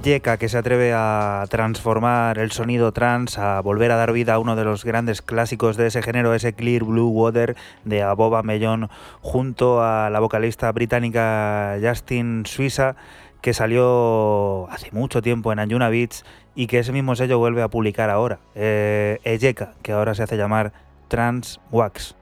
Ejeka, 0.00 0.38
que 0.38 0.48
se 0.48 0.56
atreve 0.56 0.94
a 0.94 1.44
transformar 1.50 2.38
el 2.38 2.52
sonido 2.52 2.90
trans, 2.90 3.36
a 3.36 3.60
volver 3.60 3.92
a 3.92 3.96
dar 3.96 4.12
vida 4.12 4.32
a 4.32 4.38
uno 4.38 4.56
de 4.56 4.64
los 4.64 4.82
grandes 4.82 5.20
clásicos 5.20 5.76
de 5.76 5.88
ese 5.88 6.00
género, 6.02 6.32
ese 6.32 6.54
Clear 6.54 6.84
Blue 6.84 7.08
Water 7.08 7.54
de 7.84 8.02
Aboba 8.02 8.42
Mellón, 8.42 8.88
junto 9.20 9.82
a 9.82 10.08
la 10.08 10.20
vocalista 10.20 10.72
británica 10.72 11.76
Justin 11.82 12.46
Suiza, 12.46 12.96
que 13.42 13.52
salió 13.52 14.70
hace 14.70 14.90
mucho 14.92 15.20
tiempo 15.20 15.52
en 15.52 15.58
Anjuna 15.58 15.90
Beats 15.90 16.24
y 16.54 16.66
que 16.66 16.78
ese 16.78 16.92
mismo 16.92 17.14
sello 17.14 17.38
vuelve 17.38 17.60
a 17.60 17.68
publicar 17.68 18.08
ahora. 18.08 18.38
Eh, 18.54 19.18
que 19.82 19.92
ahora 19.92 20.14
se 20.14 20.22
hace 20.22 20.38
llamar 20.38 20.72
Trans 21.08 21.60
Wax. 21.70 22.16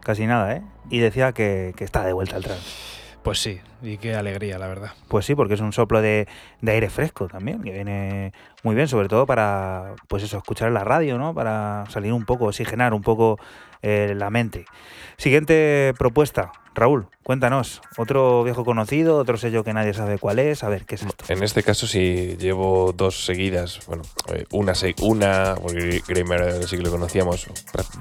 Casi 0.00 0.26
nada, 0.26 0.56
¿eh? 0.56 0.62
Y 0.90 0.98
decía 0.98 1.30
que, 1.30 1.72
que 1.76 1.84
está 1.84 2.04
de 2.04 2.12
vuelta 2.12 2.36
el 2.36 2.42
trans. 2.42 3.01
Pues 3.22 3.38
sí, 3.38 3.60
y 3.82 3.98
qué 3.98 4.16
alegría, 4.16 4.58
la 4.58 4.66
verdad. 4.66 4.90
Pues 5.06 5.24
sí, 5.26 5.36
porque 5.36 5.54
es 5.54 5.60
un 5.60 5.72
soplo 5.72 6.02
de, 6.02 6.26
aire 6.66 6.90
fresco 6.90 7.28
también, 7.28 7.62
que 7.62 7.70
viene 7.70 8.32
muy 8.64 8.74
bien, 8.74 8.88
sobre 8.88 9.08
todo 9.08 9.26
para, 9.26 9.94
pues 10.08 10.24
eso, 10.24 10.38
escuchar 10.38 10.72
la 10.72 10.82
radio, 10.82 11.18
¿no? 11.18 11.32
Para 11.32 11.84
salir 11.88 12.12
un 12.12 12.24
poco, 12.24 12.46
oxigenar 12.46 12.92
un 12.94 13.02
poco 13.02 13.38
eh, 13.80 14.14
la 14.16 14.30
mente. 14.30 14.64
Siguiente 15.18 15.94
propuesta, 15.96 16.50
Raúl, 16.74 17.06
cuéntanos. 17.22 17.82
Otro 17.98 18.42
viejo 18.44 18.64
conocido, 18.64 19.18
otro 19.18 19.36
sello 19.36 19.62
que 19.62 19.74
nadie 19.74 19.92
sabe 19.92 20.18
cuál 20.18 20.38
es. 20.38 20.64
A 20.64 20.68
ver, 20.70 20.86
¿qué 20.86 20.94
es 20.94 21.02
esto? 21.02 21.24
En 21.28 21.42
este 21.42 21.62
caso 21.62 21.86
sí 21.86 22.36
llevo 22.38 22.92
dos 22.96 23.26
seguidas, 23.26 23.80
bueno, 23.86 24.02
eh, 24.32 24.46
una, 24.52 24.72
una 25.02 25.54
porque 25.60 26.00
Kramer 26.06 26.66
sí 26.66 26.76
que 26.78 26.82
lo 26.82 26.90
conocíamos, 26.90 27.46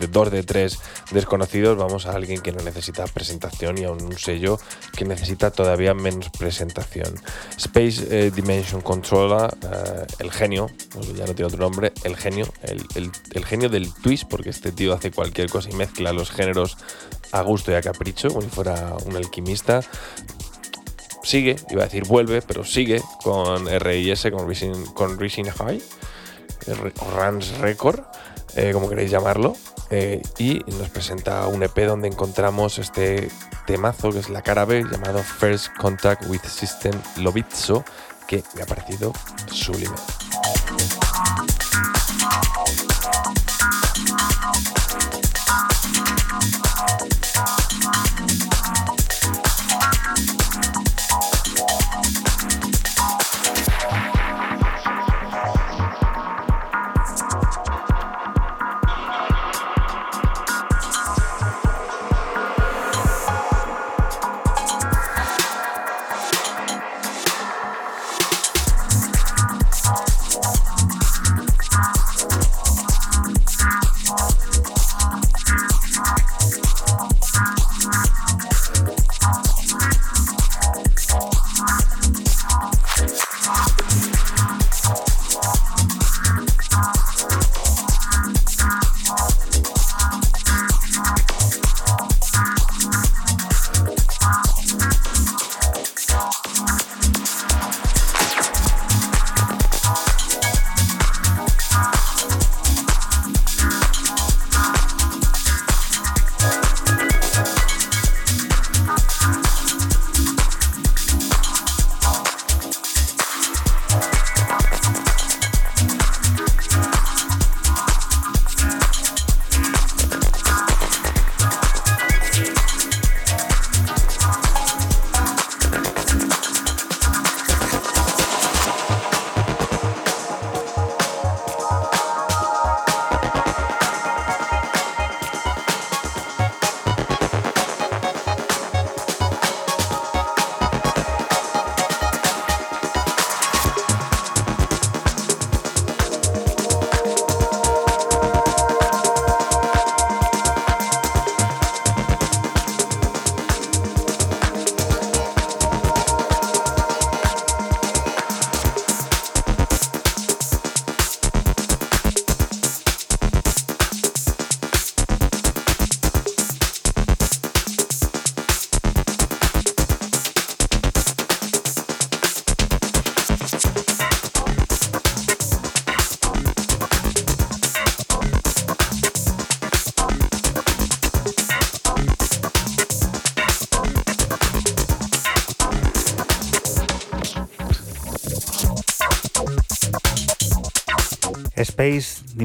dos 0.10 0.31
de 0.31 0.43
tres 0.43 0.80
desconocidos, 1.11 1.77
vamos 1.77 2.06
a 2.06 2.14
alguien 2.14 2.41
que 2.41 2.53
no 2.53 2.64
necesita 2.64 3.03
presentación 3.07 3.77
y 3.77 3.84
a 3.84 3.91
un 3.91 4.18
sello 4.18 4.57
que 4.95 5.03
necesita 5.03 5.52
todavía 5.52 5.93
menos 5.93 6.30
presentación. 6.30 7.14
Space 7.57 8.07
eh, 8.10 8.31
Dimension 8.31 8.80
Controller, 8.81 9.49
eh, 9.64 10.06
el 10.19 10.31
genio, 10.31 10.68
bueno, 10.95 11.14
ya 11.14 11.26
no 11.26 11.35
tiene 11.35 11.48
otro 11.48 11.60
nombre, 11.60 11.91
el 12.06 12.15
genio, 12.15 12.45
el- 12.64 13.11
el 13.34 13.45
genio 13.45 13.68
del 13.69 13.93
twist, 13.93 14.30
porque 14.30 14.49
este 14.49 14.72
tío 14.72 14.93
hace 14.93 15.11
cualquier 15.11 15.49
cosa 15.49 15.69
y 15.69 15.73
mezcla 15.73 16.14
los 16.14 16.31
géneros 16.31 16.77
a 17.32 17.41
gusto 17.41 17.72
y 17.72 17.76
a 17.76 17.82
capricho, 17.82 18.30
como 18.30 18.41
si 18.41 18.49
fuera 18.49 18.95
un 19.06 19.16
alquimista 19.16 19.82
sigue, 21.24 21.56
iba 21.70 21.84
a 21.84 21.86
decir 21.86 22.06
vuelve, 22.06 22.41
pero 22.41 22.64
sigue 22.64 23.02
con 23.24 23.68
RIS, 23.68 24.28
con 24.32 24.48
Rising, 24.48 24.86
con 24.94 25.20
Rising 25.20 25.45
High, 25.45 25.82
o 26.99 27.12
Rans 27.12 27.58
Record, 27.60 28.02
eh, 28.56 28.72
como 28.74 28.90
queréis 28.90 29.12
llamarlo, 29.12 29.56
eh, 29.90 30.22
y 30.38 30.62
nos 30.78 30.90
presenta 30.90 31.48
un 31.48 31.64
EP 31.64 31.86
donde 31.86 32.08
encontramos 32.08 32.78
este 32.80 33.30
temazo 33.66 34.12
que 34.12 34.20
es 34.20 34.30
la 34.30 34.41
cara 34.41 34.66
B 34.66 34.84
llamado 34.90 35.20
First 35.20 35.70
Contact 35.78 36.26
with 36.28 36.41
System 36.41 36.94
Lovitzo, 37.18 37.84
que 38.28 38.44
me 38.56 38.64
ha 38.64 38.66
parecido 38.66 39.14
sublime. 39.52 39.95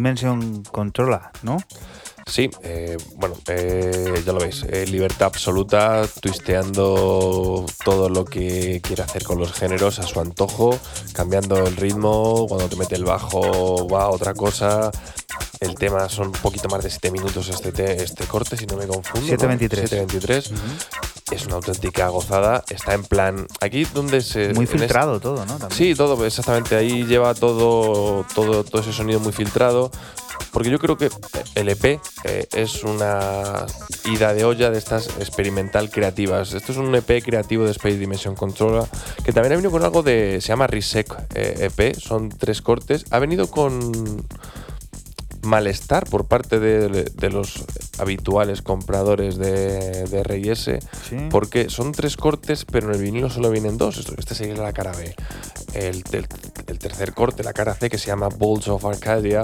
Dimension 0.07 0.63
Controller, 0.71 1.21
¿no? 1.43 1.59
Sí, 2.27 2.51
eh, 2.63 2.97
bueno, 3.17 3.37
eh, 3.49 4.23
ya 4.25 4.33
lo 4.33 4.41
veis, 4.41 4.65
eh, 4.69 4.85
libertad 4.87 5.27
absoluta, 5.29 6.03
twisteando 6.21 7.67
todo 7.85 8.09
lo 8.09 8.25
que 8.25 8.81
quiere 8.83 9.03
hacer 9.03 9.23
con 9.25 9.39
los 9.39 9.53
géneros 9.53 9.99
a 10.01 10.03
su 10.05 10.21
antojo, 10.21 10.77
cambiando 11.13 11.57
el 11.67 11.77
ritmo, 11.77 12.47
cuando 12.49 12.69
te 12.69 12.77
mete 12.77 12.97
el 12.97 13.05
bajo 13.05 13.89
va 13.89 14.05
a 14.05 14.09
otra 14.11 14.35
cosa. 14.35 14.91
El 15.59 15.75
tema 15.77 16.09
son 16.11 16.27
un 16.27 16.33
poquito 16.33 16.69
más 16.69 16.83
de 16.85 16.91
7 16.91 17.11
minutos 17.13 17.49
este, 17.49 17.73
te- 17.73 18.03
este 18.03 18.25
corte, 18.27 18.57
si 18.59 18.67
no 18.67 18.77
me 18.77 18.87
confundo. 18.87 19.27
¿no? 19.27 19.55
7.23. 19.55 20.07
7.23. 20.07 20.53
Es 21.31 21.45
una 21.47 21.57
auténtica 21.57 22.09
gozada. 22.09 22.63
Está 22.71 22.95
en 22.95 23.03
plan. 23.03 23.47
Aquí 23.61 23.85
donde 23.85 24.21
se. 24.21 24.55
Muy 24.55 24.65
este- 24.65 24.79
filtrado 24.79 25.19
todo, 25.19 25.45
¿no? 25.45 25.59
También. 25.59 25.73
Sí, 25.73 25.95
todo, 25.95 26.25
exactamente. 26.25 26.77
Ahí 26.77 27.05
lleva 27.05 27.35
todo, 27.35 28.25
todo, 28.35 28.63
todo 28.63 28.81
ese 28.81 28.93
sonido 28.93 29.19
muy 29.19 29.33
filtrado. 29.33 29.91
Porque 30.53 30.71
yo 30.71 30.79
creo 30.79 30.97
que 30.97 31.11
el 31.55 31.69
EP 31.69 32.01
eh, 32.25 32.47
es 32.55 32.85
una 32.85 33.67
ida 34.05 34.33
de 34.35 34.45
olla 34.45 34.71
de 34.71 34.79
estas 34.79 35.09
experimental 35.19 35.91
creativas. 35.91 36.53
Esto 36.55 36.73
es 36.73 36.79
un 36.79 36.95
EP 36.95 37.23
creativo 37.23 37.65
de 37.65 37.73
Space 37.73 37.99
Dimension 37.99 38.35
Controller 38.35 38.85
que 39.25 39.33
también 39.33 39.53
ha 39.53 39.57
venido 39.57 39.71
con 39.73 39.83
algo 39.83 40.03
de. 40.03 40.39
Se 40.41 40.49
llama 40.49 40.67
Resec 40.69 41.13
eh, 41.35 41.71
EP. 41.77 41.97
Son 41.99 42.29
tres 42.29 42.63
cortes. 42.63 43.05
Ha 43.11 43.19
venido 43.19 43.51
con 43.51 44.25
malestar 45.43 46.09
por 46.09 46.27
parte 46.27 46.59
de, 46.61 46.89
de 47.05 47.31
los 47.31 47.65
habituales 47.99 48.63
compradores 48.63 49.37
de, 49.39 50.05
de 50.05 50.23
RS 50.23 50.79
Sí. 51.09 51.17
porque 51.31 51.69
son 51.71 51.93
tres 51.93 52.17
cortes, 52.17 52.65
pero 52.65 52.89
en 52.89 52.95
el 52.95 53.03
vinilo 53.03 53.31
solo 53.31 53.51
vienen 53.51 53.79
dos. 53.79 53.99
Esto- 53.99 54.15
Este 54.19 54.35
sería 54.35 54.55
la 54.63 54.73
cara 54.73 54.93
B. 54.93 55.15
El, 55.75 56.03
el- 56.13 56.27
el 56.67 56.79
tercer 56.79 57.13
corte, 57.15 57.43
la 57.43 57.53
cara 57.53 57.75
C, 57.75 57.89
que 57.91 57.99
se 57.99 58.07
llama 58.09 58.29
Bolts 58.29 58.69
of 58.69 58.85
Arcadia, 58.85 59.43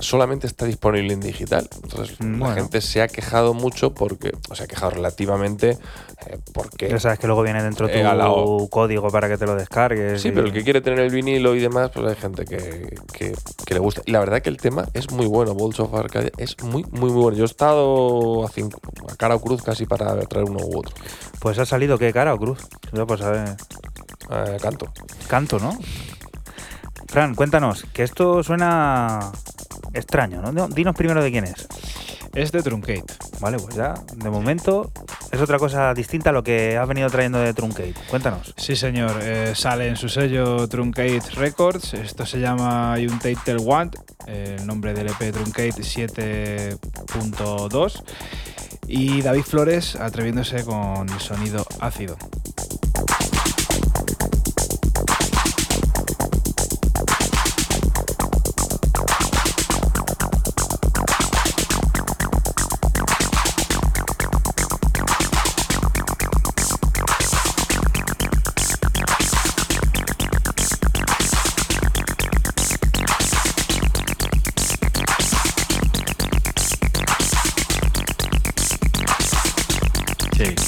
solamente 0.00 0.46
está 0.46 0.64
disponible 0.66 1.12
en 1.12 1.20
digital. 1.20 1.68
Entonces 1.82 2.18
la 2.20 2.26
Bueno. 2.26 2.54
gente 2.54 2.80
se 2.80 3.02
ha 3.02 3.08
quejado 3.08 3.54
mucho 3.54 3.92
porque, 3.94 4.32
o 4.50 4.54
se 4.54 4.64
ha 4.64 4.66
quejado 4.66 4.90
relativamente 4.92 5.78
eh, 6.26 6.38
porque... 6.52 6.88
Ya 6.88 7.00
sabes 7.00 7.18
que 7.18 7.26
luego 7.26 7.42
viene 7.42 7.62
dentro 7.62 7.88
tu 7.88 7.94
Eh, 7.94 8.04
O. 8.26 8.68
código 8.68 9.08
para 9.10 9.28
que 9.28 9.36
te 9.38 9.44
lo 9.46 9.56
descargues. 9.56 10.22
Sí, 10.22 10.28
y- 10.28 10.30
pero 10.32 10.46
el 10.46 10.52
que 10.52 10.62
quiere 10.62 10.80
tener 10.80 11.00
el 11.00 11.10
vinilo 11.10 11.54
y 11.56 11.60
demás, 11.60 11.90
pues 11.92 12.06
hay 12.06 12.14
gente 12.14 12.44
que, 12.44 12.94
que- 13.12 13.32
que 13.66 13.74
le 13.74 13.80
gusta. 13.80 14.02
Y 14.06 14.12
la 14.12 14.20
verdad 14.20 14.40
que 14.40 14.48
el 14.50 14.56
tema 14.56 14.86
es 14.94 15.10
muy 15.10 15.26
bueno. 15.26 15.54
Bolts 15.54 15.80
of 15.80 15.92
Arcadia 15.94 16.30
es 16.38 16.56
muy, 16.62 16.84
muy, 16.92 17.10
muy 17.10 17.22
bueno. 17.22 17.36
Yo 17.38 17.44
estado 17.52 18.44
a, 18.44 18.48
cinco- 18.48 18.80
a 19.08 19.14
cara 19.16 19.36
o 19.36 19.40
cruz 19.40 19.62
casi 19.62 19.86
para 19.86 20.18
traer 20.26 20.48
uno 20.48 20.58
u 20.64 20.78
otro. 20.78 20.94
Pues 21.40 21.58
ha 21.58 21.66
salido 21.66 21.98
qué 21.98 22.12
cara 22.12 22.34
o 22.34 22.38
cruz. 22.38 22.58
Yo 22.92 23.06
pues 23.06 23.20
a 23.22 23.30
ver. 23.30 23.56
Eh, 24.30 24.56
canto. 24.60 24.86
Canto, 25.28 25.58
¿no? 25.58 25.76
Fran, 27.12 27.34
cuéntanos, 27.34 27.84
que 27.92 28.02
esto 28.04 28.42
suena 28.42 29.30
extraño, 29.92 30.40
¿no? 30.40 30.50
No, 30.50 30.66
Dinos 30.68 30.94
primero 30.96 31.22
de 31.22 31.30
quién 31.30 31.44
es. 31.44 31.68
Es 32.34 32.50
de 32.52 32.62
Truncate. 32.62 33.04
Vale, 33.40 33.58
pues 33.58 33.74
ya, 33.74 33.92
de 34.16 34.30
momento 34.30 34.90
es 35.30 35.38
otra 35.38 35.58
cosa 35.58 35.92
distinta 35.92 36.30
a 36.30 36.32
lo 36.32 36.42
que 36.42 36.78
has 36.78 36.88
venido 36.88 37.10
trayendo 37.10 37.38
de 37.38 37.52
Truncate. 37.52 37.92
Cuéntanos. 38.08 38.54
Sí, 38.56 38.74
señor. 38.76 39.18
eh, 39.20 39.52
sale 39.54 39.88
en 39.88 39.96
su 39.96 40.08
sello 40.08 40.66
Truncate 40.68 41.20
Records. 41.34 41.92
Esto 41.92 42.24
se 42.24 42.40
llama 42.40 42.94
Untated 42.96 43.58
One. 43.62 43.90
eh, 44.26 44.56
el 44.58 44.66
nombre 44.66 44.94
del 44.94 45.08
EP 45.08 45.30
Truncate 45.32 45.82
7.2. 45.82 48.02
Y 48.86 49.20
David 49.20 49.42
Flores 49.42 49.96
atreviéndose 49.96 50.64
con 50.64 51.06
el 51.10 51.20
sonido 51.20 51.66
ácido. 51.80 52.16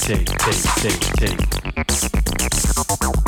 day, 0.07 0.23
day, 0.23 0.99
day, 1.19 1.37
day. 1.39 3.24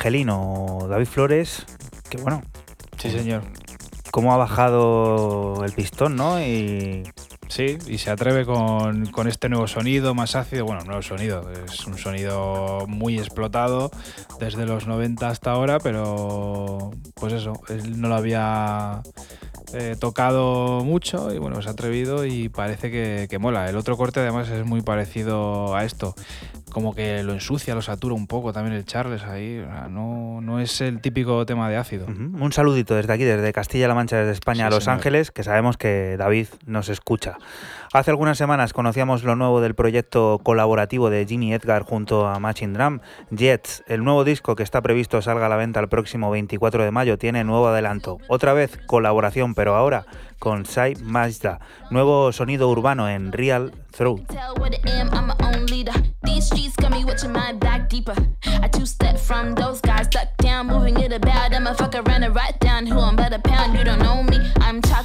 Angelino 0.00 0.86
David 0.90 1.06
Flores, 1.06 1.64
que 2.10 2.18
bueno, 2.18 2.42
Sí, 2.98 3.10
señor. 3.10 3.42
cómo 4.10 4.34
ha 4.34 4.36
bajado 4.36 5.64
el 5.64 5.72
pistón, 5.72 6.16
¿no? 6.16 6.38
Y 6.40 7.02
Sí, 7.48 7.78
y 7.86 7.98
se 7.98 8.10
atreve 8.10 8.44
con, 8.44 9.06
con 9.06 9.28
este 9.28 9.48
nuevo 9.48 9.68
sonido 9.68 10.14
más 10.14 10.34
ácido. 10.34 10.64
Bueno, 10.64 10.82
nuevo 10.84 11.00
sonido, 11.00 11.48
es 11.52 11.86
un 11.86 11.96
sonido 11.96 12.84
muy 12.88 13.18
explotado 13.18 13.90
desde 14.40 14.66
los 14.66 14.88
90 14.88 15.28
hasta 15.28 15.52
ahora, 15.52 15.78
pero 15.78 16.90
pues 17.14 17.32
eso, 17.32 17.52
él 17.68 18.00
no 18.00 18.08
lo 18.08 18.16
había 18.16 19.00
eh, 19.74 19.94
tocado 19.98 20.82
mucho 20.84 21.32
y 21.32 21.38
bueno, 21.38 21.62
se 21.62 21.68
ha 21.68 21.72
atrevido 21.72 22.26
y 22.26 22.48
parece 22.48 22.90
que, 22.90 23.28
que 23.30 23.38
mola. 23.38 23.70
El 23.70 23.76
otro 23.76 23.96
corte 23.96 24.18
además 24.20 24.48
es 24.48 24.66
muy 24.66 24.82
parecido 24.82 25.76
a 25.76 25.84
esto. 25.84 26.16
Como 26.72 26.96
que 26.96 27.22
lo 27.22 27.32
ensucia, 27.32 27.76
lo 27.76 27.80
satura 27.80 28.14
un 28.14 28.26
poco 28.26 28.52
también 28.52 28.74
el 28.76 28.84
Charles 28.84 29.22
ahí. 29.22 29.64
Es 30.66 30.80
el 30.80 31.00
típico 31.00 31.44
tema 31.46 31.68
de 31.70 31.76
ácido. 31.76 32.06
Un 32.06 32.52
saludito 32.52 32.94
desde 32.94 33.12
aquí, 33.12 33.24
desde 33.24 33.52
Castilla-La 33.52 33.94
Mancha, 33.94 34.18
desde 34.18 34.32
España 34.32 34.58
Sí, 34.58 34.62
a 34.62 34.70
Los 34.70 34.84
señor. 34.84 34.98
Ángeles, 34.98 35.30
que 35.30 35.42
sabemos 35.42 35.76
que 35.76 36.16
David 36.18 36.48
nos 36.66 36.88
escucha. 36.88 37.38
Hace 37.96 38.10
algunas 38.10 38.36
semanas 38.36 38.74
conocíamos 38.74 39.24
lo 39.24 39.36
nuevo 39.36 39.62
del 39.62 39.74
proyecto 39.74 40.38
colaborativo 40.42 41.08
de 41.08 41.24
Jimmy 41.24 41.54
Edgar 41.54 41.82
junto 41.82 42.26
a 42.26 42.38
Machine 42.38 42.74
Drum. 42.74 43.00
Jets, 43.30 43.84
el 43.86 44.04
nuevo 44.04 44.22
disco 44.22 44.54
que 44.54 44.62
está 44.62 44.82
previsto 44.82 45.22
salga 45.22 45.46
a 45.46 45.48
la 45.48 45.56
venta 45.56 45.80
el 45.80 45.88
próximo 45.88 46.30
24 46.30 46.84
de 46.84 46.90
mayo, 46.90 47.16
tiene 47.16 47.42
nuevo 47.42 47.68
adelanto. 47.68 48.18
Otra 48.28 48.52
vez 48.52 48.78
colaboración, 48.84 49.54
pero 49.54 49.76
ahora 49.76 50.04
con 50.38 50.66
Sai 50.66 50.94
Mazda. 50.96 51.58
Nuevo 51.90 52.32
sonido 52.32 52.68
urbano 52.68 53.08
en 53.08 53.32
Real 53.32 53.72
Throat. 53.96 54.30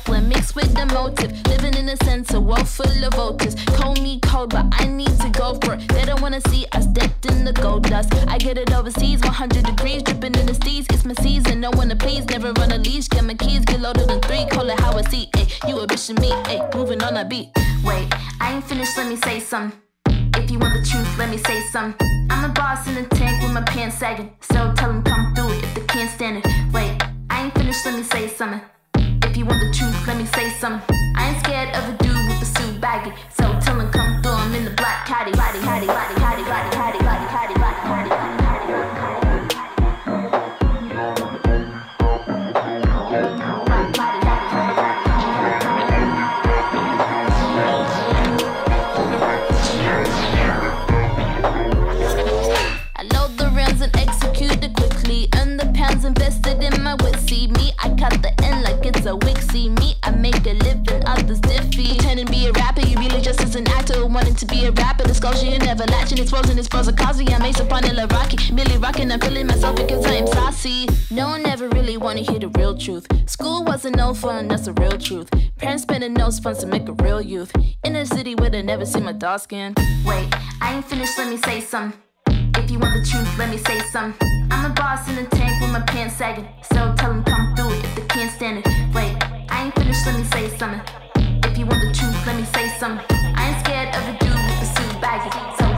It 0.02 0.06
chocolate 0.06 0.24
mixed 0.24 0.56
with 0.56 0.74
the 0.74 0.86
motive. 0.88 1.32
Living 1.48 1.76
in 1.76 1.86
the 1.86 1.98
center, 2.04 2.40
world 2.40 2.68
full 2.68 3.04
of 3.04 3.14
voters. 3.14 3.56
Call 3.78 3.94
me 3.96 4.20
cold, 4.22 4.50
but 4.50 4.66
I 4.72 4.86
need 4.86 5.16
to 5.20 5.30
go 5.30 5.56
for 5.62 5.76
it. 5.76 5.88
They 5.90 6.06
don't 6.06 6.22
wanna 6.22 6.42
see 6.50 6.66
us 6.72 6.88
decked 6.88 7.26
in 7.28 7.46
the 7.46 7.54
gold 7.54 7.84
dust. 7.84 8.14
I 8.28 8.38
get 8.38 8.58
it 8.58 8.74
overseas, 8.74 9.22
100 9.22 9.66
degrees, 9.66 10.04
dripping 10.04 10.36
in 10.36 10.46
the 10.46 10.54
steez. 10.54 10.92
It's 10.92 11.06
my 11.06 11.14
season, 11.16 11.60
no 11.60 11.70
one 11.72 11.90
to 11.90 11.96
please. 11.96 12.26
Never 12.26 12.52
run 12.54 12.72
a 12.72 12.78
leash, 12.78 13.10
get 13.10 13.24
my 13.24 13.36
keys, 13.36 13.64
get 13.66 13.80
loaded 13.80 14.10
in 14.10 14.20
three. 14.22 14.46
Call 14.50 14.70
it 14.70 14.80
how 14.80 14.98
I 14.98 15.04
see, 15.04 15.30
ayy. 15.36 15.70
You 15.70 15.80
a 15.80 15.88
bitch 15.88 16.10
and 16.10 16.20
me, 16.20 16.30
ayy. 16.30 16.74
Moving 16.76 17.04
on 17.04 17.18
a 17.18 17.26
beat. 17.26 17.50
Wait, 17.84 18.08
I 18.40 18.56
ain't 18.56 18.64
finished, 18.64 18.98
let 18.98 19.08
me 19.08 19.18
say 19.18 19.40
something. 19.40 19.80
If 20.36 20.50
you 20.50 20.58
want 20.60 20.74
the 20.74 20.90
truth, 20.90 21.18
let 21.18 21.30
me 21.30 21.38
say 21.38 21.62
something. 21.72 22.08
I'm 22.30 22.50
a 22.50 22.54
boss 22.54 22.88
in 22.88 22.96
the 22.96 23.04
tank 23.16 23.44
with 23.44 23.54
my 23.54 23.62
pants 23.62 23.98
sagging. 23.98 24.32
So 24.42 24.74
tell 24.76 24.92
them 24.92 25.04
come 25.04 25.36
through 25.36 25.52
it 25.52 25.64
if 25.64 25.76
they 25.76 25.86
can't 25.86 26.10
stand 26.10 26.38
it. 26.38 26.46
Wait, 26.74 26.98
I 27.30 27.46
ain't 27.46 27.54
finished, 27.54 27.86
let 27.86 27.96
me 27.96 28.04
say 28.04 28.28
something. 28.28 28.62
If 29.32 29.38
you 29.38 29.46
want 29.46 29.62
the 29.62 29.72
truth, 29.72 29.96
let 30.08 30.18
me 30.18 30.26
say 30.26 30.50
some. 30.60 30.82
I 31.16 31.30
ain't 31.30 31.40
scared 31.40 31.74
of 31.74 31.88
a 31.88 32.04
dude 32.04 32.12
with 32.28 32.42
a 32.42 32.46
suit 32.46 32.82
baggy. 32.82 33.16
So 33.30 33.44
tell 33.62 33.80
him 33.80 33.90
come 33.90 34.22
through 34.22 34.36
him 34.36 34.56
in 34.56 34.66
the 34.66 34.72
black 34.72 35.08
caddy. 35.08 35.32
Body, 35.32 35.62
body, 35.62 35.88
body, 35.88 36.20
body, 36.20 36.44
body, 36.44 36.76
body, 36.76 37.00
body. 37.00 37.21
See 59.52 59.68
me, 59.68 59.96
I 60.04 60.12
make 60.12 60.46
a 60.48 60.54
living, 60.54 61.04
others 61.06 61.42
diffy. 61.42 61.98
Pretending 61.98 62.26
to 62.26 62.32
be 62.32 62.48
a 62.48 62.54
rapper, 62.54 62.88
you 62.88 62.98
really 62.98 63.20
just 63.20 63.42
as 63.42 63.54
an 63.56 63.68
actor 63.68 64.06
wanting 64.06 64.36
to 64.36 64.46
be 64.46 64.64
a 64.66 64.72
rapper. 64.72 65.04
Disclosure, 65.04 65.46
you 65.46 65.60
never 65.60 65.84
latching, 65.88 66.20
It's 66.20 66.32
frozen, 66.32 66.58
it's 66.58 66.70
frozen, 66.70 66.96
Kazi. 66.96 67.28
I'm 67.34 67.42
ace 67.42 67.60
upon 67.60 67.84
a 67.84 68.08
Rocky. 68.08 68.54
Millie 68.54 68.78
rocking, 68.78 69.12
I'm 69.12 69.20
feeling 69.20 69.48
myself 69.48 69.76
because 69.76 70.06
I 70.06 70.14
am 70.14 70.28
saucy. 70.28 70.88
No 71.10 71.28
one 71.28 71.46
ever 71.46 71.68
really 71.68 71.98
wanna 71.98 72.22
hear 72.22 72.40
the 72.40 72.48
real 72.48 72.78
truth. 72.78 73.06
School 73.30 73.66
wasn't 73.66 73.98
no 73.98 74.14
fun, 74.14 74.48
that's 74.48 74.68
the 74.68 74.74
real 74.74 74.98
truth. 74.98 75.30
Parents 75.58 75.84
spending 75.84 76.14
no 76.14 76.32
funds 76.32 76.60
to 76.60 76.68
make 76.68 76.88
a 76.88 76.94
real 76.94 77.22
youth. 77.22 77.52
In 77.84 77.98
a 77.98 78.06
city 78.06 78.36
where 78.36 78.50
they 78.50 78.62
never 78.62 78.86
see 78.86 79.02
my 79.02 79.12
dark 79.12 79.42
skin. 79.42 79.76
Wait, 80.06 80.30
I 80.62 80.76
ain't 80.76 80.86
finished, 80.86 81.18
let 81.18 81.30
me 81.30 81.36
say 81.38 81.60
something. 81.60 82.00
If 82.56 82.72
you 82.72 82.80
want 82.80 82.94
the 82.94 83.10
truth, 83.10 83.38
let 83.38 83.50
me 83.50 83.58
say 83.58 83.80
something. 83.92 84.48
I'm 84.50 84.72
a 84.72 84.74
boss 84.74 85.10
in 85.10 85.16
the 85.16 85.26
tank 85.26 85.60
with 85.62 85.72
my 85.72 85.82
pants 85.82 86.16
sagging. 86.16 86.48
So 86.72 86.96
tell 86.98 87.12
them 87.12 87.24
come 87.26 87.54
through 87.56 87.72
if 87.72 87.96
they 87.96 88.06
can't 88.08 88.32
stand 88.32 88.60
it. 88.60 88.96
Wait, 88.96 89.18
Ain't 89.62 89.76
finished, 89.76 90.08
let 90.08 90.18
me 90.18 90.24
say 90.24 90.50
something. 90.58 90.82
If 91.44 91.56
you 91.56 91.68
want 91.68 91.82
the 91.82 91.94
truth, 91.94 92.26
let 92.26 92.36
me 92.36 92.46
say 92.46 92.68
something. 92.80 93.06
I 93.38 93.50
ain't 93.50 93.60
scared 93.64 93.94
of 93.94 94.02
a 94.10 94.18
dude 94.18 94.34
with 94.34 94.64
a 94.64 94.66
suit 94.66 95.00
baggy. 95.00 95.30
So 95.60 95.71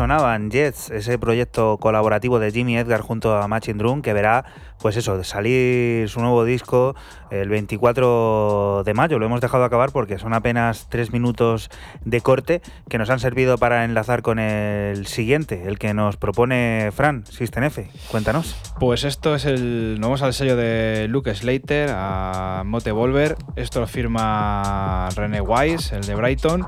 sonaban 0.00 0.50
Jets, 0.50 0.88
ese 0.88 1.18
proyecto 1.18 1.76
colaborativo 1.76 2.38
de 2.38 2.50
Jimmy 2.50 2.78
Edgar 2.78 3.02
junto 3.02 3.36
a 3.36 3.46
Machine 3.48 3.76
Drum, 3.76 4.00
que 4.00 4.14
verá, 4.14 4.46
pues 4.80 4.96
eso, 4.96 5.22
salir 5.24 6.08
su 6.08 6.20
nuevo 6.20 6.46
disco 6.46 6.94
el 7.30 7.50
24 7.50 8.82
de 8.82 8.94
mayo. 8.94 9.18
Lo 9.18 9.26
hemos 9.26 9.42
dejado 9.42 9.62
acabar 9.62 9.92
porque 9.92 10.18
son 10.18 10.32
apenas 10.32 10.86
tres 10.88 11.12
minutos 11.12 11.68
de 12.02 12.22
corte 12.22 12.62
que 12.88 12.96
nos 12.96 13.10
han 13.10 13.20
servido 13.20 13.58
para 13.58 13.84
enlazar 13.84 14.22
con 14.22 14.38
el 14.38 15.06
siguiente, 15.06 15.64
el 15.66 15.78
que 15.78 15.92
nos 15.92 16.16
propone 16.16 16.88
Fran, 16.94 17.26
System 17.26 17.64
F. 17.64 17.90
Cuéntanos. 18.10 18.56
Pues 18.78 19.04
esto 19.04 19.34
es 19.34 19.44
el. 19.44 20.00
Nos 20.00 20.08
vamos 20.08 20.22
al 20.22 20.32
sello 20.32 20.56
de 20.56 21.08
Luke 21.10 21.34
Slater, 21.34 21.90
a 21.92 22.62
Mote 22.64 22.90
Volver. 22.90 23.36
Esto 23.54 23.80
lo 23.80 23.86
firma 23.86 25.10
René 25.14 25.42
Wise, 25.42 25.94
el 25.94 26.06
de 26.06 26.14
Brighton. 26.14 26.66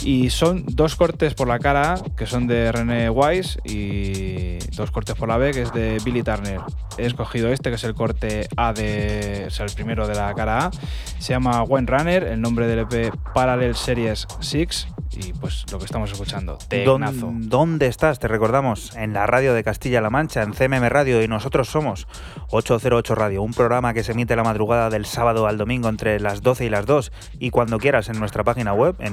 Y 0.00 0.30
son 0.30 0.64
dos 0.66 0.94
cortes 0.96 1.34
por 1.34 1.48
la 1.48 1.58
cara 1.58 1.94
A, 1.94 2.02
que 2.16 2.26
son 2.26 2.46
de 2.46 2.70
René 2.70 3.10
Wise, 3.10 3.58
y 3.64 4.58
dos 4.76 4.90
cortes 4.90 5.16
por 5.16 5.28
la 5.28 5.36
B, 5.38 5.50
que 5.52 5.62
es 5.62 5.72
de 5.72 5.98
Billy 6.04 6.22
Turner. 6.22 6.60
He 6.96 7.06
escogido 7.06 7.48
este, 7.52 7.68
que 7.70 7.76
es 7.76 7.84
el 7.84 7.94
corte 7.94 8.48
A 8.56 8.72
de. 8.72 9.44
O 9.46 9.50
sea, 9.50 9.66
el 9.66 9.72
primero 9.72 10.06
de 10.06 10.14
la 10.14 10.32
cara 10.34 10.66
A. 10.66 10.70
Se 11.18 11.32
llama 11.32 11.62
Wine 11.64 11.86
Runner, 11.86 12.22
el 12.24 12.40
nombre 12.40 12.66
del 12.66 12.80
EP 12.80 13.12
Parallel 13.34 13.74
Series 13.74 14.26
6. 14.40 14.88
Y 15.20 15.32
pues 15.32 15.64
lo 15.72 15.78
que 15.78 15.84
estamos 15.86 16.12
escuchando, 16.12 16.58
tecnazo. 16.68 17.26
¿Dón- 17.26 17.48
¿Dónde 17.48 17.86
estás? 17.86 18.20
Te 18.20 18.28
recordamos 18.28 18.94
en 18.94 19.14
la 19.14 19.26
radio 19.26 19.52
de 19.52 19.64
Castilla-La 19.64 20.10
Mancha, 20.10 20.42
en 20.42 20.52
CMM 20.52 20.88
Radio, 20.88 21.20
y 21.22 21.26
nosotros 21.28 21.68
somos 21.68 22.06
808 22.50 23.14
Radio, 23.16 23.42
un 23.42 23.52
programa 23.52 23.94
que 23.94 24.04
se 24.04 24.12
emite 24.12 24.36
la 24.36 24.44
madrugada 24.44 24.90
del 24.90 25.06
sábado 25.06 25.46
al 25.48 25.58
domingo 25.58 25.88
entre 25.88 26.20
las 26.20 26.42
12 26.42 26.66
y 26.66 26.68
las 26.70 26.86
2, 26.86 27.10
y 27.40 27.50
cuando 27.50 27.78
quieras 27.78 28.08
en 28.10 28.20
nuestra 28.20 28.44
página 28.44 28.74
web, 28.74 28.94
en 29.00 29.10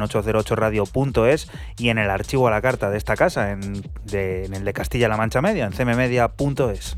808radio.es, 0.79 1.49
y 1.77 1.89
en 1.89 1.97
el 1.97 2.09
archivo 2.09 2.47
a 2.47 2.51
la 2.51 2.61
carta 2.61 2.89
de 2.89 2.97
esta 2.97 3.15
casa, 3.15 3.51
en, 3.51 3.81
de- 4.05 4.45
en 4.45 4.53
el 4.53 4.65
de 4.65 4.73
Castilla-La 4.73 5.17
Mancha 5.17 5.41
Media, 5.41 5.65
en 5.65 5.71
cmmedia.es. 5.71 6.95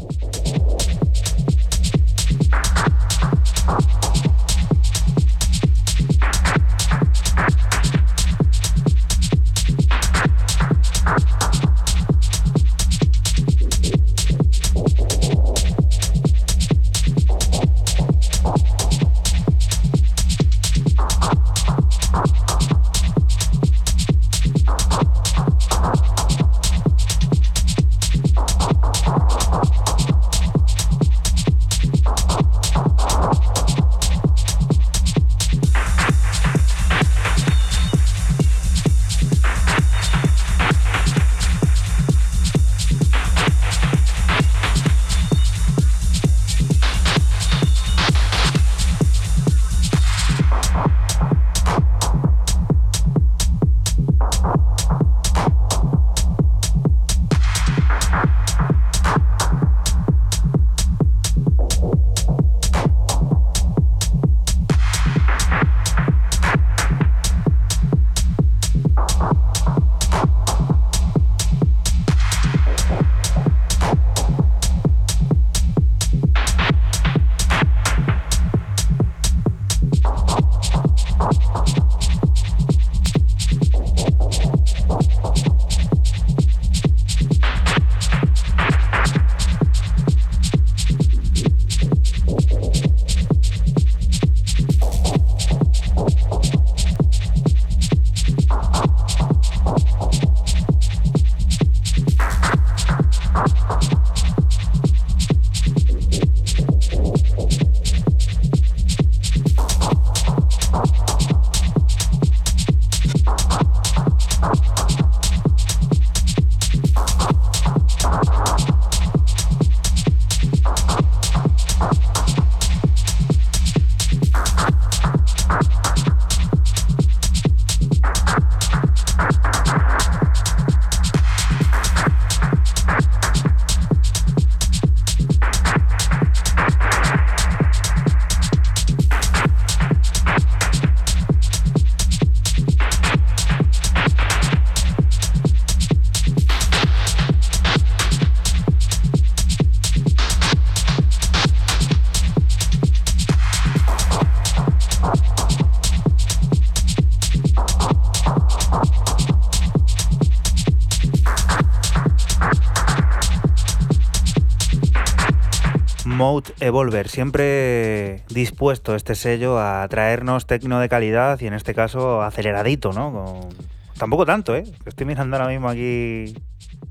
Evolver, 166.67 167.07
siempre 167.09 168.23
dispuesto 168.29 168.95
este 168.95 169.15
sello 169.15 169.59
a 169.59 169.87
traernos 169.87 170.45
tecno 170.45 170.79
de 170.79 170.89
calidad 170.89 171.39
y 171.41 171.47
en 171.47 171.53
este 171.53 171.73
caso 171.73 172.21
aceleradito, 172.21 172.93
¿no? 172.93 173.11
Con- 173.11 173.77
Tampoco 173.97 174.27
tanto, 174.27 174.55
¿eh? 174.55 174.63
Estoy 174.85 175.07
mirando 175.07 175.35
ahora 175.37 175.49
mismo 175.49 175.67
aquí 175.69 176.35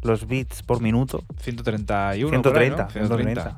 los 0.03 0.27
beats 0.27 0.63
por 0.65 0.81
minuto. 0.81 1.23
131. 1.39 2.31
130, 2.31 2.53
por 2.89 2.97
ahí, 2.97 3.03
¿no? 3.09 3.17
130. 3.17 3.57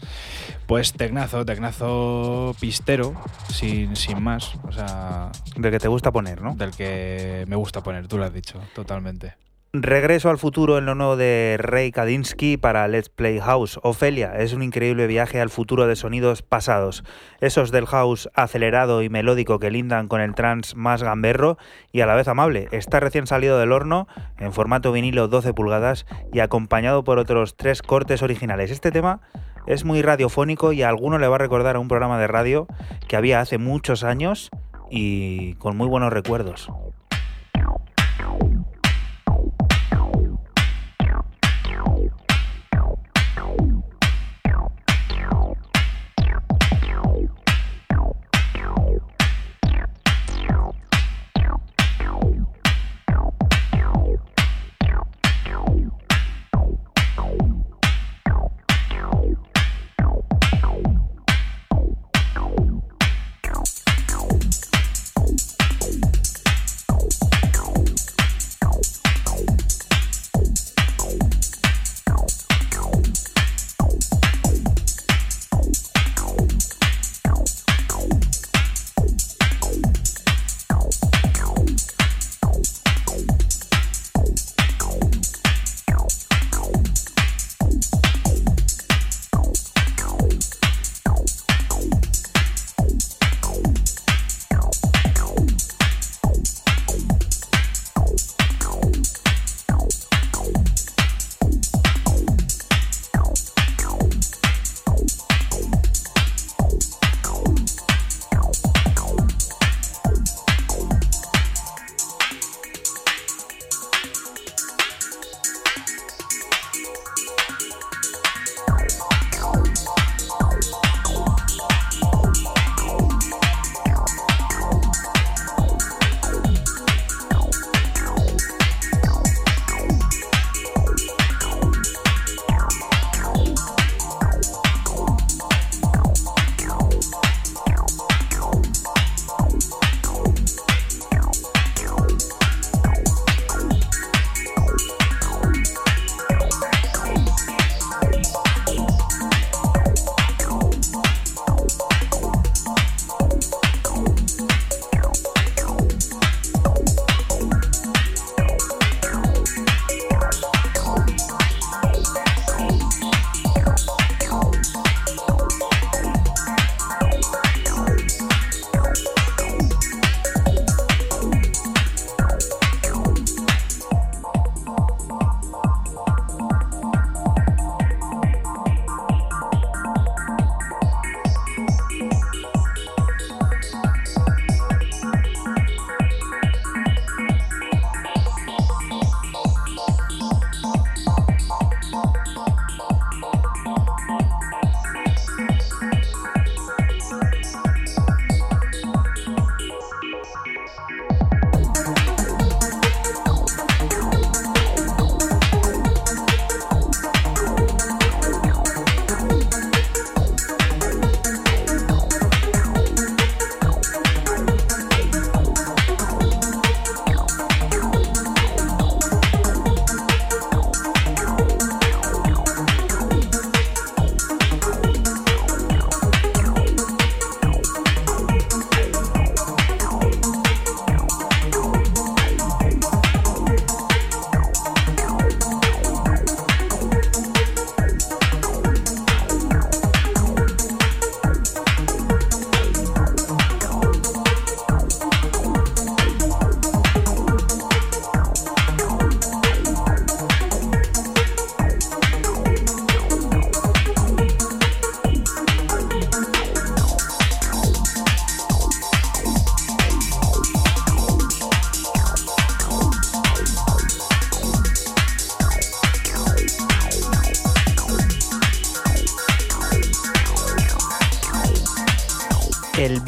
Pues 0.67 0.93
tecnazo, 0.93 1.47
tecnazo 1.47 2.55
pistero, 2.61 3.15
sin, 3.51 3.97
sin 3.97 4.23
más. 4.23 4.55
O 4.65 4.73
sea, 4.73 5.31
De 5.57 5.71
que 5.71 5.79
te 5.79 5.89
gusta 5.89 6.13
poner, 6.13 6.43
¿no? 6.43 6.55
del 6.57 6.73
que 6.73 7.45
me 7.49 7.57
gusta 7.57 7.83
poner, 7.83 8.07
tú 8.07 8.19
lo 8.19 8.25
has 8.25 8.35
dicho, 8.35 8.61
totalmente. 8.75 9.35
Regreso 9.75 10.31
al 10.31 10.39
futuro 10.39 10.79
en 10.79 10.87
lo 10.87 10.95
nuevo 10.95 11.19
de 11.19 11.57
Ray 11.59 11.93
Kadinsky 11.93 12.57
para 12.57 12.89
Let's 12.89 13.11
Play 13.11 13.39
House. 13.39 13.79
Ofelia 13.83 14.39
es 14.39 14.55
un 14.55 14.63
increíble 14.63 15.07
viaje 15.07 15.43
al 15.43 15.51
futuro 15.51 15.87
de 15.87 15.95
sonidos 15.95 16.41
pasados, 16.41 17.05
esos 17.43 17.71
del 17.71 17.85
house 17.85 18.31
acelerado 18.33 19.03
y 19.03 19.11
melódico 19.11 19.59
que 19.59 19.71
lindan 19.71 20.09
con 20.09 20.23
el 20.23 20.35
trance 20.35 20.75
más 20.75 21.03
gamberro 21.03 21.59
y 21.93 22.01
a 22.01 22.07
la 22.07 22.15
vez 22.15 22.29
amable. 22.29 22.69
Está 22.73 22.99
recién 22.99 23.27
salido 23.27 23.59
del 23.59 23.73
horno 23.73 24.09
en 24.39 24.55
formato 24.55 24.91
vinilo 24.91 25.29
12 25.29 25.53
pulgadas 25.53 26.07
y 26.33 26.41
acompañado 26.41 27.05
por 27.05 27.19
otros 27.19 27.55
tres 27.55 27.83
cortes 27.83 28.23
originales. 28.23 28.71
Este 28.71 28.91
tema 28.91 29.21
es 29.67 29.85
muy 29.85 30.01
radiofónico 30.01 30.73
y 30.73 30.81
a 30.81 30.89
alguno 30.89 31.19
le 31.19 31.29
va 31.29 31.35
a 31.35 31.41
recordar 31.41 31.77
a 31.77 31.81
un 31.81 31.89
programa 31.89 32.19
de 32.19 32.27
radio 32.27 32.69
que 33.07 33.17
había 33.17 33.41
hace 33.41 33.59
muchos 33.59 34.03
años 34.03 34.49
y 34.91 35.57
con 35.57 35.77
muy 35.77 35.89
buenos 35.89 36.11
recuerdos. 36.11 36.71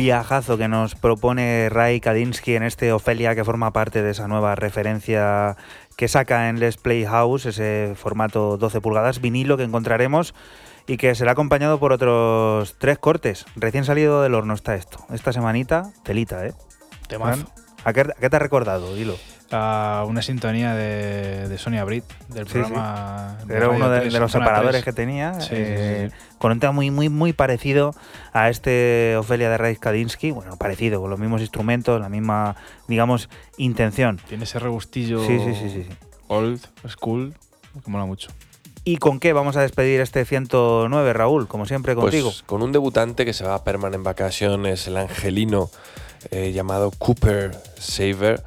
Viajazo 0.01 0.57
que 0.57 0.67
nos 0.67 0.95
propone 0.95 1.69
Ray 1.69 2.01
Kadinsky 2.01 2.55
en 2.57 2.63
este 2.63 2.91
Ofelia 2.91 3.35
que 3.35 3.45
forma 3.45 3.71
parte 3.75 4.03
de 4.03 4.13
esa 4.13 4.29
nueva 4.29 4.55
referencia 4.55 5.59
que 5.97 6.09
saca 6.09 6.49
en 6.49 6.59
Let's 6.59 6.79
Play 6.79 7.05
House, 7.05 7.45
ese 7.45 7.93
formato 7.97 8.57
12 8.57 8.81
pulgadas 8.81 9.21
vinilo 9.21 9.59
que 9.59 9.65
encontraremos 9.65 10.35
y 10.87 10.97
que 10.97 11.15
será 11.15 11.33
acompañado 11.33 11.79
por 11.79 11.93
otros 11.93 12.77
tres 12.79 12.99
cortes. 12.99 13.45
Recién 13.57 13.85
salido 13.85 14.23
del 14.23 14.35
horno 14.35 14.55
está 14.55 14.75
esto. 14.75 15.05
Esta 15.13 15.35
semanita, 15.35 15.93
telita, 16.03 16.47
¿eh? 16.47 16.55
Temazo. 17.07 17.45
¿A 17.85 17.93
qué, 17.93 18.01
a 18.01 18.05
qué 18.19 18.31
te 18.31 18.37
ha 18.37 18.39
recordado? 18.39 18.95
Dilo. 18.95 19.17
a 19.53 20.05
una 20.09 20.23
sintonía 20.23 20.75
de, 20.75 21.47
de 21.49 21.59
Sonia 21.59 21.85
Brit, 21.85 22.05
del 22.29 22.47
Sí, 22.47 22.53
sí. 22.55 22.59
programa. 22.61 23.37
Era 23.51 23.69
uno 23.69 23.91
de, 23.91 24.09
de 24.09 24.19
los 24.21 24.33
separadores 24.33 24.83
que 24.83 24.91
que 24.91 24.97
tenía, 24.97 25.41
Sí, 25.41 25.49
eh, 25.57 26.11
con 26.39 26.53
un 26.53 26.61
tema 26.61 26.73
muy, 26.73 26.91
muy, 26.91 27.09
muy 27.11 27.33
parecido 27.35 27.95
a 28.33 28.49
este 28.49 29.17
Ofelia 29.17 29.51
de 29.51 29.59
Raiz 29.59 29.79
Kadinsky. 29.79 30.31
Bueno, 30.31 30.57
parecido, 30.57 31.01
con 31.01 31.11
los 31.11 31.19
mismos 31.19 31.41
instrumentos, 31.41 32.01
la 32.01 32.09
misma, 32.09 32.57
digamos, 32.89 33.29
intención. 33.57 34.21
Tiene 34.29 34.45
ese 34.45 34.59
regustillo 34.59 35.25
Sí, 35.27 35.39
sí, 35.39 35.55
sí, 35.55 35.71
sí. 35.71 35.87
sí. 35.89 35.97
old 36.29 36.61
school 36.89 37.35
que 37.85 37.91
mola 37.91 38.05
mucho. 38.05 38.31
¿Y 38.85 38.97
con 38.97 39.21
qué 39.21 39.33
vamos 39.33 39.57
a 39.57 39.61
despedir 39.61 40.01
este 40.01 40.25
109, 40.25 41.13
Raúl? 41.13 41.47
Como 41.47 41.67
siempre, 41.67 41.95
contigo. 41.95 42.31
Pues 42.31 42.43
con 42.43 42.63
un 42.63 42.73
debutante 42.73 43.25
que 43.25 43.33
se 43.33 43.45
va 43.45 43.55
a 43.55 43.65
Permanent 43.65 44.03
Vacations, 44.03 44.87
el 44.87 44.97
angelino 44.97 45.71
eh, 46.31 46.53
llamado 46.53 46.91
Cooper 46.99 47.53
Saver, 47.79 48.43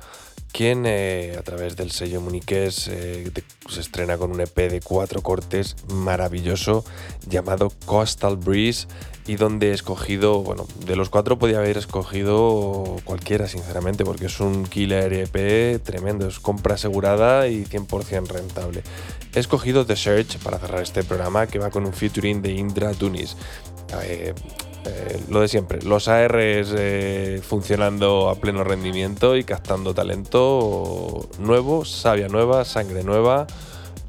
quien 0.51 0.85
eh, 0.85 1.35
a 1.37 1.43
través 1.43 1.75
del 1.75 1.91
sello 1.91 2.19
muniqués 2.19 2.87
eh, 2.87 3.31
se 3.69 3.79
estrena 3.79 4.17
con 4.17 4.31
un 4.31 4.41
EP 4.41 4.55
de 4.55 4.81
cuatro 4.81 5.21
cortes 5.21 5.75
maravilloso 5.89 6.83
llamado 7.27 7.71
Coastal 7.85 8.37
Breeze 8.37 8.87
y 9.25 9.35
donde 9.35 9.69
he 9.69 9.73
escogido, 9.73 10.41
bueno, 10.41 10.67
de 10.85 10.95
los 10.95 11.09
cuatro 11.09 11.37
podía 11.37 11.59
haber 11.59 11.77
escogido 11.77 12.97
cualquiera, 13.05 13.47
sinceramente, 13.47 14.03
porque 14.03 14.25
es 14.25 14.39
un 14.39 14.65
killer 14.65 15.13
EP 15.13 15.81
tremendo, 15.81 16.27
es 16.27 16.39
compra 16.39 16.75
asegurada 16.75 17.47
y 17.47 17.63
100% 17.65 18.27
rentable. 18.27 18.83
He 19.33 19.39
escogido 19.39 19.85
The 19.85 19.95
Search 19.95 20.37
para 20.39 20.59
cerrar 20.59 20.81
este 20.81 21.03
programa, 21.03 21.47
que 21.47 21.59
va 21.59 21.69
con 21.69 21.85
un 21.85 21.93
featuring 21.93 22.41
de 22.41 22.51
Indra 22.51 22.91
Tunis. 22.91 23.37
Eh, 24.03 24.33
eh, 24.85 25.21
lo 25.29 25.39
de 25.39 25.47
siempre, 25.47 25.81
los 25.81 26.09
ARs 26.09 26.73
eh, 26.75 27.41
funcionando 27.41 28.29
a 28.29 28.35
pleno 28.35 28.65
rendimiento 28.65 29.37
y 29.37 29.45
captando 29.45 29.93
talento 29.93 31.29
nuevo, 31.39 31.85
savia 31.85 32.27
nueva, 32.27 32.65
sangre 32.65 33.03
nueva 33.03 33.47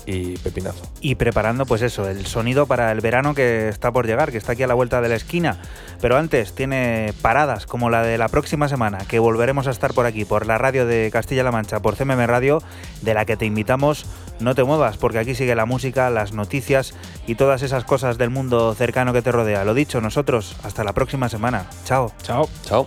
y 0.06 0.36
pepinazo. 0.38 0.82
y 1.00 1.14
preparando 1.14 1.66
pues 1.66 1.82
eso, 1.82 2.08
el 2.08 2.26
sonido 2.26 2.66
para 2.66 2.92
el 2.92 3.00
verano 3.00 3.34
que 3.34 3.68
está 3.68 3.92
por 3.92 4.06
llegar, 4.06 4.30
que 4.30 4.38
está 4.38 4.52
aquí 4.52 4.62
a 4.62 4.66
la 4.66 4.74
vuelta 4.74 5.00
de 5.00 5.08
la 5.08 5.14
esquina. 5.14 5.60
Pero 6.00 6.16
antes 6.16 6.54
tiene 6.54 7.14
paradas 7.22 7.66
como 7.66 7.90
la 7.90 8.02
de 8.02 8.18
la 8.18 8.28
próxima 8.28 8.68
semana, 8.68 8.98
que 9.08 9.18
volveremos 9.18 9.66
a 9.66 9.70
estar 9.70 9.94
por 9.94 10.06
aquí, 10.06 10.24
por 10.24 10.46
la 10.46 10.58
radio 10.58 10.86
de 10.86 11.10
Castilla-La 11.12 11.52
Mancha, 11.52 11.80
por 11.80 11.96
CMM 11.96 12.26
Radio, 12.26 12.62
de 13.02 13.14
la 13.14 13.24
que 13.24 13.36
te 13.36 13.46
invitamos, 13.46 14.06
no 14.40 14.54
te 14.54 14.64
muevas, 14.64 14.96
porque 14.96 15.18
aquí 15.18 15.34
sigue 15.34 15.54
la 15.54 15.66
música, 15.66 16.10
las 16.10 16.32
noticias 16.32 16.94
y 17.26 17.36
todas 17.36 17.62
esas 17.62 17.84
cosas 17.84 18.18
del 18.18 18.30
mundo 18.30 18.74
cercano 18.74 19.12
que 19.12 19.22
te 19.22 19.32
rodea. 19.32 19.64
Lo 19.64 19.74
dicho, 19.74 20.00
nosotros, 20.00 20.56
hasta 20.62 20.84
la 20.84 20.92
próxima 20.92 21.28
semana. 21.28 21.66
Chao. 21.84 22.12
Chao. 22.22 22.48
Chao. 22.64 22.86